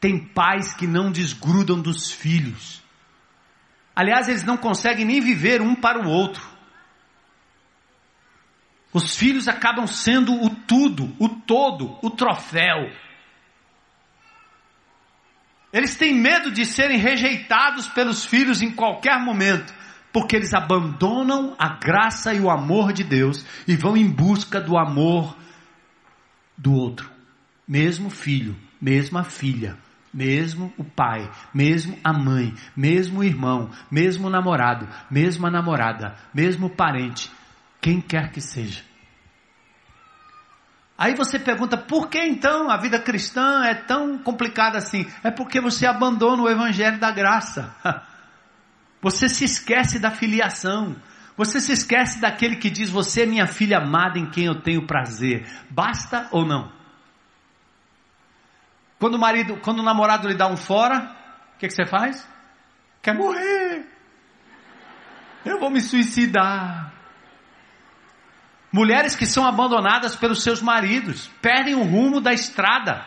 Tem 0.00 0.18
pais 0.18 0.74
que 0.74 0.86
não 0.86 1.10
desgrudam 1.10 1.80
dos 1.80 2.10
filhos. 2.10 2.82
Aliás, 3.94 4.28
eles 4.28 4.44
não 4.44 4.58
conseguem 4.58 5.06
nem 5.06 5.20
viver 5.20 5.62
um 5.62 5.74
para 5.74 5.98
o 5.98 6.10
outro. 6.10 6.46
Os 8.92 9.16
filhos 9.16 9.48
acabam 9.48 9.86
sendo 9.86 10.34
o 10.34 10.50
tudo, 10.50 11.14
o 11.18 11.28
todo, 11.28 11.98
o 12.02 12.10
troféu. 12.10 12.92
Eles 15.72 15.96
têm 15.96 16.14
medo 16.14 16.50
de 16.50 16.64
serem 16.66 16.98
rejeitados 16.98 17.88
pelos 17.88 18.24
filhos 18.24 18.60
em 18.60 18.70
qualquer 18.70 19.18
momento, 19.18 19.74
porque 20.12 20.36
eles 20.36 20.54
abandonam 20.54 21.54
a 21.58 21.68
graça 21.68 22.32
e 22.34 22.40
o 22.40 22.50
amor 22.50 22.92
de 22.92 23.02
Deus 23.02 23.44
e 23.66 23.74
vão 23.76 23.96
em 23.96 24.08
busca 24.08 24.60
do 24.60 24.78
amor 24.78 25.36
do 26.56 26.72
outro, 26.72 27.10
mesmo 27.66 28.08
filho, 28.08 28.56
mesma 28.80 29.24
filha 29.24 29.76
mesmo 30.16 30.72
o 30.78 30.84
pai, 30.84 31.30
mesmo 31.52 31.98
a 32.02 32.10
mãe, 32.10 32.54
mesmo 32.74 33.20
o 33.20 33.24
irmão, 33.24 33.70
mesmo 33.90 34.28
o 34.28 34.30
namorado, 34.30 34.88
mesmo 35.10 35.46
a 35.46 35.50
namorada, 35.50 36.14
mesmo 36.32 36.68
o 36.68 36.70
parente, 36.70 37.30
quem 37.82 38.00
quer 38.00 38.32
que 38.32 38.40
seja. 38.40 38.82
Aí 40.96 41.14
você 41.14 41.38
pergunta, 41.38 41.76
por 41.76 42.08
que 42.08 42.18
então 42.18 42.70
a 42.70 42.78
vida 42.78 42.98
cristã 42.98 43.62
é 43.66 43.74
tão 43.74 44.16
complicada 44.16 44.78
assim? 44.78 45.06
É 45.22 45.30
porque 45.30 45.60
você 45.60 45.84
abandona 45.86 46.42
o 46.42 46.48
evangelho 46.48 46.98
da 46.98 47.10
graça. 47.10 47.74
Você 49.02 49.28
se 49.28 49.44
esquece 49.44 50.00
da 50.00 50.10
filiação. 50.10 50.96
Você 51.36 51.60
se 51.60 51.70
esquece 51.70 52.18
daquele 52.18 52.56
que 52.56 52.70
diz: 52.70 52.88
Você 52.88 53.22
é 53.22 53.26
minha 53.26 53.46
filha 53.46 53.76
amada 53.76 54.18
em 54.18 54.28
quem 54.30 54.46
eu 54.46 54.60
tenho 54.62 54.86
prazer. 54.86 55.46
Basta 55.70 56.26
ou 56.32 56.44
não? 56.44 56.72
Quando 58.98 59.14
o 59.14 59.18
marido, 59.18 59.56
quando 59.58 59.80
o 59.80 59.82
namorado 59.82 60.28
lhe 60.28 60.34
dá 60.34 60.46
um 60.46 60.56
fora, 60.56 61.14
o 61.54 61.58
que, 61.58 61.66
que 61.66 61.74
você 61.74 61.84
faz? 61.84 62.26
Quer 63.02 63.14
morrer. 63.14 63.86
Eu 65.44 65.60
vou 65.60 65.70
me 65.70 65.80
suicidar. 65.80 66.92
Mulheres 68.72 69.14
que 69.14 69.26
são 69.26 69.46
abandonadas 69.46 70.16
pelos 70.16 70.42
seus 70.42 70.60
maridos, 70.60 71.30
perdem 71.40 71.74
o 71.74 71.82
rumo 71.82 72.20
da 72.20 72.32
estrada, 72.32 73.06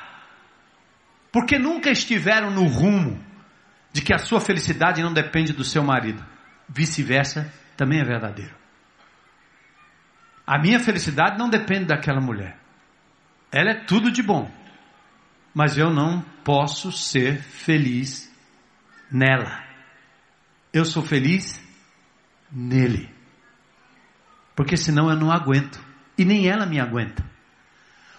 porque 1.31 1.59
nunca 1.59 1.91
estiveram 1.91 2.49
no 2.49 2.65
rumo 2.65 3.23
de 3.91 4.01
que 4.01 4.13
a 4.13 4.17
sua 4.17 4.39
felicidade 4.39 5.03
não 5.03 5.13
depende 5.13 5.53
do 5.53 5.63
seu 5.63 5.83
marido. 5.83 6.25
Vice-versa 6.67 7.51
também 7.75 7.99
é 7.99 8.03
verdadeiro. 8.03 8.55
A 10.45 10.57
minha 10.57 10.79
felicidade 10.79 11.37
não 11.37 11.49
depende 11.49 11.85
daquela 11.85 12.21
mulher. 12.21 12.57
Ela 13.51 13.71
é 13.71 13.83
tudo 13.85 14.11
de 14.11 14.23
bom 14.23 14.49
mas 15.53 15.77
eu 15.77 15.89
não 15.89 16.21
posso 16.43 16.91
ser 16.91 17.41
feliz 17.41 18.31
nela. 19.11 19.63
Eu 20.71 20.85
sou 20.85 21.03
feliz 21.03 21.59
nele. 22.51 23.09
Porque 24.55 24.77
senão 24.77 25.09
eu 25.09 25.15
não 25.15 25.31
aguento. 25.31 25.83
E 26.17 26.25
nem 26.25 26.47
ela 26.47 26.65
me 26.65 26.79
aguenta. 26.79 27.23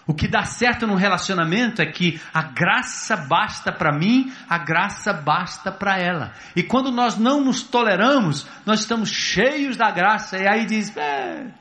O 0.07 0.13
que 0.13 0.27
dá 0.27 0.43
certo 0.43 0.87
no 0.87 0.95
relacionamento 0.95 1.81
é 1.81 1.85
que 1.85 2.19
a 2.33 2.41
graça 2.41 3.15
basta 3.15 3.71
para 3.71 3.95
mim, 3.95 4.33
a 4.49 4.57
graça 4.57 5.13
basta 5.13 5.71
para 5.71 5.97
ela. 5.97 6.33
E 6.55 6.63
quando 6.63 6.91
nós 6.91 7.17
não 7.17 7.43
nos 7.43 7.61
toleramos, 7.61 8.47
nós 8.65 8.79
estamos 8.81 9.09
cheios 9.09 9.77
da 9.77 9.91
graça. 9.91 10.37
E 10.37 10.47
aí 10.47 10.65
diz: 10.65 10.95
é, 10.97 11.53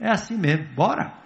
é 0.00 0.10
assim 0.10 0.36
mesmo, 0.36 0.66
bora. 0.74 1.19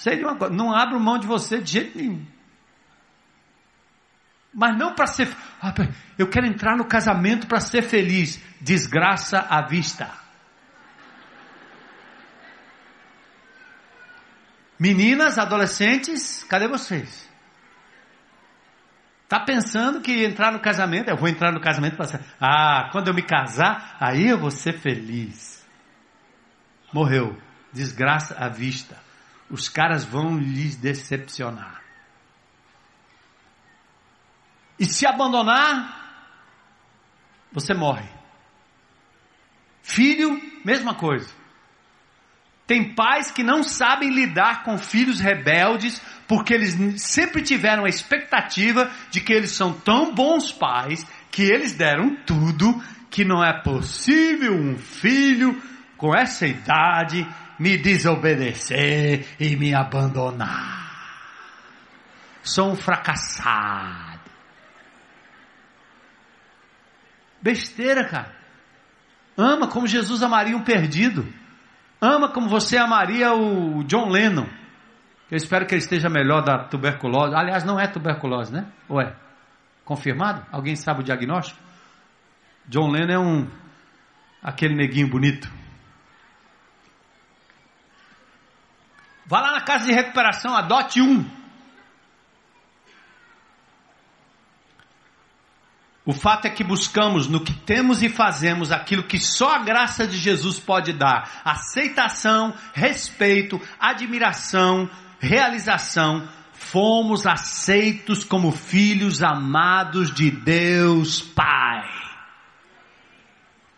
Sei 0.00 0.16
de 0.16 0.24
uma 0.24 0.34
coisa, 0.34 0.54
não 0.54 0.74
abro 0.74 0.98
mão 0.98 1.18
de 1.18 1.26
você 1.26 1.60
de 1.60 1.72
jeito 1.72 1.98
nenhum. 1.98 2.24
Mas 4.52 4.74
não 4.78 4.94
para 4.94 5.06
ser. 5.06 5.28
Ah, 5.60 5.74
eu 6.18 6.26
quero 6.26 6.46
entrar 6.46 6.74
no 6.74 6.86
casamento 6.86 7.46
para 7.46 7.60
ser 7.60 7.82
feliz. 7.82 8.42
Desgraça 8.62 9.40
à 9.40 9.60
vista. 9.60 10.10
Meninas, 14.78 15.38
adolescentes, 15.38 16.44
cadê 16.44 16.66
vocês? 16.66 17.28
Tá 19.28 19.38
pensando 19.38 20.00
que 20.00 20.24
entrar 20.24 20.50
no 20.50 20.60
casamento, 20.60 21.10
eu 21.10 21.16
vou 21.18 21.28
entrar 21.28 21.52
no 21.52 21.60
casamento 21.60 21.96
para 21.96 22.06
ser. 22.06 22.20
Ah, 22.40 22.88
quando 22.90 23.08
eu 23.08 23.14
me 23.14 23.22
casar, 23.22 23.98
aí 24.00 24.28
eu 24.28 24.38
vou 24.38 24.50
ser 24.50 24.80
feliz. 24.80 25.62
Morreu. 26.90 27.36
Desgraça 27.70 28.34
à 28.42 28.48
vista. 28.48 29.09
Os 29.50 29.68
caras 29.68 30.04
vão 30.04 30.38
lhes 30.38 30.76
decepcionar. 30.76 31.82
E 34.78 34.86
se 34.86 35.06
abandonar, 35.06 36.00
você 37.52 37.74
morre. 37.74 38.08
Filho, 39.82 40.40
mesma 40.64 40.94
coisa. 40.94 41.28
Tem 42.66 42.94
pais 42.94 43.32
que 43.32 43.42
não 43.42 43.64
sabem 43.64 44.10
lidar 44.10 44.62
com 44.62 44.78
filhos 44.78 45.18
rebeldes, 45.18 46.00
porque 46.28 46.54
eles 46.54 47.02
sempre 47.02 47.42
tiveram 47.42 47.84
a 47.84 47.88
expectativa 47.88 48.88
de 49.10 49.20
que 49.20 49.32
eles 49.32 49.50
são 49.50 49.72
tão 49.72 50.14
bons 50.14 50.52
pais 50.52 51.04
que 51.32 51.42
eles 51.42 51.74
deram 51.74 52.14
tudo 52.24 52.80
que 53.10 53.24
não 53.24 53.44
é 53.44 53.60
possível 53.60 54.54
um 54.54 54.78
filho 54.78 55.60
com 55.96 56.14
essa 56.14 56.46
idade 56.46 57.26
me 57.60 57.76
desobedecer 57.76 59.26
e 59.38 59.54
me 59.54 59.74
abandonar. 59.74 60.80
Sou 62.42 62.72
um 62.72 62.74
fracassado. 62.74 64.18
Besteira, 67.42 68.08
cara. 68.08 68.34
Ama 69.36 69.68
como 69.68 69.86
Jesus 69.86 70.22
amaria 70.22 70.56
um 70.56 70.64
perdido. 70.64 71.30
Ama 72.00 72.32
como 72.32 72.48
você 72.48 72.78
amaria 72.78 73.34
o 73.34 73.84
John 73.84 74.08
Lennon. 74.08 74.48
Eu 75.30 75.36
espero 75.36 75.66
que 75.66 75.74
ele 75.74 75.82
esteja 75.82 76.08
melhor 76.08 76.42
da 76.42 76.64
tuberculose. 76.64 77.34
Aliás, 77.34 77.62
não 77.62 77.78
é 77.78 77.86
tuberculose, 77.86 78.50
né? 78.50 78.66
Ou 78.88 79.00
é? 79.02 79.14
Confirmado? 79.84 80.46
Alguém 80.50 80.76
sabe 80.76 81.00
o 81.00 81.04
diagnóstico? 81.04 81.60
John 82.66 82.90
Lennon 82.90 83.12
é 83.12 83.18
um 83.18 83.50
aquele 84.42 84.74
neguinho 84.74 85.10
bonito. 85.10 85.59
Vá 89.26 89.40
lá 89.40 89.52
na 89.52 89.60
casa 89.60 89.86
de 89.86 89.92
recuperação, 89.92 90.54
adote 90.54 91.00
um. 91.00 91.40
O 96.04 96.12
fato 96.12 96.46
é 96.46 96.50
que 96.50 96.64
buscamos 96.64 97.28
no 97.28 97.44
que 97.44 97.52
temos 97.52 98.02
e 98.02 98.08
fazemos 98.08 98.72
aquilo 98.72 99.04
que 99.04 99.18
só 99.18 99.54
a 99.54 99.58
graça 99.58 100.06
de 100.06 100.16
Jesus 100.16 100.58
pode 100.58 100.92
dar: 100.92 101.40
aceitação, 101.44 102.52
respeito, 102.74 103.60
admiração, 103.78 104.90
realização. 105.20 106.28
Fomos 106.52 107.26
aceitos 107.26 108.24
como 108.24 108.50
filhos 108.50 109.22
amados 109.22 110.12
de 110.12 110.30
Deus 110.30 111.20
Pai. 111.20 111.88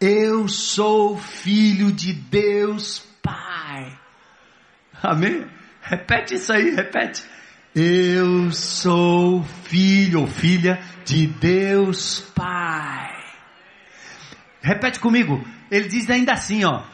Eu 0.01 0.49
sou 0.49 1.19
filho 1.19 1.93
de 1.93 2.13
Deus 2.13 3.01
Pai. 3.23 4.02
Amém? 5.05 5.45
Repete 5.83 6.35
isso 6.35 6.53
aí, 6.53 6.71
repete. 6.71 7.25
Eu 7.75 8.51
sou 8.53 9.43
filho 9.65 10.21
ou 10.21 10.27
filha 10.27 10.79
de 11.05 11.27
Deus 11.27 12.21
Pai. 12.35 13.11
Repete 14.61 15.01
comigo. 15.01 15.45
Ele 15.71 15.89
diz 15.89 16.09
ainda 16.09 16.33
assim, 16.33 16.65
ó. 16.65 16.85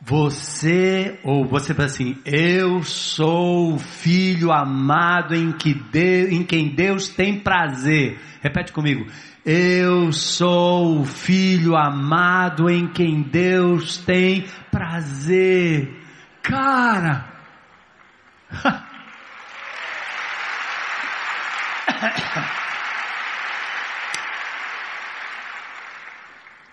Você, 0.00 1.18
ou 1.24 1.44
você 1.44 1.74
fala 1.74 1.86
assim, 1.86 2.16
eu 2.24 2.84
sou 2.84 3.74
o 3.74 3.78
filho 3.80 4.52
amado 4.52 5.34
em, 5.34 5.50
que 5.50 5.74
Deus, 5.74 6.30
em 6.30 6.44
quem 6.44 6.72
Deus 6.72 7.08
tem 7.08 7.40
prazer. 7.40 8.16
Repete 8.40 8.72
comigo. 8.72 9.06
Eu 9.44 10.12
sou 10.12 11.00
o 11.00 11.04
filho 11.04 11.74
amado 11.74 12.70
em 12.70 12.86
quem 12.86 13.22
Deus 13.22 13.96
tem 13.96 14.44
prazer. 14.70 16.07
Cara, 16.48 17.28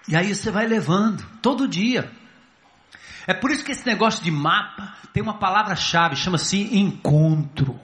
E 0.08 0.16
aí 0.16 0.34
você 0.36 0.52
vai 0.52 0.68
levando, 0.68 1.26
todo 1.42 1.68
dia. 1.68 2.12
É 3.26 3.34
por 3.34 3.50
isso 3.50 3.66
que 3.66 3.72
esse 3.72 3.86
negócio 3.86 4.24
de 4.24 4.30
mapa 4.30 4.94
tem 5.12 5.22
uma 5.22 5.40
palavra-chave, 5.40 6.16
chama-se 6.16 6.78
encontro. 6.78 7.80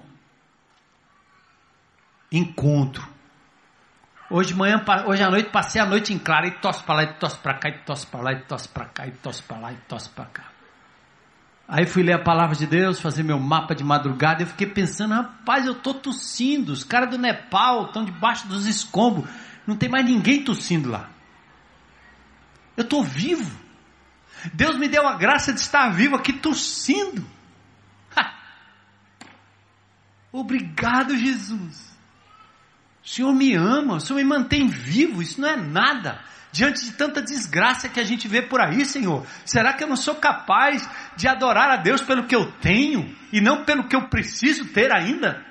Encontro. 2.32 3.06
Hoje 4.30 4.50
de 4.50 4.56
manhã, 4.56 4.82
hoje 5.08 5.24
à 5.24 5.30
noite, 5.30 5.50
passei 5.50 5.82
a 5.82 5.86
noite 5.86 6.14
em 6.14 6.20
claro 6.20 6.46
e 6.46 6.52
tosse 6.52 6.84
para 6.84 6.96
lá, 6.96 7.04
e 7.04 7.14
tosse 7.16 7.38
para 7.38 7.56
cá, 7.56 7.70
e 7.70 7.80
tosse 7.80 8.06
para 8.08 8.22
lá, 8.22 8.34
e 8.34 8.42
tosse 8.44 8.70
para 8.70 8.86
cá, 8.86 9.08
e 9.08 9.12
tosse 9.12 9.44
para 9.44 9.58
lá, 9.58 9.74
e 9.74 9.78
tosse 9.88 10.10
para 10.10 10.26
cá. 10.26 10.51
Aí 11.74 11.86
fui 11.86 12.04
ler 12.04 12.12
a 12.12 12.20
palavra 12.22 12.54
de 12.54 12.68
Deus, 12.68 13.00
fazer 13.00 13.24
meu 13.24 13.40
mapa 13.40 13.74
de 13.74 13.82
madrugada, 13.82 14.42
e 14.42 14.44
eu 14.44 14.50
fiquei 14.50 14.68
pensando, 14.68 15.14
rapaz, 15.14 15.66
eu 15.66 15.74
tô 15.74 15.94
tossindo, 15.94 16.74
os 16.74 16.84
caras 16.84 17.10
do 17.10 17.18
Nepal 17.18 17.86
estão 17.86 18.04
debaixo 18.04 18.46
dos 18.50 18.66
escombros, 18.66 19.30
não 19.66 19.78
tem 19.78 19.88
mais 19.88 20.06
ninguém 20.06 20.44
tossindo 20.44 20.90
lá. 20.90 21.10
Eu 22.76 22.84
estou 22.84 23.02
vivo. 23.02 23.50
Deus 24.54 24.78
me 24.78 24.90
deu 24.90 25.08
a 25.08 25.16
graça 25.16 25.54
de 25.54 25.62
estar 25.62 25.88
vivo 25.92 26.18
aqui 26.18 26.34
tossindo. 26.34 27.26
Ha! 28.18 28.34
Obrigado, 30.34 31.16
Jesus. 31.16 31.91
O 33.04 33.10
Senhor 33.10 33.34
me 33.34 33.54
ama, 33.56 33.96
o 33.96 34.00
Senhor 34.00 34.18
me 34.18 34.24
mantém 34.24 34.68
vivo, 34.68 35.22
isso 35.22 35.42
não 35.42 35.50
é 35.50 35.56
nada. 35.56 36.22
Diante 36.52 36.84
de 36.84 36.92
tanta 36.92 37.22
desgraça 37.22 37.88
que 37.88 38.00
a 38.00 38.04
gente 38.04 38.28
vê 38.28 38.42
por 38.42 38.60
aí, 38.60 38.86
Senhor, 38.86 39.26
será 39.46 39.74
que 39.74 39.84
eu 39.84 39.88
não 39.88 39.96
sou 39.96 40.16
capaz 40.16 40.88
de 41.16 41.28
adorar 41.28 41.70
a 41.70 41.78
Deus 41.78 42.02
pelo 42.02 42.28
que 42.28 42.36
eu 42.36 42.52
tenho 42.60 43.16
e 43.32 43.40
não 43.40 43.64
pelo 43.64 43.88
que 43.88 43.96
eu 43.96 44.10
preciso 44.10 44.66
ter 44.66 44.94
ainda? 44.94 45.46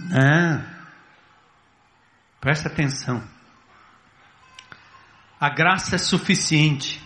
Não. 0.00 0.64
Presta 2.40 2.68
atenção. 2.68 3.22
A 5.40 5.48
graça 5.48 5.94
é 5.94 5.98
suficiente. 5.98 7.02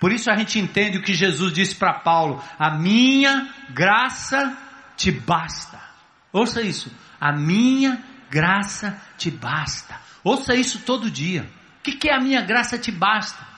Por 0.00 0.12
isso 0.12 0.30
a 0.30 0.36
gente 0.36 0.58
entende 0.58 0.98
o 0.98 1.02
que 1.02 1.14
Jesus 1.14 1.52
disse 1.52 1.76
para 1.76 1.94
Paulo: 2.00 2.42
A 2.58 2.70
minha 2.70 3.48
graça 3.70 4.56
te 4.96 5.10
basta. 5.10 5.89
Ouça 6.32 6.62
isso. 6.62 6.90
A 7.20 7.32
minha 7.32 8.02
graça 8.30 9.00
te 9.18 9.30
basta. 9.30 9.94
Ouça 10.22 10.54
isso 10.54 10.80
todo 10.80 11.10
dia. 11.10 11.48
O 11.78 11.82
que, 11.82 11.92
que 11.92 12.08
é 12.08 12.14
a 12.14 12.20
minha 12.20 12.40
graça 12.42 12.78
te 12.78 12.92
basta? 12.92 13.50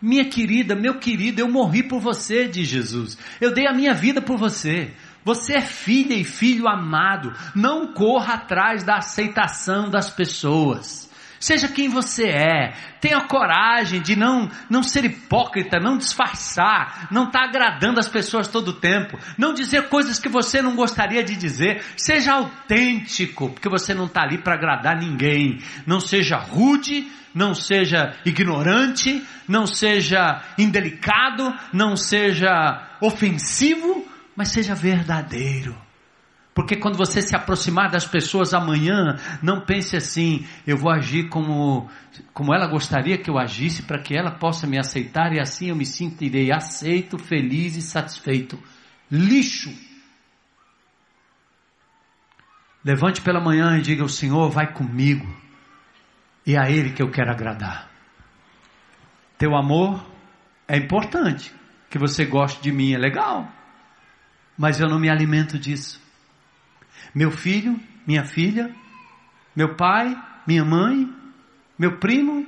Minha 0.00 0.24
querida, 0.26 0.76
meu 0.76 0.98
querido, 0.98 1.40
eu 1.40 1.48
morri 1.48 1.82
por 1.82 2.00
você, 2.00 2.46
diz 2.46 2.68
Jesus. 2.68 3.18
Eu 3.40 3.52
dei 3.52 3.66
a 3.66 3.74
minha 3.74 3.94
vida 3.94 4.22
por 4.22 4.38
você. 4.38 4.94
Você 5.24 5.54
é 5.54 5.60
filha 5.60 6.14
e 6.14 6.24
filho 6.24 6.68
amado. 6.68 7.34
Não 7.54 7.92
corra 7.92 8.34
atrás 8.34 8.84
da 8.84 8.96
aceitação 8.96 9.90
das 9.90 10.08
pessoas. 10.08 11.07
Seja 11.40 11.68
quem 11.68 11.88
você 11.88 12.28
é. 12.28 12.74
Tenha 13.00 13.20
coragem 13.20 14.00
de 14.00 14.16
não, 14.16 14.50
não 14.68 14.82
ser 14.82 15.04
hipócrita, 15.04 15.78
não 15.78 15.96
disfarçar, 15.96 17.08
não 17.10 17.26
estar 17.26 17.40
tá 17.40 17.44
agradando 17.44 18.00
as 18.00 18.08
pessoas 18.08 18.48
todo 18.48 18.68
o 18.68 18.80
tempo, 18.80 19.18
não 19.36 19.54
dizer 19.54 19.88
coisas 19.88 20.18
que 20.18 20.28
você 20.28 20.60
não 20.60 20.74
gostaria 20.74 21.22
de 21.22 21.36
dizer. 21.36 21.84
Seja 21.96 22.34
autêntico, 22.34 23.50
porque 23.50 23.68
você 23.68 23.94
não 23.94 24.06
está 24.06 24.22
ali 24.22 24.38
para 24.38 24.54
agradar 24.54 24.96
ninguém. 24.96 25.62
Não 25.86 26.00
seja 26.00 26.36
rude, 26.36 27.06
não 27.34 27.54
seja 27.54 28.16
ignorante, 28.24 29.24
não 29.46 29.66
seja 29.66 30.42
indelicado, 30.58 31.54
não 31.72 31.96
seja 31.96 32.96
ofensivo, 33.00 34.06
mas 34.34 34.48
seja 34.48 34.74
verdadeiro. 34.74 35.87
Porque 36.58 36.74
quando 36.74 36.98
você 36.98 37.22
se 37.22 37.36
aproximar 37.36 37.88
das 37.88 38.04
pessoas 38.04 38.52
amanhã, 38.52 39.16
não 39.40 39.60
pense 39.60 39.96
assim, 39.96 40.44
eu 40.66 40.76
vou 40.76 40.90
agir 40.90 41.28
como, 41.28 41.88
como 42.34 42.52
ela 42.52 42.66
gostaria 42.66 43.16
que 43.16 43.30
eu 43.30 43.38
agisse 43.38 43.84
para 43.84 44.02
que 44.02 44.12
ela 44.12 44.32
possa 44.32 44.66
me 44.66 44.76
aceitar 44.76 45.32
e 45.32 45.38
assim 45.38 45.68
eu 45.68 45.76
me 45.76 45.86
sentirei 45.86 46.50
aceito, 46.50 47.16
feliz 47.16 47.76
e 47.76 47.80
satisfeito. 47.80 48.58
Lixo! 49.08 49.72
Levante 52.84 53.22
pela 53.22 53.40
manhã 53.40 53.78
e 53.78 53.80
diga: 53.80 54.02
O 54.02 54.08
Senhor 54.08 54.50
vai 54.50 54.72
comigo, 54.72 55.32
e 56.44 56.56
é 56.56 56.58
a 56.58 56.68
Ele 56.68 56.90
que 56.90 57.00
eu 57.00 57.08
quero 57.08 57.30
agradar. 57.30 57.88
Teu 59.38 59.54
amor 59.54 60.04
é 60.66 60.76
importante, 60.76 61.54
que 61.88 62.00
você 62.00 62.24
goste 62.24 62.60
de 62.60 62.72
mim 62.72 62.94
é 62.94 62.98
legal, 62.98 63.48
mas 64.58 64.80
eu 64.80 64.88
não 64.88 64.98
me 64.98 65.08
alimento 65.08 65.56
disso. 65.56 66.07
Meu 67.14 67.30
filho, 67.30 67.78
minha 68.06 68.24
filha, 68.24 68.74
meu 69.54 69.74
pai, 69.74 70.16
minha 70.46 70.64
mãe, 70.64 71.12
meu 71.78 71.98
primo, 71.98 72.46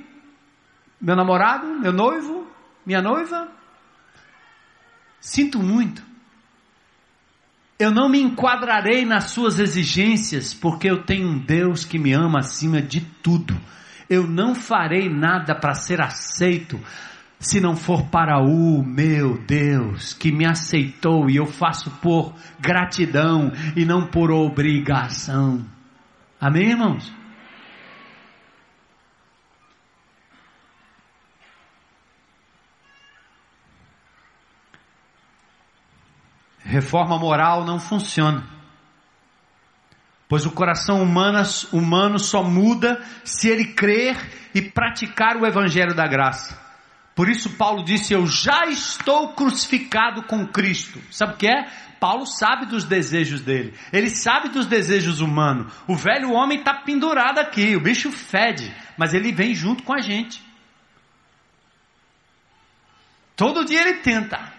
meu 0.99 1.15
namorado, 1.15 1.67
meu 1.79 1.91
noivo, 1.91 2.47
minha 2.85 3.01
noiva. 3.01 3.49
Sinto 5.19 5.59
muito. 5.59 6.03
Eu 7.77 7.91
não 7.91 8.07
me 8.07 8.21
enquadrarei 8.21 9.05
nas 9.05 9.31
suas 9.31 9.59
exigências, 9.59 10.53
porque 10.53 10.89
eu 10.89 11.03
tenho 11.03 11.27
um 11.27 11.39
Deus 11.39 11.83
que 11.83 11.97
me 11.97 12.13
ama 12.13 12.39
acima 12.39 12.81
de 12.81 13.01
tudo. 13.01 13.59
Eu 14.07 14.27
não 14.27 14.53
farei 14.53 15.09
nada 15.09 15.55
para 15.55 15.73
ser 15.73 15.99
aceito 16.01 16.79
se 17.41 17.59
não 17.59 17.75
for 17.75 18.03
para 18.03 18.39
o 18.39 18.83
meu 18.83 19.39
Deus 19.39 20.13
que 20.13 20.31
me 20.31 20.45
aceitou 20.45 21.27
e 21.27 21.37
eu 21.37 21.47
faço 21.47 21.89
por 21.99 22.35
gratidão 22.59 23.51
e 23.75 23.83
não 23.83 24.05
por 24.05 24.29
obrigação. 24.29 25.65
Amém, 26.39 26.69
irmãos? 26.69 27.11
Reforma 36.63 37.17
moral 37.17 37.65
não 37.65 37.79
funciona. 37.79 38.45
Pois 40.29 40.45
o 40.45 40.51
coração 40.51 41.01
humano, 41.01 41.41
humano 41.73 42.19
só 42.19 42.43
muda 42.43 43.01
se 43.25 43.49
ele 43.49 43.73
crer 43.73 44.15
e 44.53 44.61
praticar 44.61 45.35
o 45.37 45.45
evangelho 45.45 45.95
da 45.95 46.07
graça. 46.07 46.60
Por 47.21 47.29
isso 47.29 47.51
Paulo 47.51 47.83
disse: 47.83 48.15
Eu 48.15 48.25
já 48.25 48.65
estou 48.65 49.33
crucificado 49.33 50.23
com 50.23 50.47
Cristo. 50.47 50.99
Sabe 51.11 51.35
o 51.35 51.37
que 51.37 51.45
é? 51.45 51.69
Paulo 51.99 52.25
sabe 52.25 52.65
dos 52.65 52.83
desejos 52.83 53.41
dele. 53.41 53.77
Ele 53.93 54.09
sabe 54.09 54.49
dos 54.49 54.65
desejos 54.65 55.21
humanos. 55.21 55.71
O 55.87 55.95
velho 55.95 56.31
homem 56.31 56.57
está 56.57 56.73
pendurado 56.73 57.37
aqui. 57.37 57.75
O 57.75 57.79
bicho 57.79 58.11
fede, 58.11 58.75
mas 58.97 59.13
ele 59.13 59.31
vem 59.31 59.53
junto 59.53 59.83
com 59.83 59.93
a 59.93 60.01
gente. 60.01 60.41
Todo 63.35 63.65
dia 63.65 63.81
ele 63.81 63.99
tenta. 63.99 64.51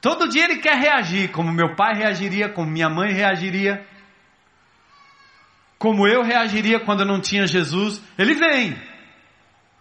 Todo 0.00 0.28
dia 0.28 0.46
ele 0.46 0.56
quer 0.56 0.76
reagir, 0.76 1.30
como 1.30 1.52
meu 1.52 1.76
pai 1.76 1.94
reagiria, 1.94 2.48
como 2.48 2.68
minha 2.68 2.88
mãe 2.88 3.12
reagiria, 3.12 3.86
como 5.78 6.08
eu 6.08 6.24
reagiria 6.24 6.80
quando 6.80 7.02
eu 7.02 7.06
não 7.06 7.20
tinha 7.20 7.46
Jesus. 7.46 8.02
Ele 8.18 8.34
vem. 8.34 8.76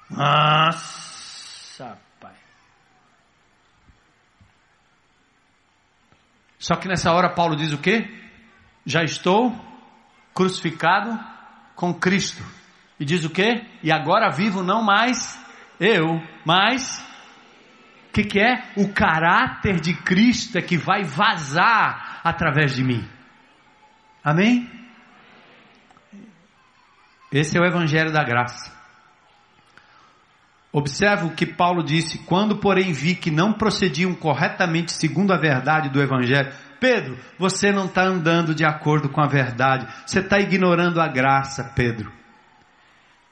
Nossa, 0.09 1.97
pai. 2.19 2.33
Só 6.59 6.75
que 6.75 6.89
nessa 6.89 7.11
hora 7.13 7.33
Paulo 7.33 7.55
diz 7.55 7.71
o 7.71 7.77
quê? 7.77 8.07
Já 8.85 9.01
estou 9.03 9.55
crucificado 10.33 11.17
com 11.75 11.93
Cristo. 11.93 12.43
E 12.99 13.05
diz 13.05 13.23
o 13.23 13.29
quê? 13.29 13.65
E 13.81 13.91
agora 13.91 14.29
vivo 14.29 14.61
não 14.61 14.83
mais 14.83 15.39
eu, 15.79 16.21
mas 16.45 16.99
o 18.09 18.11
que, 18.11 18.23
que 18.23 18.39
é? 18.39 18.71
O 18.75 18.91
caráter 18.91 19.79
de 19.79 19.93
Cristo 19.93 20.57
é 20.57 20.61
que 20.61 20.77
vai 20.77 21.03
vazar 21.03 22.19
através 22.23 22.75
de 22.75 22.83
mim. 22.83 23.07
Amém? 24.21 24.69
Esse 27.31 27.57
é 27.57 27.61
o 27.61 27.65
Evangelho 27.65 28.11
da 28.11 28.23
Graça. 28.23 28.78
Observe 30.79 31.25
o 31.25 31.31
que 31.31 31.45
Paulo 31.45 31.83
disse: 31.83 32.19
quando, 32.19 32.57
porém, 32.57 32.93
vi 32.93 33.13
que 33.13 33.29
não 33.29 33.51
procediam 33.51 34.15
corretamente 34.15 34.93
segundo 34.93 35.33
a 35.33 35.37
verdade 35.37 35.89
do 35.89 36.01
Evangelho. 36.01 36.53
Pedro, 36.79 37.17
você 37.37 37.69
não 37.69 37.85
está 37.85 38.03
andando 38.03 38.55
de 38.55 38.63
acordo 38.63 39.09
com 39.09 39.19
a 39.19 39.27
verdade, 39.27 39.85
você 40.05 40.19
está 40.19 40.39
ignorando 40.39 41.01
a 41.01 41.07
graça, 41.09 41.73
Pedro. 41.75 42.09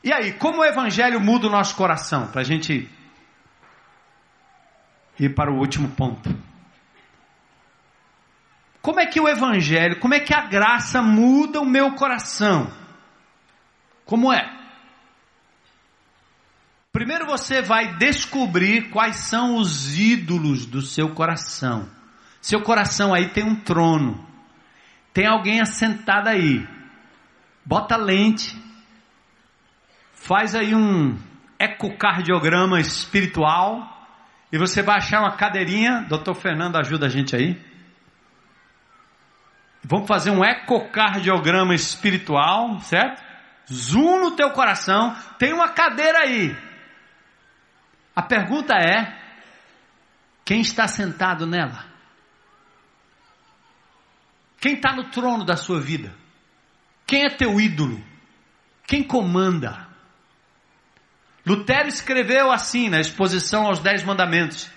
E 0.03 0.11
aí, 0.11 0.33
como 0.33 0.59
o 0.59 0.65
Evangelho 0.65 1.21
muda 1.21 1.47
o 1.47 1.49
nosso 1.49 1.73
coração? 1.75 2.27
Para 2.27 2.41
a 2.41 2.43
gente 2.43 2.89
ir 5.17 5.29
para 5.29 5.49
o 5.49 5.57
último 5.57 5.87
ponto. 5.87 6.29
Como 8.81 8.99
é 8.99 9.05
que 9.05 9.21
o 9.21 9.27
Evangelho, 9.27 9.99
como 9.99 10.13
é 10.13 10.19
que 10.19 10.33
a 10.33 10.41
graça 10.41 11.01
muda 11.01 11.61
o 11.61 11.65
meu 11.65 11.93
coração? 11.93 12.69
Como 14.05 14.33
é? 14.33 14.56
Primeiro 16.97 17.27
você 17.27 17.61
vai 17.61 17.95
descobrir 17.97 18.89
quais 18.89 19.17
são 19.17 19.57
os 19.57 19.95
ídolos 19.99 20.65
do 20.65 20.81
seu 20.81 21.13
coração. 21.13 21.87
Seu 22.41 22.63
coração 22.63 23.13
aí 23.13 23.29
tem 23.29 23.43
um 23.43 23.53
trono. 23.53 24.27
Tem 25.13 25.27
alguém 25.27 25.61
assentado 25.61 26.27
aí. 26.27 26.67
Bota 27.63 27.95
lente. 27.95 28.59
Faz 30.11 30.55
aí 30.55 30.73
um 30.73 31.15
ecocardiograma 31.59 32.79
espiritual 32.79 33.87
e 34.51 34.57
você 34.57 34.81
vai 34.81 34.97
achar 34.97 35.19
uma 35.19 35.37
cadeirinha, 35.37 36.03
doutor 36.09 36.33
Fernando 36.33 36.77
ajuda 36.77 37.05
a 37.05 37.09
gente 37.09 37.35
aí. 37.35 37.63
Vamos 39.83 40.07
fazer 40.07 40.31
um 40.31 40.43
ecocardiograma 40.43 41.75
espiritual, 41.75 42.79
certo? 42.79 43.21
Zoom 43.71 44.19
no 44.19 44.31
teu 44.31 44.49
coração, 44.49 45.15
tem 45.37 45.53
uma 45.53 45.69
cadeira 45.69 46.21
aí. 46.21 46.65
A 48.17 48.23
pergunta 48.23 48.73
é: 48.73 49.15
quem 50.43 50.61
está 50.61 50.87
sentado 50.87 51.45
nela? 51.45 51.85
Quem 54.59 54.73
está 54.73 54.95
no 54.95 55.11
trono 55.11 55.45
da 55.45 55.55
sua 55.55 55.79
vida? 55.79 56.11
Quem 57.05 57.25
é 57.25 57.29
teu 57.29 57.61
ídolo? 57.61 58.03
Quem 58.87 59.03
comanda? 59.03 59.87
Lutero 61.45 61.87
escreveu 61.87 62.51
assim 62.51 62.89
na 62.89 62.99
exposição 62.99 63.67
aos 63.67 63.77
Dez 63.77 64.03
Mandamentos. 64.03 64.67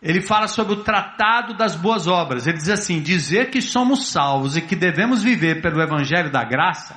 Ele 0.00 0.20
fala 0.20 0.46
sobre 0.46 0.74
o 0.74 0.84
tratado 0.84 1.54
das 1.54 1.74
boas 1.74 2.06
obras. 2.06 2.46
Ele 2.46 2.58
diz 2.58 2.68
assim: 2.68 3.02
dizer 3.02 3.50
que 3.50 3.60
somos 3.60 4.06
salvos 4.06 4.56
e 4.56 4.62
que 4.62 4.76
devemos 4.76 5.20
viver 5.20 5.60
pelo 5.60 5.82
Evangelho 5.82 6.30
da 6.30 6.44
Graça, 6.44 6.94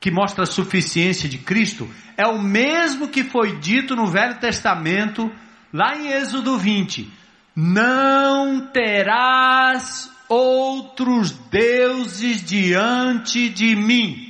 que 0.00 0.10
mostra 0.10 0.44
a 0.44 0.46
suficiência 0.46 1.28
de 1.28 1.38
Cristo, 1.38 1.88
é 2.16 2.26
o 2.26 2.40
mesmo 2.40 3.08
que 3.08 3.24
foi 3.24 3.58
dito 3.58 3.96
no 3.96 4.06
Velho 4.06 4.38
Testamento, 4.38 5.32
lá 5.72 5.96
em 5.96 6.08
Êxodo 6.12 6.58
20: 6.58 7.10
Não 7.54 8.66
terás 8.68 10.10
outros 10.28 11.30
deuses 11.30 12.44
diante 12.44 13.48
de 13.48 13.74
mim. 13.74 14.22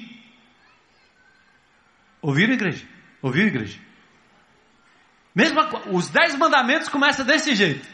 Ouviram, 2.21 2.55
igreja? 2.55 2.85
Ouviu, 3.23 3.47
igreja? 3.47 3.79
Mesmo 5.35 5.61
os 5.93 6.09
dez 6.09 6.35
mandamentos 6.35 6.89
começam 6.89 7.25
desse 7.25 7.55
jeito. 7.55 7.87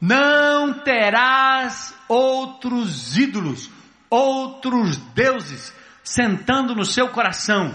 Não 0.00 0.74
terás 0.74 1.94
outros 2.08 3.16
ídolos, 3.16 3.70
outros 4.08 4.96
deuses 4.96 5.72
sentando 6.02 6.74
no 6.74 6.84
seu 6.84 7.08
coração. 7.08 7.74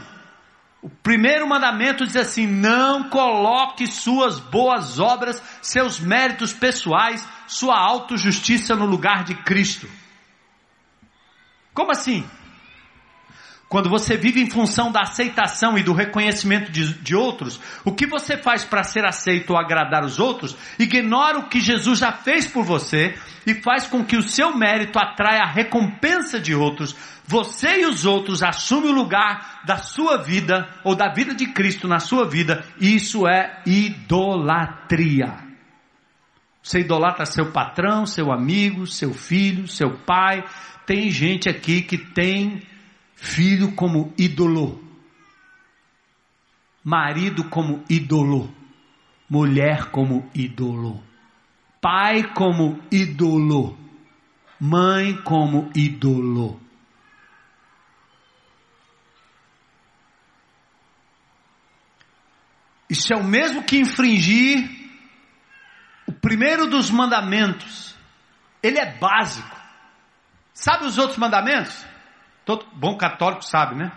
O 0.81 0.89
primeiro 0.89 1.47
mandamento 1.47 2.05
diz 2.05 2.15
assim: 2.15 2.45
não 2.45 3.09
coloque 3.09 3.87
suas 3.87 4.39
boas 4.39 4.99
obras, 4.99 5.41
seus 5.61 5.99
méritos 5.99 6.53
pessoais, 6.53 7.27
sua 7.47 7.77
autojustiça 7.77 8.75
no 8.75 8.85
lugar 8.85 9.23
de 9.23 9.35
Cristo. 9.35 9.89
Como 11.73 11.91
assim? 11.91 12.27
Quando 13.69 13.89
você 13.89 14.15
vive 14.15 14.41
em 14.41 14.49
função 14.49 14.93
da 14.93 15.01
aceitação 15.01 15.77
e 15.77 15.83
do 15.83 15.91
reconhecimento 15.91 16.71
de, 16.71 16.93
de 16.99 17.13
outros, 17.13 17.59
o 17.83 17.91
que 17.91 18.07
você 18.07 18.37
faz 18.37 18.63
para 18.63 18.81
ser 18.81 19.03
aceito 19.05 19.51
ou 19.51 19.59
agradar 19.59 20.05
os 20.05 20.19
outros, 20.19 20.55
ignora 20.79 21.39
o 21.39 21.49
que 21.49 21.59
Jesus 21.59 21.99
já 21.99 22.13
fez 22.13 22.47
por 22.47 22.63
você 22.63 23.17
e 23.45 23.53
faz 23.55 23.85
com 23.85 24.05
que 24.05 24.15
o 24.15 24.23
seu 24.23 24.55
mérito 24.55 24.97
atraia 24.97 25.41
a 25.41 25.51
recompensa 25.51 26.39
de 26.39 26.55
outros. 26.55 26.95
Você 27.25 27.81
e 27.81 27.85
os 27.85 28.05
outros 28.05 28.41
assumem 28.41 28.89
o 28.89 28.95
lugar 28.95 29.63
da 29.65 29.79
sua 29.79 30.15
vida 30.17 30.69
ou 30.85 30.95
da 30.95 31.09
vida 31.09 31.35
de 31.35 31.47
Cristo 31.47 31.89
na 31.89 31.99
sua 31.99 32.25
vida. 32.25 32.63
Isso 32.79 33.27
é 33.27 33.61
idolatria. 33.65 35.45
Você 36.63 36.79
idolatra 36.79 37.25
seu 37.25 37.51
patrão, 37.51 38.05
seu 38.05 38.31
amigo, 38.31 38.87
seu 38.87 39.13
filho, 39.13 39.67
seu 39.67 39.97
pai. 39.99 40.41
Tem 40.85 41.11
gente 41.11 41.49
aqui 41.49 41.81
que 41.81 41.97
tem 41.97 42.61
filho 43.17 43.73
como 43.73 44.13
ídolo, 44.17 44.79
marido 46.83 47.49
como 47.49 47.83
ídolo, 47.89 48.53
mulher 49.27 49.89
como 49.89 50.29
ídolo, 50.33 51.03
pai 51.81 52.31
como 52.33 52.79
ídolo, 52.91 53.77
mãe 54.59 55.19
como 55.23 55.69
ídolo. 55.75 56.61
Isso 62.89 63.11
é 63.11 63.17
o 63.17 63.23
mesmo 63.23 63.63
que 63.63 63.77
infringir 63.77 64.69
o 66.05 66.13
primeiro 66.13 66.67
dos 66.67 66.89
mandamentos. 66.89 67.97
Ele 68.63 68.79
é 68.79 68.97
básico. 68.97 69.57
Sabe 70.53 70.85
os 70.85 70.97
outros 70.97 71.17
mandamentos? 71.17 71.85
Todo 72.47 72.65
bom 72.71 72.95
católico 72.95 73.43
sabe, 73.43 73.75
né? 73.75 73.91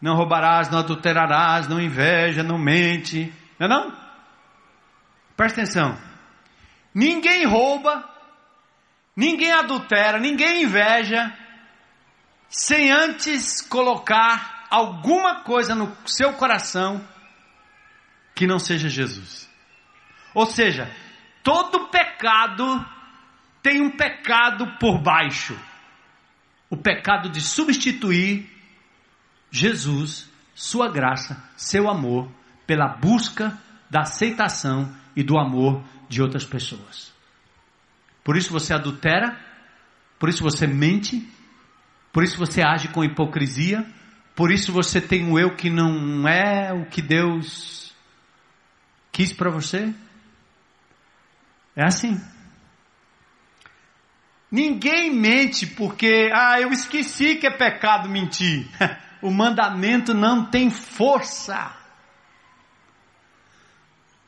Não 0.00 0.14
roubarás, 0.14 0.70
não 0.70 0.78
adulterarás, 0.78 1.66
não 1.66 1.80
inveja, 1.80 2.40
não 2.40 2.56
mente. 2.56 3.34
Não 3.58 3.66
é 3.66 3.68
não? 3.68 3.92
Presta 5.36 5.62
atenção. 5.62 5.98
Ninguém 6.94 7.44
rouba, 7.44 8.08
ninguém 9.16 9.50
adultera, 9.50 10.20
ninguém 10.20 10.62
inveja, 10.62 11.36
sem 12.48 12.92
antes 12.92 13.60
colocar 13.60 14.68
alguma 14.70 15.40
coisa 15.42 15.74
no 15.74 15.92
seu 16.06 16.34
coração 16.34 17.04
que 18.32 18.46
não 18.46 18.60
seja 18.60 18.88
Jesus. 18.88 19.50
Ou 20.32 20.46
seja, 20.46 20.88
todo 21.42 21.88
pecado 21.88 22.64
tem 23.60 23.82
um 23.82 23.90
pecado 23.90 24.78
por 24.78 25.02
baixo. 25.02 25.58
O 26.72 26.76
pecado 26.78 27.28
de 27.28 27.42
substituir 27.42 28.50
Jesus, 29.50 30.26
sua 30.54 30.90
graça, 30.90 31.44
seu 31.54 31.86
amor, 31.86 32.32
pela 32.66 32.88
busca 32.88 33.60
da 33.90 34.00
aceitação 34.00 34.90
e 35.14 35.22
do 35.22 35.36
amor 35.36 35.84
de 36.08 36.22
outras 36.22 36.46
pessoas. 36.46 37.12
Por 38.24 38.38
isso 38.38 38.50
você 38.50 38.72
adultera, 38.72 39.38
por 40.18 40.30
isso 40.30 40.42
você 40.42 40.66
mente, 40.66 41.28
por 42.10 42.24
isso 42.24 42.38
você 42.38 42.62
age 42.62 42.88
com 42.88 43.04
hipocrisia, 43.04 43.86
por 44.34 44.50
isso 44.50 44.72
você 44.72 44.98
tem 44.98 45.26
um 45.26 45.38
eu 45.38 45.54
que 45.54 45.68
não 45.68 46.26
é 46.26 46.72
o 46.72 46.86
que 46.86 47.02
Deus 47.02 47.94
quis 49.12 49.30
para 49.30 49.50
você. 49.50 49.92
É 51.76 51.84
assim. 51.84 52.18
Ninguém 54.52 55.10
mente 55.10 55.66
porque, 55.66 56.30
ah, 56.30 56.60
eu 56.60 56.70
esqueci 56.70 57.36
que 57.36 57.46
é 57.46 57.50
pecado 57.50 58.06
mentir. 58.06 58.68
o 59.22 59.30
mandamento 59.30 60.12
não 60.12 60.44
tem 60.44 60.70
força. 60.70 61.74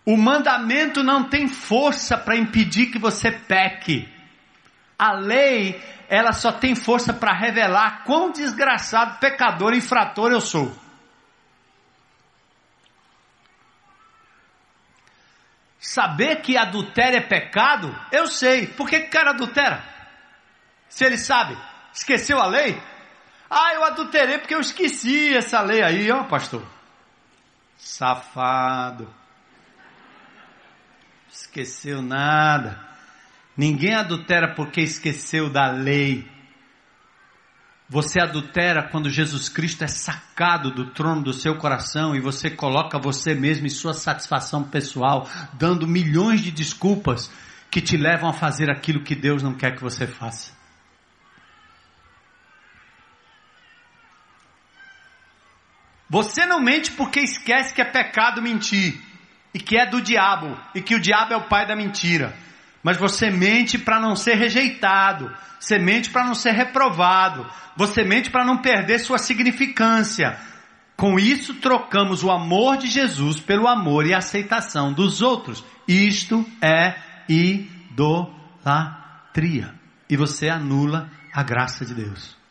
O 0.03 0.17
mandamento 0.17 1.03
não 1.03 1.25
tem 1.29 1.47
força 1.47 2.17
para 2.17 2.39
impedir 2.39 2.87
que 2.87 2.99
você 2.99 3.31
peque. 3.31 4.09
A 4.99 5.13
lei, 5.13 5.79
ela 6.09 6.33
só 6.33 6.51
tem 6.51 6.75
força 6.75 7.13
para 7.13 7.35
revelar 7.35 8.05
quão 8.05 8.33
desgraçado, 8.33 9.19
pecador, 9.19 9.75
infrator 9.75 10.33
eu 10.33 10.41
sou. 10.41 10.75
Saber 15.79 16.41
que 16.41 16.57
adultério 16.57 17.19
é 17.19 17.21
pecado, 17.21 17.95
eu 18.11 18.27
sei. 18.27 18.67
Por 18.69 18.89
que 18.89 18.97
o 18.97 19.11
cara 19.11 19.33
adultera? 19.33 19.94
Se 20.95 21.05
ele 21.05 21.19
sabe, 21.19 21.59
esqueceu 21.93 22.41
a 22.41 22.47
lei? 22.47 22.81
Ah, 23.51 23.75
eu 23.75 23.83
adulterei 23.83 24.39
porque 24.39 24.55
eu 24.55 24.61
esqueci 24.61 25.37
essa 25.37 25.61
lei 25.61 25.83
aí, 25.83 26.09
ó, 26.13 26.23
pastor. 26.23 26.65
Safado. 27.77 29.13
Esqueceu 31.29 32.01
nada. 32.01 32.79
Ninguém 33.57 33.97
adultera 33.97 34.55
porque 34.55 34.83
esqueceu 34.83 35.51
da 35.51 35.69
lei. 35.69 36.31
Você 37.89 38.21
adultera 38.21 38.85
quando 38.85 39.11
Jesus 39.11 39.49
Cristo 39.49 39.83
é 39.83 39.89
sacado 39.89 40.71
do 40.71 40.91
trono 40.93 41.25
do 41.25 41.33
seu 41.33 41.57
coração 41.57 42.15
e 42.15 42.21
você 42.21 42.49
coloca 42.49 43.01
você 43.01 43.35
mesmo 43.35 43.67
em 43.67 43.71
sua 43.71 43.95
satisfação 43.95 44.63
pessoal, 44.63 45.29
dando 45.55 45.89
milhões 45.89 46.41
de 46.41 46.53
desculpas 46.53 47.29
que 47.69 47.81
te 47.81 47.97
levam 47.97 48.31
a 48.31 48.33
fazer 48.33 48.71
aquilo 48.71 49.03
que 49.03 49.17
Deus 49.17 49.43
não 49.43 49.55
quer 49.55 49.75
que 49.75 49.83
você 49.83 50.07
faça. 50.07 50.63
Você 56.15 56.47
não 56.47 56.61
mente 56.61 56.93
porque 56.93 57.19
esquece 57.19 57.75
que 57.75 57.81
é 57.83 57.85
pecado 57.85 58.41
mentir 58.41 59.01
e 59.53 59.59
que 59.59 59.77
é 59.77 59.85
do 59.85 60.01
diabo 60.01 60.57
e 60.73 60.81
que 60.81 60.95
o 60.95 61.01
diabo 61.01 61.35
é 61.35 61.37
o 61.37 61.49
pai 61.49 61.67
da 61.67 61.75
mentira. 61.75 62.33
Mas 62.85 62.97
você 62.97 63.33
mente 63.33 63.77
para 63.77 63.99
não 63.99 64.15
ser 64.15 64.37
rejeitado, 64.37 65.37
você 65.59 65.77
mente 65.77 66.11
para 66.11 66.23
não 66.25 66.37
ser 66.37 66.53
reprovado, 66.53 67.45
você 67.77 68.05
mente 68.05 68.31
para 68.31 68.45
não 68.45 68.59
perder 68.59 69.01
sua 69.01 69.19
significância. 69.19 70.39
Com 70.97 71.19
isso, 71.19 71.55
trocamos 71.55 72.23
o 72.23 72.31
amor 72.31 72.77
de 72.77 72.87
Jesus 72.87 73.41
pelo 73.41 73.67
amor 73.67 74.07
e 74.07 74.15
aceitação 74.15 74.93
dos 74.93 75.21
outros. 75.21 75.65
Isto 75.89 76.47
é 76.63 76.95
idolatria. 77.29 78.15
E 80.09 80.17
você 80.17 80.49
anula 80.49 81.11
a 81.33 81.43
graça 81.43 81.85
de 81.85 81.93
Deus. 81.93 82.44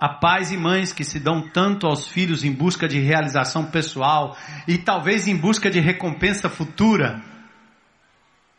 Há 0.00 0.08
pais 0.08 0.50
e 0.50 0.56
mães 0.56 0.94
que 0.94 1.04
se 1.04 1.20
dão 1.20 1.42
tanto 1.42 1.86
aos 1.86 2.08
filhos 2.08 2.42
em 2.42 2.50
busca 2.50 2.88
de 2.88 2.98
realização 2.98 3.66
pessoal 3.66 4.34
e 4.66 4.78
talvez 4.78 5.28
em 5.28 5.36
busca 5.36 5.70
de 5.70 5.78
recompensa 5.78 6.48
futura. 6.48 7.22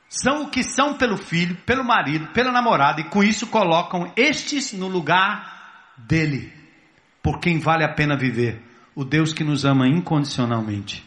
São 0.08 0.44
o 0.44 0.50
que 0.52 0.62
são 0.62 0.98
pelo 0.98 1.18
filho, 1.18 1.56
pelo 1.66 1.84
marido, 1.84 2.28
pela 2.28 2.52
namorada 2.52 3.02
e 3.02 3.06
com 3.06 3.24
isso 3.24 3.48
colocam 3.48 4.14
estes 4.16 4.72
no 4.72 4.88
lugar 4.88 5.96
dele, 5.98 6.54
por 7.24 7.40
quem 7.40 7.58
vale 7.58 7.84
a 7.84 7.94
pena 7.94 8.16
viver, 8.16 8.62
o 8.94 9.04
Deus 9.04 9.34
que 9.34 9.44
nos 9.44 9.66
ama 9.66 9.88
incondicionalmente. 9.88 11.04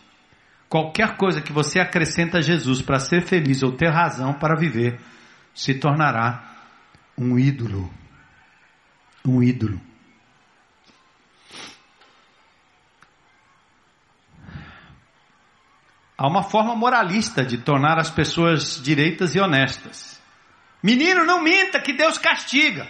Qualquer 0.68 1.16
coisa 1.16 1.40
que 1.40 1.52
você 1.52 1.78
acrescenta 1.78 2.38
a 2.38 2.42
Jesus 2.42 2.82
para 2.82 2.98
ser 2.98 3.22
feliz 3.22 3.62
ou 3.62 3.70
ter 3.70 3.88
razão 3.88 4.32
para 4.32 4.58
viver, 4.58 4.98
se 5.54 5.74
tornará 5.74 6.42
um 7.16 7.38
ídolo. 7.38 7.88
Um 9.24 9.40
ídolo. 9.40 9.80
Há 16.24 16.26
uma 16.26 16.42
forma 16.42 16.74
moralista 16.74 17.44
de 17.44 17.58
tornar 17.58 17.98
as 17.98 18.08
pessoas 18.08 18.80
direitas 18.82 19.34
e 19.34 19.40
honestas. 19.40 20.18
Menino, 20.82 21.22
não 21.26 21.42
minta 21.42 21.78
que 21.78 21.92
Deus 21.92 22.16
castiga. 22.16 22.88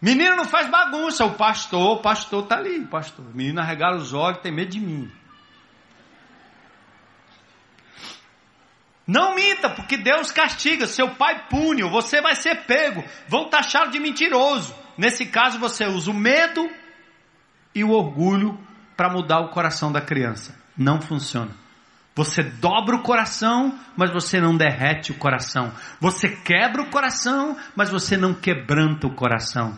Menino 0.00 0.36
não 0.36 0.44
faz 0.44 0.70
bagunça. 0.70 1.24
O 1.24 1.34
pastor, 1.34 1.96
o 1.96 2.00
pastor 2.00 2.44
está 2.44 2.54
ali, 2.54 2.78
o 2.78 2.86
pastor. 2.86 3.26
O 3.26 3.36
menino 3.36 3.60
arregala 3.60 3.96
os 3.96 4.14
olhos, 4.14 4.38
tem 4.40 4.52
medo 4.52 4.70
de 4.70 4.78
mim. 4.78 5.10
Não 9.04 9.34
minta, 9.34 9.68
porque 9.70 9.96
Deus 9.96 10.30
castiga. 10.30 10.86
Seu 10.86 11.10
pai 11.10 11.48
pune, 11.48 11.82
você 11.82 12.22
vai 12.22 12.36
ser 12.36 12.66
pego. 12.66 13.02
Vão 13.26 13.48
taxá-lo 13.48 13.90
de 13.90 13.98
mentiroso. 13.98 14.72
Nesse 14.96 15.26
caso, 15.26 15.58
você 15.58 15.86
usa 15.86 16.08
o 16.08 16.14
medo 16.14 16.70
e 17.74 17.82
o 17.82 17.90
orgulho 17.90 18.56
para 18.96 19.10
mudar 19.10 19.40
o 19.40 19.48
coração 19.48 19.90
da 19.90 20.00
criança. 20.00 20.56
Não 20.78 21.00
funciona. 21.00 21.63
Você 22.14 22.42
dobra 22.44 22.94
o 22.94 23.02
coração, 23.02 23.76
mas 23.96 24.12
você 24.12 24.40
não 24.40 24.56
derrete 24.56 25.10
o 25.10 25.18
coração. 25.18 25.72
Você 26.00 26.28
quebra 26.28 26.82
o 26.82 26.90
coração, 26.90 27.56
mas 27.74 27.90
você 27.90 28.16
não 28.16 28.32
quebranta 28.32 29.06
o 29.06 29.14
coração. 29.14 29.76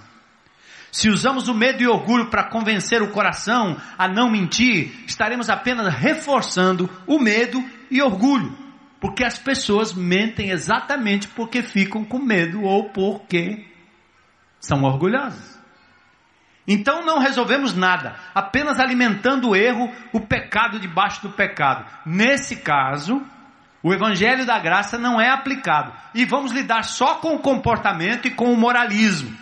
Se 0.93 1.09
usamos 1.09 1.49
o 1.49 1.55
medo 1.55 1.83
e 1.83 1.87
orgulho 1.87 2.29
para 2.29 2.49
convencer 2.49 3.03
o 3.03 3.11
coração 3.11 3.77
a 3.99 4.07
não 4.07 4.31
mentir, 4.31 5.05
estaremos 5.07 5.49
apenas 5.49 5.93
reforçando 5.95 6.89
o 7.07 7.19
medo 7.19 7.63
e 7.91 8.03
orgulho. 8.03 8.57
Porque 9.01 9.25
as 9.25 9.39
pessoas 9.39 9.95
mentem 9.95 10.51
exatamente 10.51 11.29
porque 11.29 11.63
ficam 11.63 12.05
com 12.05 12.19
medo 12.19 12.63
ou 12.63 12.91
porque 12.91 13.67
são 14.61 14.85
orgulhosas. 14.85 15.56
Então 16.67 17.05
não 17.05 17.21
resolvemos 17.21 17.75
nada, 17.75 18.17
apenas 18.35 18.81
alimentando 18.81 19.51
o 19.51 19.57
erro, 19.57 19.93
o 20.13 20.21
pecado 20.21 20.81
debaixo 20.81 21.23
do 21.23 21.31
pecado. 21.31 21.87
Nesse 22.05 22.57
caso, 22.57 23.23
o 23.83 23.95
evangelho 23.95 24.45
da 24.45 24.59
graça 24.59 24.99
não 24.99 25.21
é 25.21 25.31
aplicado 25.31 25.93
e 26.13 26.25
vamos 26.25 26.51
lidar 26.51 26.83
só 26.83 27.17
com 27.17 27.37
o 27.37 27.39
comportamento 27.39 28.27
e 28.27 28.33
com 28.33 28.53
o 28.53 28.57
moralismo. 28.57 29.37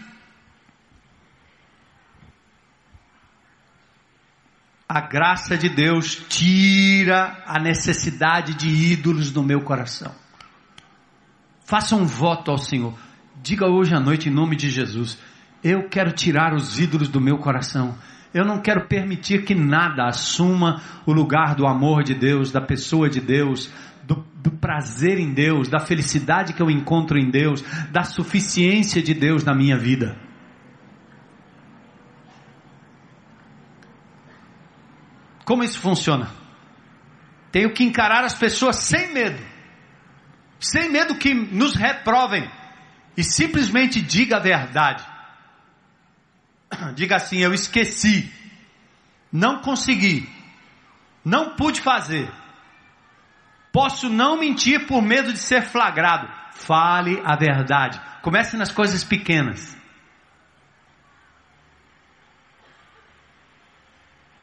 A 4.87 5.01
graça 5.01 5.57
de 5.57 5.70
Deus 5.70 6.14
tira 6.29 7.43
a 7.47 7.59
necessidade 7.59 8.53
de 8.53 8.68
ídolos 8.68 9.31
do 9.31 9.43
meu 9.43 9.62
coração. 9.62 10.14
Faça 11.64 11.97
um 11.97 12.05
voto 12.05 12.51
ao 12.51 12.59
Senhor. 12.59 12.95
Diga 13.43 13.66
hoje 13.66 13.95
à 13.95 13.99
noite 13.99 14.29
em 14.29 14.33
nome 14.33 14.57
de 14.57 14.68
Jesus 14.68 15.18
eu 15.65 15.89
quero 15.89 16.12
tirar 16.12 16.53
os 16.53 16.79
ídolos 16.79 17.09
do 17.09 17.19
meu 17.19 17.39
coração. 17.39 17.97
Eu 18.35 18.45
não 18.45 18.61
quero 18.61 18.87
permitir 18.87 19.45
que 19.45 19.55
nada 19.55 20.05
assuma 20.05 20.83
o 21.07 21.12
lugar 21.12 21.55
do 21.55 21.67
amor 21.67 22.03
de 22.03 22.15
Deus, 22.15 22.53
da 22.53 22.61
pessoa 22.61 23.09
de 23.09 23.19
Deus, 23.19 23.73
do, 24.03 24.17
do, 24.35 24.51
prazer 24.51 25.19
em 25.19 25.33
Deus, 25.33 25.69
da 25.69 25.81
felicidade 25.81 26.53
que 26.53 26.61
eu 26.61 26.71
encontro 26.71 27.19
em 27.19 27.31
Deus, 27.31 27.65
da 27.91 28.03
suficiência 28.03 29.03
de 29.03 29.15
Deus 29.15 29.43
na 29.43 29.55
minha 29.55 29.79
vida. 29.79 30.19
Como 35.47 35.65
isso 35.65 35.79
funciona? 35.79 36.29
Tenho 37.51 37.73
que 37.73 37.85
encarar 37.85 38.25
as 38.25 38.35
pessoas 38.35 38.77
sem 38.77 39.15
medo, 39.15 39.41
sem 40.61 40.91
medo 40.91 41.15
que 41.15 41.33
nos 41.33 41.75
reprovem, 41.75 42.51
e 43.17 43.23
simplesmente 43.23 44.03
diga 44.03 44.37
a 44.37 44.41
verdade. 44.41 45.14
Diga 46.95 47.16
assim: 47.16 47.39
Eu 47.39 47.53
esqueci, 47.53 48.33
não 49.33 49.61
consegui, 49.61 50.29
não 51.25 51.57
pude 51.57 51.81
fazer. 51.81 52.31
Posso 53.72 54.09
não 54.09 54.39
mentir 54.39 54.87
por 54.87 55.03
medo 55.03 55.33
de 55.33 55.39
ser 55.39 55.62
flagrado. 55.62 56.29
Fale 56.53 57.20
a 57.25 57.35
verdade. 57.37 58.01
Comece 58.22 58.57
nas 58.57 58.70
coisas 58.70 59.03
pequenas. 59.03 59.77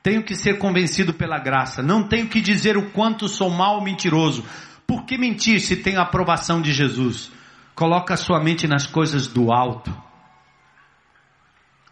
Tenho 0.04 0.24
que 0.24 0.36
ser 0.36 0.58
convencido 0.58 1.14
pela 1.14 1.40
graça. 1.40 1.82
Não 1.82 2.04
tenho 2.04 2.28
que 2.28 2.42
dizer 2.42 2.76
o 2.76 2.90
quanto 2.92 3.30
sou 3.30 3.50
mal 3.50 3.82
mentiroso. 3.82 4.44
Por 4.86 5.06
que 5.06 5.18
mentir 5.18 5.62
se 5.62 5.78
tenho 5.78 6.00
a 6.00 6.04
aprovação 6.04 6.62
de 6.62 6.74
Jesus? 6.74 7.32
Coloca 7.74 8.16
a 8.16 8.18
sua 8.18 8.44
mente 8.44 8.68
nas 8.68 8.86
coisas 8.86 9.28
do 9.28 9.54
alto. 9.54 9.96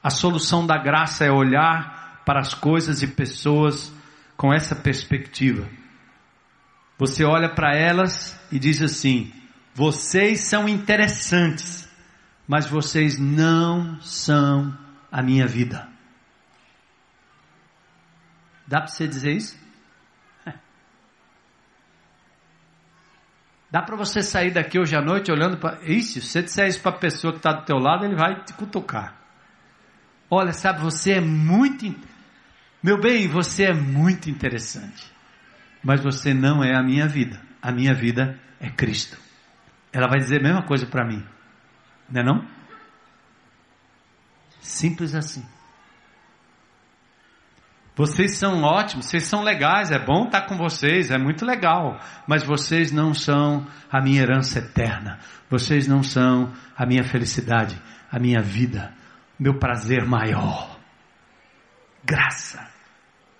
A 0.02 0.10
solução 0.10 0.66
da 0.66 0.78
graça 0.78 1.26
é 1.26 1.32
olhar 1.32 2.22
para 2.26 2.39
as 2.39 2.54
coisas 2.54 3.02
e 3.02 3.08
pessoas 3.08 3.93
com 4.38 4.54
essa 4.54 4.76
perspectiva. 4.76 5.68
Você 6.97 7.26
olha 7.26 7.50
para 7.50 7.76
elas 7.76 8.39
e 8.52 8.58
diz 8.60 8.82
assim: 8.82 9.34
vocês 9.74 10.41
são 10.41 10.68
interessantes, 10.68 11.89
mas 12.47 12.68
vocês 12.68 13.18
não 13.20 14.00
são 14.02 14.78
a 15.12 15.22
minha 15.22 15.47
vida. 15.47 15.88
Dá 18.68 18.80
para 18.82 18.88
você 18.88 19.08
dizer 19.08 19.36
isso? 19.36 19.58
Dá 23.72 23.82
para 23.82 23.95
você 23.95 24.22
sair 24.22 24.52
daqui 24.52 24.78
hoje 24.80 24.95
à 24.95 25.02
noite 25.02 25.32
olhando 25.32 25.58
para. 25.58 25.80
Isso, 25.84 26.22
se 26.22 26.28
você 26.28 26.43
disser 26.43 26.68
isso 26.68 26.82
para 26.82 26.91
a 26.91 27.00
pessoa 27.00 27.34
que 27.34 27.39
está 27.39 27.52
do 27.54 27.66
teu 27.66 27.78
lado, 27.78 28.06
ele 28.06 28.16
vai 28.16 28.43
te 28.43 28.54
cutucar. 28.54 29.18
Olha, 30.30 30.54
sabe, 30.54 30.82
você 30.82 31.14
é 31.14 31.22
muito. 31.22 31.94
Meu 32.84 33.00
bem, 33.00 33.28
você 33.28 33.66
é 33.66 33.74
muito 33.74 34.30
interessante. 34.30 35.12
Mas 35.84 36.02
você 36.02 36.34
não 36.34 36.64
é 36.64 36.76
a 36.76 36.84
minha 36.84 37.08
vida. 37.08 37.42
A 37.62 37.72
minha 37.72 37.94
vida 37.94 38.40
é 38.60 38.70
Cristo. 38.70 39.18
Ela 39.92 40.08
vai 40.08 40.20
dizer 40.20 40.40
a 40.40 40.44
mesma 40.44 40.62
coisa 40.64 40.86
para 40.86 41.06
mim. 41.06 41.26
Não 42.10 42.22
é 42.22 42.24
não? 42.24 42.48
Simples 44.60 45.16
assim. 45.16 45.44
Vocês 47.96 48.38
são 48.38 48.64
ótimos, 48.64 49.08
vocês 49.08 49.26
são 49.26 49.44
legais, 49.44 49.92
é 49.92 50.00
bom 50.00 50.24
estar 50.24 50.44
com 50.44 50.56
vocês, 50.56 51.12
é 51.12 51.18
muito 51.18 51.46
legal, 51.46 52.00
mas 52.26 52.44
vocês 52.44 52.94
não 52.94 53.14
são 53.14 53.68
a 53.92 54.02
minha 54.02 54.22
herança 54.22 54.60
eterna, 54.60 55.20
vocês 55.50 55.86
não 55.86 56.02
são 56.02 56.54
a 56.78 56.86
minha 56.86 57.04
felicidade, 57.04 57.78
a 58.10 58.18
minha 58.18 58.42
vida, 58.42 58.94
meu 59.40 59.58
prazer 59.58 60.06
maior. 60.06 60.78
Graça, 62.04 62.70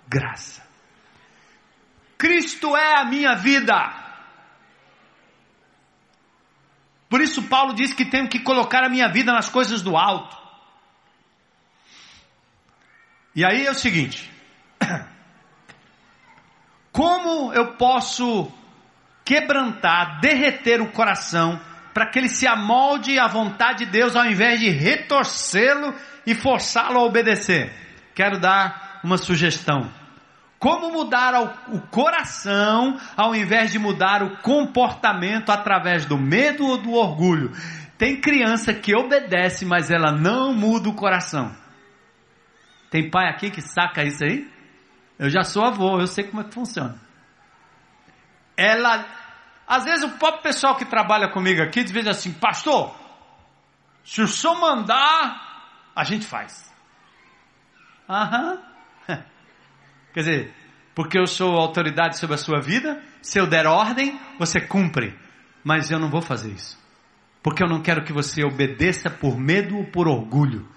graça. 0.08 0.62
Cristo 2.16 2.76
é 2.76 3.00
a 3.00 3.04
minha 3.04 3.34
vida. 3.34 3.98
Por 7.08 7.20
isso, 7.20 7.42
Paulo 7.48 7.74
diz 7.74 7.92
que 7.92 8.04
tenho 8.04 8.28
que 8.28 8.38
colocar 8.38 8.84
a 8.84 8.88
minha 8.88 9.08
vida 9.08 9.32
nas 9.32 9.48
coisas 9.48 9.82
do 9.82 9.96
alto. 9.96 10.38
E 13.34 13.44
aí 13.44 13.66
é 13.66 13.70
o 13.70 13.74
seguinte: 13.74 14.30
como 16.92 17.52
eu 17.52 17.74
posso 17.74 18.50
quebrantar, 19.24 20.20
derreter 20.20 20.80
o 20.80 20.92
coração 20.92 21.60
para 21.92 22.06
que 22.06 22.18
ele 22.18 22.28
se 22.28 22.46
amolde 22.46 23.18
à 23.18 23.26
vontade 23.26 23.84
de 23.84 23.90
Deus 23.90 24.14
ao 24.14 24.26
invés 24.26 24.60
de 24.60 24.68
retorcê-lo 24.70 25.94
e 26.26 26.34
forçá-lo 26.34 26.98
a 26.98 27.04
obedecer. 27.04 27.72
Quero 28.14 28.38
dar 28.38 29.00
uma 29.02 29.16
sugestão. 29.16 29.90
Como 30.58 30.92
mudar 30.92 31.34
o 31.68 31.80
coração 31.90 33.00
ao 33.16 33.34
invés 33.34 33.72
de 33.72 33.78
mudar 33.78 34.22
o 34.22 34.36
comportamento 34.38 35.50
através 35.50 36.04
do 36.04 36.18
medo 36.18 36.66
ou 36.66 36.76
do 36.76 36.92
orgulho? 36.92 37.52
Tem 37.96 38.20
criança 38.20 38.72
que 38.74 38.94
obedece, 38.94 39.64
mas 39.64 39.90
ela 39.90 40.12
não 40.12 40.52
muda 40.52 40.88
o 40.88 40.94
coração. 40.94 41.54
Tem 42.90 43.10
pai 43.10 43.28
aqui 43.28 43.50
que 43.50 43.62
saca 43.62 44.04
isso 44.04 44.24
aí? 44.24 44.50
Eu 45.18 45.30
já 45.30 45.42
sou 45.42 45.64
avô, 45.64 46.00
eu 46.00 46.06
sei 46.06 46.24
como 46.24 46.42
é 46.42 46.44
que 46.44 46.54
funciona. 46.54 46.96
Ela 48.56 49.06
às 49.70 49.84
vezes 49.84 50.02
o 50.02 50.18
próprio 50.18 50.42
pessoal 50.42 50.74
que 50.74 50.84
trabalha 50.84 51.28
comigo 51.28 51.62
aqui 51.62 51.84
diz 51.84 52.04
assim, 52.08 52.32
pastor, 52.32 52.92
se 54.02 54.20
o 54.20 54.26
senhor 54.26 54.60
mandar, 54.60 55.92
a 55.94 56.02
gente 56.02 56.26
faz. 56.26 56.68
Aham. 58.08 58.58
Quer 60.12 60.20
dizer, 60.20 60.54
porque 60.92 61.16
eu 61.16 61.24
sou 61.24 61.54
autoridade 61.54 62.18
sobre 62.18 62.34
a 62.34 62.38
sua 62.38 62.60
vida, 62.60 63.00
se 63.22 63.38
eu 63.38 63.46
der 63.46 63.64
ordem, 63.64 64.20
você 64.40 64.60
cumpre. 64.60 65.16
Mas 65.62 65.88
eu 65.88 66.00
não 66.00 66.10
vou 66.10 66.20
fazer 66.20 66.50
isso. 66.50 66.76
Porque 67.40 67.62
eu 67.62 67.68
não 67.68 67.80
quero 67.80 68.02
que 68.02 68.12
você 68.12 68.42
obedeça 68.42 69.08
por 69.08 69.38
medo 69.38 69.76
ou 69.76 69.84
por 69.84 70.08
orgulho. 70.08 70.68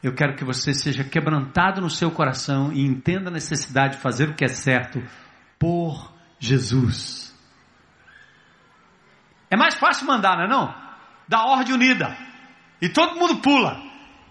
Eu 0.00 0.14
quero 0.14 0.36
que 0.36 0.44
você 0.44 0.72
seja 0.72 1.02
quebrantado 1.02 1.80
no 1.80 1.90
seu 1.90 2.12
coração 2.12 2.72
e 2.72 2.86
entenda 2.86 3.28
a 3.28 3.32
necessidade 3.32 3.96
de 3.96 4.02
fazer 4.02 4.28
o 4.28 4.34
que 4.34 4.44
é 4.44 4.48
certo 4.48 5.02
por 5.58 6.14
Jesus. 6.38 7.29
É 9.50 9.56
mais 9.56 9.74
fácil 9.74 10.06
mandar, 10.06 10.36
não 10.36 10.44
é 10.44 10.48
não? 10.48 10.74
Da 11.26 11.44
ordem 11.44 11.74
unida. 11.74 12.16
E 12.80 12.88
todo 12.88 13.16
mundo 13.16 13.38
pula. 13.38 13.82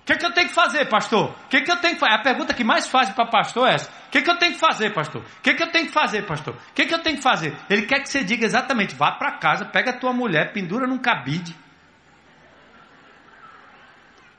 O 0.02 0.06
que, 0.06 0.14
é 0.14 0.16
que 0.18 0.26
eu 0.26 0.34
tenho 0.34 0.48
que 0.48 0.56
fazer, 0.56 0.86
pastor? 0.86 1.36
O 1.46 1.48
que, 1.50 1.58
é 1.58 1.62
que 1.62 1.70
eu 1.70 1.78
tenho 1.78 1.94
que 1.94 2.00
fazer? 2.00 2.16
A 2.16 2.24
pergunta 2.24 2.54
que 2.54 2.64
mais 2.64 2.88
fácil 2.88 3.14
para 3.14 3.28
pastor 3.28 3.68
é 3.68 3.76
essa. 3.76 3.92
O 4.08 4.10
que, 4.10 4.18
é 4.18 4.22
que 4.22 4.32
eu 4.32 4.38
tenho 4.38 4.54
que 4.54 4.60
fazer, 4.60 4.92
pastor? 4.92 5.22
O 5.22 5.42
que, 5.44 5.52
é 5.52 5.54
que 5.54 5.62
eu 5.62 5.72
tenho 5.72 5.86
que 5.86 5.92
fazer, 5.92 6.26
pastor? 6.26 6.56
O 6.56 6.74
que, 6.74 6.82
é 6.82 6.86
que 6.86 6.94
eu 6.96 7.00
tenho 7.04 7.18
que 7.18 7.22
fazer? 7.22 7.56
Ele 7.70 7.86
quer 7.86 8.00
que 8.00 8.10
você 8.10 8.24
diga 8.24 8.44
exatamente, 8.44 8.96
vá 8.96 9.12
para 9.12 9.34
casa, 9.34 9.66
pega 9.66 9.92
a 9.92 10.00
tua 10.00 10.12
mulher, 10.12 10.52
pendura 10.52 10.88
num 10.88 10.98
cabide. 10.98 11.56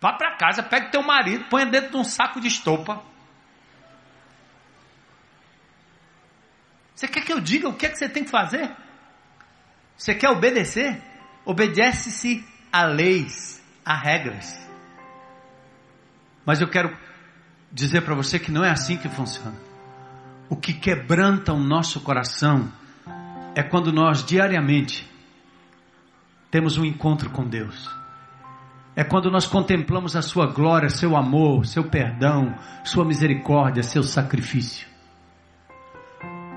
Vá 0.00 0.14
para 0.14 0.34
casa, 0.36 0.62
pega 0.62 0.88
teu 0.88 1.02
marido, 1.02 1.44
põe 1.48 1.64
dentro 1.66 1.90
de 1.90 1.96
um 1.98 2.04
saco 2.04 2.40
de 2.40 2.48
estopa. 2.48 3.02
Você 6.94 7.06
quer 7.06 7.20
que 7.20 7.32
eu 7.32 7.38
diga 7.38 7.68
o 7.68 7.74
que 7.74 7.86
é 7.86 7.90
que 7.90 7.96
você 7.96 8.08
tem 8.08 8.24
que 8.24 8.30
fazer? 8.30 8.74
Você 10.00 10.14
quer 10.14 10.30
obedecer? 10.30 10.98
Obedece-se 11.44 12.42
a 12.72 12.86
leis, 12.86 13.62
a 13.84 13.94
regras. 13.94 14.58
Mas 16.46 16.62
eu 16.62 16.68
quero 16.68 16.96
dizer 17.70 18.00
para 18.00 18.14
você 18.14 18.38
que 18.38 18.50
não 18.50 18.64
é 18.64 18.70
assim 18.70 18.96
que 18.96 19.10
funciona. 19.10 19.58
O 20.48 20.56
que 20.56 20.72
quebranta 20.72 21.52
o 21.52 21.60
nosso 21.60 22.00
coração 22.00 22.72
é 23.54 23.62
quando 23.62 23.92
nós 23.92 24.24
diariamente 24.24 25.06
temos 26.50 26.78
um 26.78 26.84
encontro 26.86 27.28
com 27.28 27.46
Deus. 27.46 27.94
É 28.96 29.04
quando 29.04 29.30
nós 29.30 29.46
contemplamos 29.46 30.16
a 30.16 30.22
Sua 30.22 30.46
glória, 30.46 30.88
Seu 30.88 31.14
amor, 31.14 31.66
Seu 31.66 31.84
perdão, 31.84 32.58
Sua 32.84 33.04
misericórdia, 33.04 33.82
Seu 33.82 34.02
sacrifício. 34.02 34.88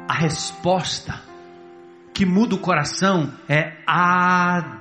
A 0.07 0.13
resposta 0.13 1.32
que 2.13 2.25
muda 2.25 2.55
o 2.55 2.59
coração 2.59 3.33
é 3.49 3.73
adoração. 3.87 4.71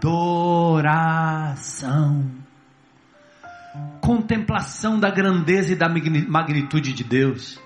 Contemplação 4.01 4.99
da 5.01 5.11
grandeza 5.11 5.73
e 5.73 5.77
da 5.77 5.89
magnitude 5.89 6.93
de 6.93 7.03
Deus. 7.03 7.59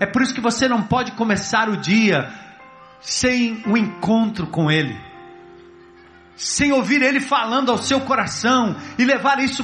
É 0.00 0.06
por 0.06 0.22
isso 0.22 0.32
que 0.34 0.40
você 0.40 0.66
não 0.66 0.82
pode 0.82 1.12
começar 1.12 1.68
o 1.68 1.76
dia 1.76 2.32
sem 3.00 3.62
um 3.66 3.76
encontro 3.76 4.46
com 4.46 4.70
Ele, 4.70 4.98
sem 6.36 6.72
ouvir 6.72 7.02
Ele 7.02 7.20
falando 7.20 7.70
ao 7.70 7.76
seu 7.76 8.00
coração 8.00 8.74
e 8.98 9.04
levar 9.04 9.38
isso 9.40 9.62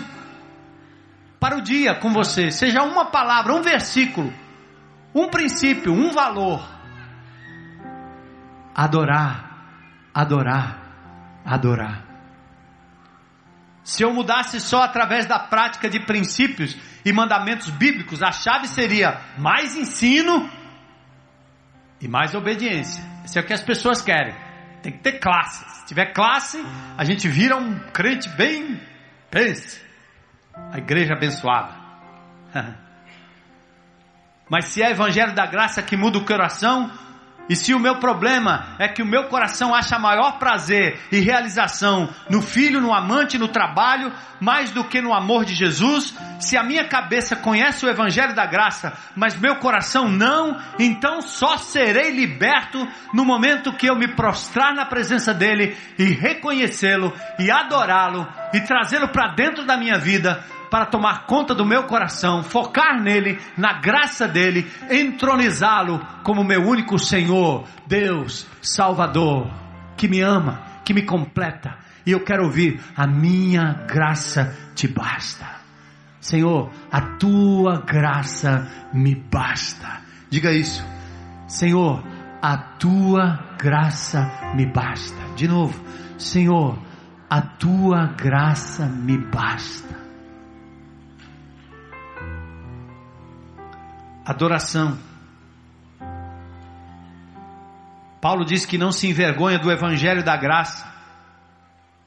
para 1.41 1.57
o 1.57 1.63
dia 1.63 1.95
com 1.95 2.13
você. 2.13 2.51
Seja 2.51 2.83
uma 2.83 3.07
palavra, 3.07 3.55
um 3.55 3.63
versículo, 3.63 4.31
um 5.15 5.29
princípio, 5.29 5.95
um 5.95 6.11
valor 6.11 6.76
adorar, 8.77 10.11
adorar, 10.13 11.43
adorar. 11.43 12.05
Se 13.83 14.03
eu 14.03 14.13
mudasse 14.13 14.61
só 14.61 14.83
através 14.83 15.25
da 15.25 15.39
prática 15.39 15.89
de 15.89 16.01
princípios 16.01 16.77
e 17.05 17.13
mandamentos 17.13 17.71
bíblicos, 17.71 18.23
a 18.23 18.31
chave 18.33 18.69
seria 18.69 19.19
mais 19.39 19.75
ensino 19.77 20.51
e 22.01 22.07
mais 22.07 22.35
obediência. 22.35 23.03
Isso 23.25 23.39
é 23.39 23.43
o 23.43 23.47
que 23.47 23.55
as 23.55 23.63
pessoas 23.63 24.03
querem. 24.03 24.35
Tem 24.83 24.93
que 24.93 24.99
ter 24.99 25.21
classe. 25.21 25.65
Se 25.79 25.87
tiver 25.87 26.13
classe, 26.13 26.63
a 26.99 27.05
gente 27.05 27.29
vira 27.29 27.57
um 27.57 27.79
crente 27.93 28.29
bem. 28.31 28.79
Pense. 29.31 29.81
A 30.73 30.79
igreja 30.79 31.15
abençoada. 31.15 31.75
Mas 34.51 34.67
se 34.67 34.83
é 34.83 34.91
evangelho 34.91 35.35
da 35.35 35.47
graça 35.47 35.83
que 35.83 35.97
muda 35.97 36.19
o 36.19 36.25
coração, 36.25 36.91
E 37.49 37.55
se 37.55 37.73
o 37.73 37.79
meu 37.79 37.97
problema 37.97 38.67
é 38.79 38.89
que 38.89 39.03
o 39.03 39.07
meu 39.07 39.25
coração 39.25 39.75
acha 39.75 39.99
maior 39.99 40.39
prazer 40.39 41.01
e 41.13 41.21
realização 41.21 42.09
no 42.29 42.43
filho, 42.43 42.81
no 42.81 42.93
amante, 42.93 43.39
no 43.39 43.49
trabalho, 43.49 44.13
mais 44.41 44.71
do 44.71 44.85
que 44.85 45.01
no 45.01 45.15
amor 45.15 45.45
de 45.45 45.55
Jesus, 45.55 46.15
se 46.41 46.57
a 46.57 46.63
minha 46.63 46.87
cabeça 46.89 47.37
conhece 47.37 47.87
o 47.87 47.89
evangelho 47.89 48.35
da 48.35 48.45
graça, 48.45 48.93
mas 49.15 49.39
meu 49.39 49.57
coração 49.57 50.09
não, 50.09 50.61
então 50.79 51.23
só 51.23 51.57
serei 51.57 52.11
liberto 52.11 52.87
no 53.15 53.25
momento 53.25 53.73
que 53.73 53.87
eu 53.87 53.97
me 53.97 54.09
prostrar 54.09 54.75
na 54.75 54.85
presença 54.85 55.33
dele 55.33 55.77
e 55.99 56.05
reconhecê-lo 56.05 57.13
e 57.39 57.51
adorá-lo 57.51 58.27
e 58.53 58.61
trazê-lo 58.61 59.09
para 59.09 59.35
dentro 59.35 59.65
da 59.65 59.77
minha 59.77 59.99
vida 59.99 60.45
para 60.71 60.87
tomar 60.87 61.27
conta 61.27 61.55
do 61.55 61.65
meu 61.65 61.85
coração, 61.85 62.43
focar 62.43 63.01
nele, 63.01 63.39
na 63.57 63.75
graça 63.75 64.27
dele, 64.27 64.67
entronizá-lo 64.91 66.01
como 66.23 66.45
meu 66.45 66.63
único 66.63 66.99
Senhor, 66.99 67.65
Deus, 67.87 68.47
Salvador, 68.61 69.51
que 69.97 70.09
me 70.09 70.21
ama, 70.21 70.63
que 70.85 70.93
me 70.93 71.03
completa. 71.03 71.77
E 72.05 72.13
eu 72.13 72.21
quero 72.21 72.45
ouvir: 72.45 72.81
a 72.97 73.07
minha 73.07 73.85
graça 73.87 74.57
te 74.75 74.87
basta. 74.87 75.57
Senhor, 76.21 76.71
a 76.91 77.01
tua 77.01 77.81
graça 77.81 78.69
me 78.93 79.15
basta. 79.15 80.01
Diga 80.29 80.53
isso. 80.53 80.85
Senhor, 81.47 82.03
a 82.43 82.57
tua 82.57 83.55
graça 83.59 84.53
me 84.55 84.67
basta. 84.67 85.17
De 85.37 85.47
novo, 85.47 85.81
Senhor, 86.19 86.79
a 87.31 87.41
tua 87.41 88.07
graça 88.17 88.87
me 88.87 89.19
basta. 89.19 90.06
Adoração. 94.27 94.99
Paulo 98.21 98.45
diz 98.45 98.67
que 98.67 98.77
não 98.77 98.91
se 98.91 99.07
envergonha 99.07 99.57
do 99.57 99.71
evangelho 99.71 100.25
da 100.25 100.37
graça, 100.37 100.85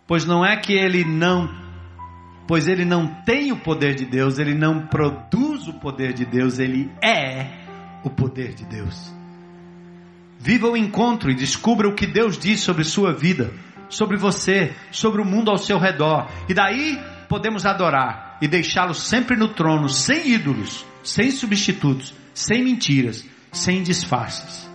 pois 0.06 0.26
não 0.26 0.46
é 0.46 0.58
que 0.58 0.74
ele 0.74 1.06
não, 1.06 1.50
pois 2.46 2.68
ele 2.68 2.84
não 2.84 3.08
tem 3.24 3.54
o 3.54 3.58
poder 3.58 3.96
de 3.96 4.06
Deus, 4.06 4.38
ele 4.38 4.54
não 4.54 4.86
produz 4.88 5.66
o 5.70 5.74
poder 5.76 6.12
de 6.12 6.26
Deus, 6.26 6.60
ele 6.60 6.92
é 7.02 7.48
o 8.04 8.10
poder 8.10 8.54
de 8.54 8.66
Deus. 8.66 9.14
Viva 10.38 10.68
o 10.68 10.76
encontro 10.76 11.32
e 11.32 11.36
descubra 11.36 11.88
o 11.88 11.96
que 11.96 12.06
Deus 12.06 12.38
diz 12.38 12.60
sobre 12.60 12.84
sua 12.84 13.14
vida, 13.14 13.54
sobre 13.88 14.18
você, 14.18 14.76
sobre 14.92 15.22
o 15.22 15.26
mundo 15.26 15.50
ao 15.50 15.58
seu 15.58 15.80
redor. 15.80 16.28
E 16.50 16.54
daí 16.54 17.02
podemos 17.30 17.66
adorar 17.66 18.38
e 18.42 18.48
deixá-lo 18.48 18.94
sempre 18.94 19.38
no 19.38 19.48
trono, 19.48 19.88
sem 19.88 20.32
ídolos, 20.32 20.86
sem 21.04 21.32
substitutos, 21.32 22.14
sem 22.34 22.64
mentiras, 22.64 23.26
sem 23.52 23.84
disfarces. 23.84 24.70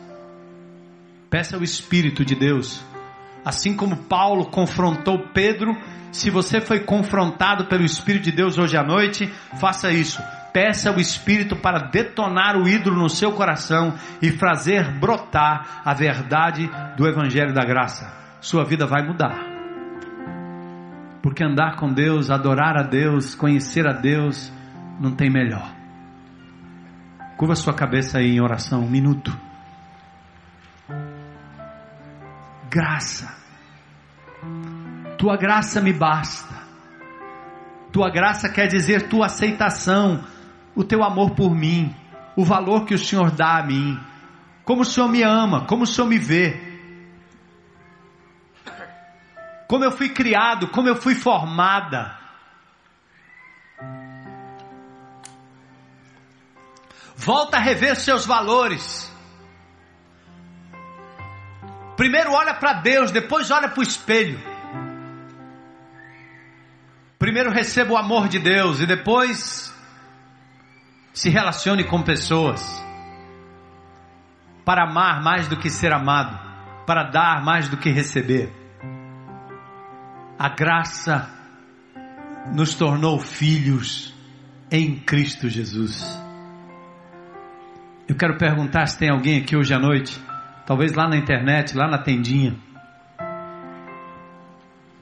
Peça 1.31 1.57
ao 1.57 1.63
Espírito 1.63 2.25
de 2.25 2.35
Deus, 2.35 2.83
assim 3.45 3.77
como 3.77 4.05
Paulo 4.05 4.47
confrontou 4.47 5.19
Pedro, 5.33 5.77
se 6.15 6.31
você 6.31 6.61
foi 6.61 6.79
confrontado 6.79 7.67
pelo 7.67 7.85
Espírito 7.85 8.23
de 8.25 8.33
Deus 8.33 8.57
hoje 8.57 8.77
à 8.77 8.85
noite, 8.85 9.29
faça 9.59 9.91
isso. 9.91 10.23
Peça 10.53 10.91
ao 10.91 11.01
Espírito 11.01 11.57
para 11.57 11.89
detonar 11.89 12.57
o 12.57 12.69
ídolo 12.69 13.03
no 13.03 13.11
seu 13.11 13.33
coração 13.33 13.95
e 14.23 14.31
fazer 14.31 14.93
brotar 15.01 15.83
a 15.85 15.93
verdade 15.93 16.71
do 16.97 17.09
Evangelho 17.09 17.53
da 17.53 17.65
Graça. 17.65 18.13
Sua 18.41 18.65
vida 18.65 18.87
vai 18.87 19.05
mudar. 19.05 19.45
Porque 21.21 21.43
andar 21.43 21.75
com 21.75 21.93
Deus, 21.93 22.31
adorar 22.31 22.77
a 22.77 22.85
Deus, 22.85 23.35
conhecer 23.35 23.85
a 23.89 23.93
Deus, 23.93 24.53
não 25.01 25.17
tem 25.17 25.29
melhor. 25.29 25.74
Curva 27.37 27.55
sua 27.55 27.75
cabeça 27.75 28.19
aí 28.19 28.37
em 28.37 28.41
oração, 28.41 28.83
um 28.83 28.91
minuto. 28.91 29.37
Graça. 32.71 33.35
Tua 35.19 35.37
graça 35.37 35.81
me 35.81 35.93
basta. 35.93 36.55
Tua 37.93 38.11
graça 38.11 38.49
quer 38.49 38.67
dizer 38.67 39.09
tua 39.09 39.27
aceitação, 39.27 40.25
o 40.75 40.83
teu 40.83 41.03
amor 41.05 41.31
por 41.31 41.55
mim, 41.55 41.95
o 42.37 42.45
valor 42.45 42.85
que 42.85 42.95
o 42.95 42.99
Senhor 42.99 43.31
dá 43.31 43.59
a 43.59 43.63
mim, 43.63 43.99
como 44.65 44.83
o 44.83 44.85
Senhor 44.85 45.09
me 45.09 45.23
ama, 45.23 45.65
como 45.67 45.85
o 45.85 45.87
Senhor 45.87 46.09
me 46.09 46.19
vê, 46.19 46.61
como 49.69 49.85
eu 49.85 49.93
fui 49.93 50.09
criado, 50.09 50.69
como 50.69 50.89
eu 50.89 50.97
fui 50.97 51.15
formada. 51.15 52.24
Volta 57.17 57.57
a 57.57 57.61
rever 57.61 57.97
seus 57.97 58.27
valores. 58.27 59.11
Primeiro 61.97 62.33
olha 62.33 62.55
para 62.55 62.75
Deus, 62.75 63.11
depois 63.11 63.51
olha 63.51 63.69
para 63.69 63.81
o 63.81 63.83
espelho. 63.83 64.39
Primeiro 67.19 67.51
receba 67.51 67.93
o 67.93 67.97
amor 67.97 68.29
de 68.29 68.39
Deus 68.39 68.81
e 68.81 68.87
depois 68.87 69.73
se 71.13 71.31
relacione 71.31 71.85
com 71.85 72.03
pessoas. 72.03 72.85
Para 74.65 74.85
amar 74.85 75.23
mais 75.23 75.47
do 75.47 75.57
que 75.57 75.71
ser 75.71 75.93
amado, 75.93 76.39
para 76.85 77.05
dar 77.05 77.45
mais 77.45 77.69
do 77.69 77.77
que 77.77 77.91
receber. 77.91 78.53
A 80.39 80.49
graça 80.49 81.31
nos 82.53 82.75
tornou 82.75 83.19
filhos 83.21 84.13
em 84.71 84.99
Cristo 84.99 85.49
Jesus. 85.49 86.24
Eu 88.07 88.15
quero 88.15 88.37
perguntar 88.37 88.87
se 88.87 88.99
tem 88.99 89.09
alguém 89.09 89.41
aqui 89.41 89.57
hoje 89.57 89.73
à 89.73 89.79
noite, 89.79 90.21
talvez 90.67 90.93
lá 90.93 91.09
na 91.09 91.17
internet, 91.17 91.75
lá 91.75 91.89
na 91.89 91.97
tendinha, 91.97 92.55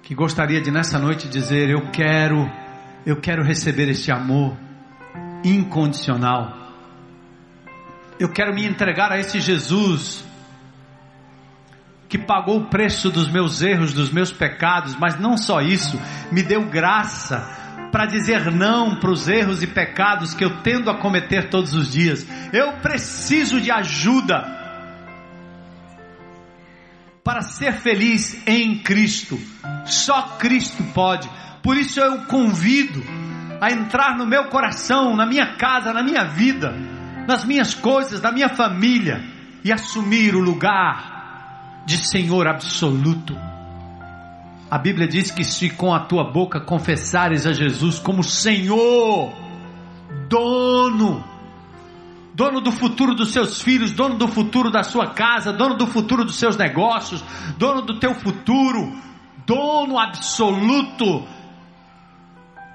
que 0.04 0.14
gostaria 0.14 0.60
de 0.60 0.70
nessa 0.70 1.00
noite 1.00 1.28
dizer: 1.28 1.68
Eu 1.68 1.90
quero, 1.90 2.48
eu 3.04 3.16
quero 3.20 3.42
receber 3.42 3.88
este 3.88 4.12
amor 4.12 4.56
incondicional. 5.42 6.56
Eu 8.20 8.28
quero 8.28 8.54
me 8.54 8.64
entregar 8.64 9.10
a 9.10 9.18
esse 9.18 9.40
Jesus 9.40 10.24
que 12.08 12.18
pagou 12.18 12.58
o 12.58 12.66
preço 12.66 13.10
dos 13.10 13.28
meus 13.28 13.62
erros, 13.62 13.92
dos 13.92 14.12
meus 14.12 14.30
pecados, 14.30 14.94
mas 14.94 15.18
não 15.18 15.36
só 15.36 15.60
isso, 15.60 16.00
me 16.30 16.42
deu 16.42 16.66
graça 16.66 17.61
para 17.92 18.06
dizer 18.06 18.50
não 18.50 18.96
para 18.96 19.10
os 19.10 19.28
erros 19.28 19.62
e 19.62 19.66
pecados 19.66 20.32
que 20.32 20.42
eu 20.42 20.62
tendo 20.62 20.90
a 20.90 20.96
cometer 20.96 21.50
todos 21.50 21.74
os 21.74 21.92
dias. 21.92 22.26
Eu 22.50 22.72
preciso 22.78 23.60
de 23.60 23.70
ajuda 23.70 24.60
para 27.22 27.42
ser 27.42 27.74
feliz 27.74 28.44
em 28.46 28.78
Cristo. 28.78 29.38
Só 29.84 30.22
Cristo 30.38 30.82
pode. 30.94 31.28
Por 31.62 31.76
isso 31.76 32.00
eu 32.00 32.22
convido 32.22 33.04
a 33.60 33.70
entrar 33.70 34.16
no 34.16 34.26
meu 34.26 34.46
coração, 34.46 35.14
na 35.14 35.26
minha 35.26 35.54
casa, 35.54 35.92
na 35.92 36.02
minha 36.02 36.24
vida, 36.24 36.74
nas 37.28 37.44
minhas 37.44 37.74
coisas, 37.74 38.22
na 38.22 38.32
minha 38.32 38.48
família 38.48 39.22
e 39.62 39.70
assumir 39.70 40.34
o 40.34 40.40
lugar 40.40 41.84
de 41.86 41.98
Senhor 41.98 42.48
absoluto. 42.48 43.36
A 44.72 44.78
Bíblia 44.78 45.06
diz 45.06 45.30
que 45.30 45.44
se 45.44 45.68
com 45.68 45.92
a 45.92 46.00
tua 46.00 46.24
boca 46.24 46.58
confessares 46.58 47.44
a 47.44 47.52
Jesus 47.52 47.98
como 47.98 48.24
Senhor, 48.24 49.30
dono, 50.30 51.22
dono 52.32 52.58
do 52.58 52.72
futuro 52.72 53.14
dos 53.14 53.34
seus 53.34 53.60
filhos, 53.60 53.92
dono 53.92 54.16
do 54.16 54.26
futuro 54.26 54.70
da 54.70 54.82
sua 54.82 55.08
casa, 55.08 55.52
dono 55.52 55.76
do 55.76 55.86
futuro 55.86 56.24
dos 56.24 56.36
seus 56.36 56.56
negócios, 56.56 57.22
dono 57.58 57.82
do 57.82 58.00
teu 58.00 58.14
futuro, 58.14 58.96
dono 59.46 59.98
absoluto. 59.98 61.28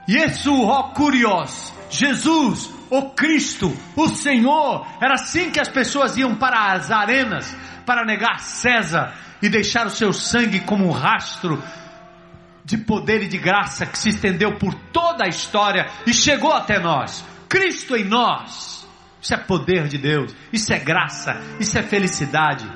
Yesu, 0.07 0.53
ó 0.67 0.93
curios, 0.93 1.73
Jesus, 1.89 2.71
o 2.91 3.09
Cristo, 3.09 3.75
o 3.95 4.07
Senhor. 4.07 4.85
Era 5.01 5.15
assim 5.15 5.49
que 5.49 5.59
as 5.59 5.67
pessoas 5.67 6.15
iam 6.15 6.35
para 6.35 6.73
as 6.73 6.91
arenas 6.91 7.57
para 7.87 8.05
negar 8.05 8.39
César 8.39 9.15
e 9.41 9.49
deixar 9.49 9.87
o 9.87 9.91
seu 9.91 10.13
sangue 10.13 10.59
como 10.59 10.85
um 10.85 10.91
rastro 10.91 11.61
de 12.67 12.77
poder 12.77 13.23
e 13.23 13.29
de 13.29 13.37
graça 13.37 13.85
que 13.85 13.97
se 13.97 14.09
estendeu 14.09 14.57
por 14.57 14.73
toda 14.73 15.23
a 15.23 15.29
história 15.29 15.87
e 16.05 16.13
chegou 16.13 16.51
até 16.51 16.77
nós. 16.77 17.25
Cristo 17.47 17.95
em 17.95 18.03
nós. 18.03 18.85
Isso 19.21 19.33
é 19.33 19.37
poder 19.37 19.87
de 19.87 19.97
Deus, 19.97 20.35
isso 20.51 20.73
é 20.73 20.77
graça, 20.77 21.41
isso 21.61 21.77
é 21.77 21.81
felicidade. 21.81 22.69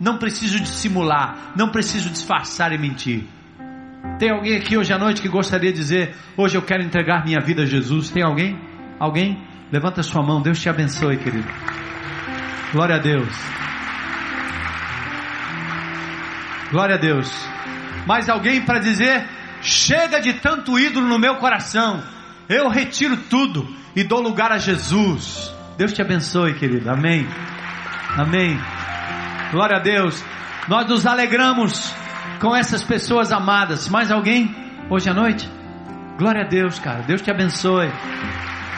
Não 0.00 0.16
preciso 0.16 0.58
dissimular, 0.58 1.52
não 1.54 1.68
preciso 1.68 2.08
disfarçar 2.08 2.72
e 2.72 2.78
mentir. 2.78 3.28
Tem 4.18 4.30
alguém 4.30 4.56
aqui 4.56 4.78
hoje 4.78 4.94
à 4.94 4.98
noite 4.98 5.20
que 5.20 5.28
gostaria 5.28 5.70
de 5.70 5.78
dizer: 5.78 6.16
Hoje 6.34 6.56
eu 6.56 6.62
quero 6.62 6.82
entregar 6.82 7.22
minha 7.22 7.40
vida 7.40 7.62
a 7.62 7.66
Jesus? 7.66 8.08
Tem 8.08 8.22
alguém? 8.22 8.58
Alguém? 8.98 9.46
Levanta 9.70 10.02
sua 10.02 10.22
mão, 10.22 10.40
Deus 10.40 10.58
te 10.58 10.70
abençoe, 10.70 11.18
querido. 11.18 11.48
Glória 12.72 12.96
a 12.96 12.98
Deus. 12.98 13.28
Glória 16.72 16.94
a 16.94 16.98
Deus 16.98 17.59
mais 18.06 18.28
alguém 18.28 18.62
para 18.62 18.78
dizer: 18.78 19.26
chega 19.60 20.20
de 20.20 20.34
tanto 20.34 20.78
ídolo 20.78 21.06
no 21.06 21.18
meu 21.18 21.36
coração, 21.36 22.02
eu 22.48 22.68
retiro 22.68 23.16
tudo 23.16 23.68
e 23.94 24.04
dou 24.04 24.20
lugar 24.20 24.52
a 24.52 24.58
Jesus. 24.58 25.52
Deus 25.76 25.92
te 25.92 26.02
abençoe, 26.02 26.54
querido. 26.54 26.90
Amém. 26.90 27.26
Amém. 28.16 28.58
Glória 29.50 29.76
a 29.76 29.80
Deus. 29.80 30.22
Nós 30.68 30.86
nos 30.86 31.06
alegramos 31.06 31.94
com 32.38 32.54
essas 32.54 32.82
pessoas 32.82 33.32
amadas. 33.32 33.88
Mais 33.88 34.10
alguém 34.10 34.54
hoje 34.88 35.08
à 35.08 35.14
noite? 35.14 35.50
Glória 36.18 36.42
a 36.42 36.48
Deus, 36.48 36.78
cara. 36.78 37.02
Deus 37.02 37.22
te 37.22 37.30
abençoe. 37.30 37.90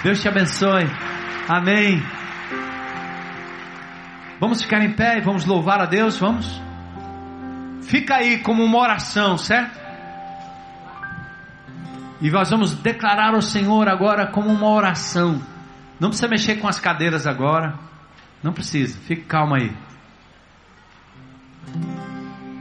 Deus 0.03 0.21
te 0.21 0.29
abençoe. 0.29 0.89
Amém. 1.49 2.03
Vamos 4.39 4.63
ficar 4.63 4.83
em 4.83 4.93
pé 4.93 5.19
e 5.19 5.21
vamos 5.21 5.45
louvar 5.45 5.81
a 5.81 5.87
Deus, 5.87 6.19
vamos? 6.19 6.61
Fica 7.83 8.17
aí 8.17 8.39
como 8.39 8.65
uma 8.65 8.79
oração, 8.79 9.37
certo? 9.37 9.81
E 12.21 12.31
nós 12.31 12.51
vamos 12.51 12.73
declarar 12.73 13.35
ao 13.35 13.43
Senhor 13.43 13.89
agora 13.89 14.29
como 14.29 14.49
uma 14.49 14.69
oração. 14.69 15.43
Não 15.99 16.09
precisa 16.09 16.29
mexer 16.29 16.57
com 16.57 16.69
as 16.69 16.79
cadeiras 16.79 17.27
agora. 17.27 17.75
Não 18.43 18.53
precisa. 18.53 18.99
Fique 19.01 19.23
calmo 19.23 19.57
aí. 19.57 19.73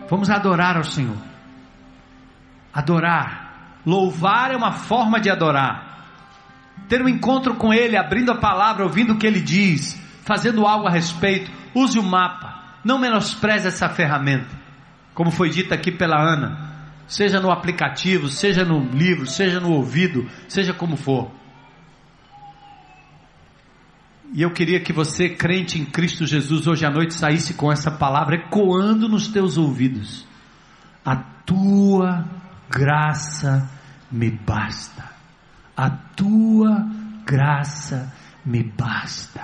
Vamos 0.10 0.30
adorar 0.30 0.77
ao 0.77 0.84
Senhor. 0.84 1.18
Adorar. 2.73 3.80
Louvar 3.85 4.52
é 4.52 4.57
uma 4.57 4.72
forma 4.72 5.19
de 5.19 5.30
adorar. 5.30 6.07
Ter 6.88 7.02
um 7.02 7.10
encontro 7.10 7.56
com 7.56 7.73
Ele, 7.73 7.95
abrindo 7.95 8.31
a 8.31 8.38
palavra, 8.38 8.84
ouvindo 8.84 9.14
o 9.14 9.18
que 9.18 9.27
Ele 9.27 9.39
diz, 9.39 9.99
fazendo 10.23 10.65
algo 10.65 10.88
a 10.88 10.91
respeito. 10.91 11.52
Use 11.73 11.98
o 11.99 12.03
mapa. 12.03 12.61
Não 12.84 12.99
menospreze 12.99 13.68
essa 13.68 13.88
ferramenta. 13.89 14.60
Como 15.13 15.31
foi 15.31 15.49
dito 15.49 15.73
aqui 15.73 15.91
pela 15.91 16.21
Ana. 16.21 16.71
Seja 17.07 17.39
no 17.39 17.51
aplicativo, 17.51 18.29
seja 18.29 18.63
no 18.63 18.79
livro, 18.91 19.25
seja 19.25 19.59
no 19.59 19.71
ouvido, 19.71 20.29
seja 20.47 20.73
como 20.73 20.95
for. 20.95 21.29
E 24.33 24.41
eu 24.41 24.51
queria 24.51 24.79
que 24.79 24.93
você, 24.93 25.27
crente 25.27 25.77
em 25.77 25.83
Cristo 25.83 26.25
Jesus, 26.25 26.65
hoje 26.65 26.85
à 26.85 26.89
noite 26.89 27.13
saísse 27.13 27.53
com 27.53 27.69
essa 27.69 27.91
palavra 27.91 28.35
ecoando 28.35 29.09
nos 29.09 29.27
teus 29.27 29.57
ouvidos. 29.57 30.25
A 31.03 31.17
tua 31.17 32.25
graça 32.69 33.69
me 34.09 34.31
basta. 34.31 35.03
A 35.75 35.89
tua 35.89 36.88
graça 37.25 38.13
me 38.45 38.63
basta. 38.63 39.41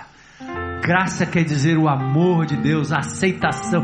Graça 0.81 1.25
quer 1.25 1.43
dizer 1.43 1.77
o 1.77 1.89
amor 1.89 2.45
de 2.45 2.55
Deus, 2.55 2.93
a 2.93 2.99
aceitação. 2.99 3.83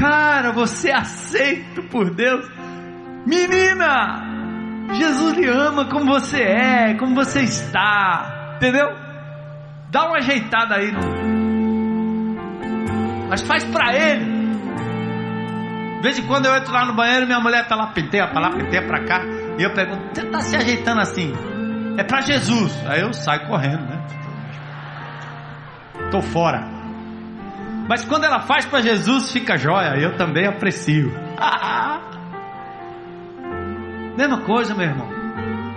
Cara, 0.00 0.50
você 0.52 0.88
é 0.88 0.94
aceito 0.94 1.82
por 1.90 2.14
Deus. 2.14 2.48
Menina, 3.26 4.22
Jesus 4.94 5.36
lhe 5.36 5.46
ama 5.46 5.84
como 5.84 6.06
você 6.06 6.40
é, 6.42 6.94
como 6.94 7.14
você 7.14 7.42
está. 7.42 8.54
Entendeu? 8.56 8.88
Dá 9.90 10.06
uma 10.06 10.16
ajeitada 10.16 10.76
aí. 10.76 10.90
Mas 13.28 13.42
faz 13.42 13.62
pra 13.64 13.94
ele. 13.94 14.40
De 15.96 16.02
vez 16.02 16.18
em 16.18 16.26
quando 16.26 16.46
eu 16.46 16.56
entro 16.56 16.72
lá 16.72 16.86
no 16.86 16.94
banheiro, 16.94 17.26
minha 17.26 17.40
mulher 17.40 17.68
tá 17.68 17.76
lá, 17.76 17.88
penteia 17.88 18.26
pra 18.26 18.40
lá, 18.40 18.50
penteia 18.52 18.86
pra 18.86 19.04
cá. 19.04 19.20
E 19.58 19.62
eu 19.62 19.74
pergunto, 19.74 20.02
você 20.14 20.24
tá 20.24 20.40
se 20.40 20.56
ajeitando 20.56 21.02
assim? 21.02 21.34
É 21.98 22.04
pra 22.04 22.22
Jesus. 22.22 22.74
Aí 22.86 23.02
eu 23.02 23.12
saio 23.12 23.46
correndo, 23.46 23.82
né? 23.82 24.02
Tô 26.10 26.22
fora. 26.22 26.79
Mas 27.90 28.04
quando 28.04 28.24
ela 28.24 28.40
faz 28.40 28.64
para 28.64 28.80
Jesus, 28.80 29.30
fica 29.30 29.58
jóia. 29.58 29.98
Eu 29.98 30.16
também 30.16 30.46
aprecio. 30.46 31.10
Mesma 34.16 34.40
coisa, 34.42 34.74
meu 34.74 34.86
irmão. 34.86 35.08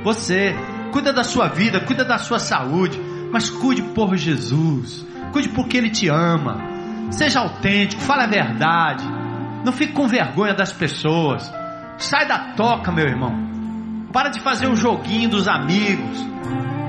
Você 0.03 0.55
cuida 0.91 1.11
da 1.11 1.23
sua 1.23 1.49
vida, 1.49 1.81
cuida 1.81 2.05
da 2.05 2.17
sua 2.17 2.39
saúde 2.39 3.13
mas 3.33 3.49
cuide 3.49 3.81
por 3.81 4.15
Jesus, 4.15 5.03
cuide 5.31 5.49
porque 5.49 5.75
Ele 5.75 5.89
te 5.89 6.07
ama. 6.07 6.61
Seja 7.09 7.39
autêntico, 7.39 7.99
fale 8.03 8.21
a 8.21 8.27
verdade. 8.27 9.03
Não 9.65 9.73
fique 9.73 9.91
com 9.91 10.07
vergonha 10.07 10.53
das 10.53 10.71
pessoas. 10.71 11.51
Sai 11.97 12.27
da 12.27 12.53
toca, 12.53 12.91
meu 12.91 13.07
irmão. 13.07 13.33
Para 14.13 14.29
de 14.29 14.39
fazer 14.39 14.67
o 14.67 14.75
joguinho 14.75 15.29
dos 15.29 15.47
amigos. 15.47 16.23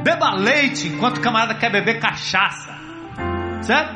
Beba 0.02 0.34
leite 0.34 0.88
enquanto 0.88 1.16
o 1.16 1.20
camarada 1.22 1.54
quer 1.54 1.72
beber 1.72 1.98
cachaça. 1.98 2.76
Certo? 3.62 3.94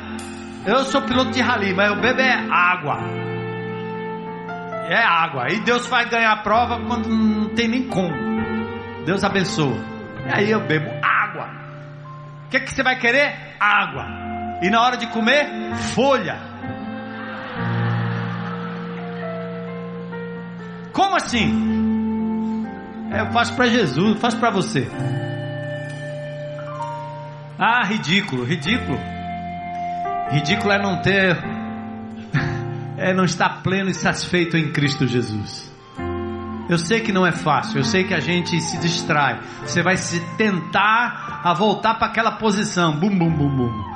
Eu 0.65 0.83
sou 0.85 1.01
piloto 1.01 1.31
de 1.31 1.41
rally, 1.41 1.73
mas 1.73 1.89
eu 1.89 2.01
bebo 2.01 2.21
é 2.21 2.33
água. 2.51 2.99
É 4.89 5.03
água. 5.03 5.51
E 5.51 5.59
Deus 5.61 5.87
vai 5.87 6.07
ganhar 6.09 6.31
a 6.31 6.37
prova 6.37 6.79
quando 6.85 7.09
não 7.09 7.49
tem 7.49 7.67
nem 7.67 7.87
como. 7.87 8.13
Deus 9.05 9.23
abençoa. 9.23 9.77
E 10.25 10.31
aí 10.33 10.51
eu 10.51 10.59
bebo 10.61 10.99
o 12.49 12.51
que, 12.51 12.61
que 12.61 12.73
você 12.73 12.81
vai 12.81 12.97
querer? 12.97 13.55
Água. 13.59 14.07
E 14.59 14.71
na 14.71 14.81
hora 14.81 14.97
de 14.97 15.05
comer, 15.05 15.75
folha. 15.93 16.35
Como 20.91 21.15
assim? 21.15 22.65
É, 23.11 23.21
eu 23.21 23.31
faço 23.31 23.55
para 23.55 23.67
Jesus, 23.67 24.15
eu 24.15 24.19
faço 24.19 24.39
para 24.39 24.49
você. 24.49 24.89
Ah, 27.59 27.85
ridículo, 27.85 28.43
ridículo. 28.43 28.99
Ridículo 30.31 30.71
é 30.71 30.81
não 30.81 31.01
ter, 31.01 31.37
é 32.97 33.13
não 33.13 33.25
estar 33.25 33.61
pleno 33.61 33.89
e 33.89 33.93
satisfeito 33.93 34.57
em 34.57 34.71
Cristo 34.71 35.07
Jesus. 35.07 35.69
Eu 36.69 36.77
sei 36.77 36.99
que 36.99 37.11
não 37.11 37.25
é 37.25 37.31
fácil, 37.31 37.79
eu 37.79 37.83
sei 37.83 38.03
que 38.03 38.13
a 38.13 38.19
gente 38.19 38.61
se 38.61 38.77
distrai. 38.77 39.39
Você 39.61 39.81
vai 39.81 39.97
se 39.97 40.19
tentar 40.37 41.41
a 41.43 41.51
voltar 41.51 41.95
para 41.95 42.07
aquela 42.07 42.33
posição. 42.33 42.95
Bum, 42.95 43.09
bum, 43.09 43.31
bum, 43.31 43.55
bum. 43.55 43.89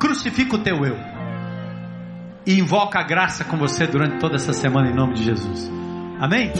Crucifica 0.00 0.56
o 0.56 0.58
teu 0.58 0.84
eu. 0.84 0.98
E 2.44 2.58
invoca 2.58 2.98
a 2.98 3.04
graça 3.04 3.44
com 3.44 3.56
você 3.56 3.86
durante 3.86 4.18
toda 4.18 4.34
essa 4.34 4.52
semana 4.52 4.90
em 4.90 4.94
nome 4.94 5.14
de 5.14 5.22
Jesus. 5.22 5.70
Amém? 6.18 6.52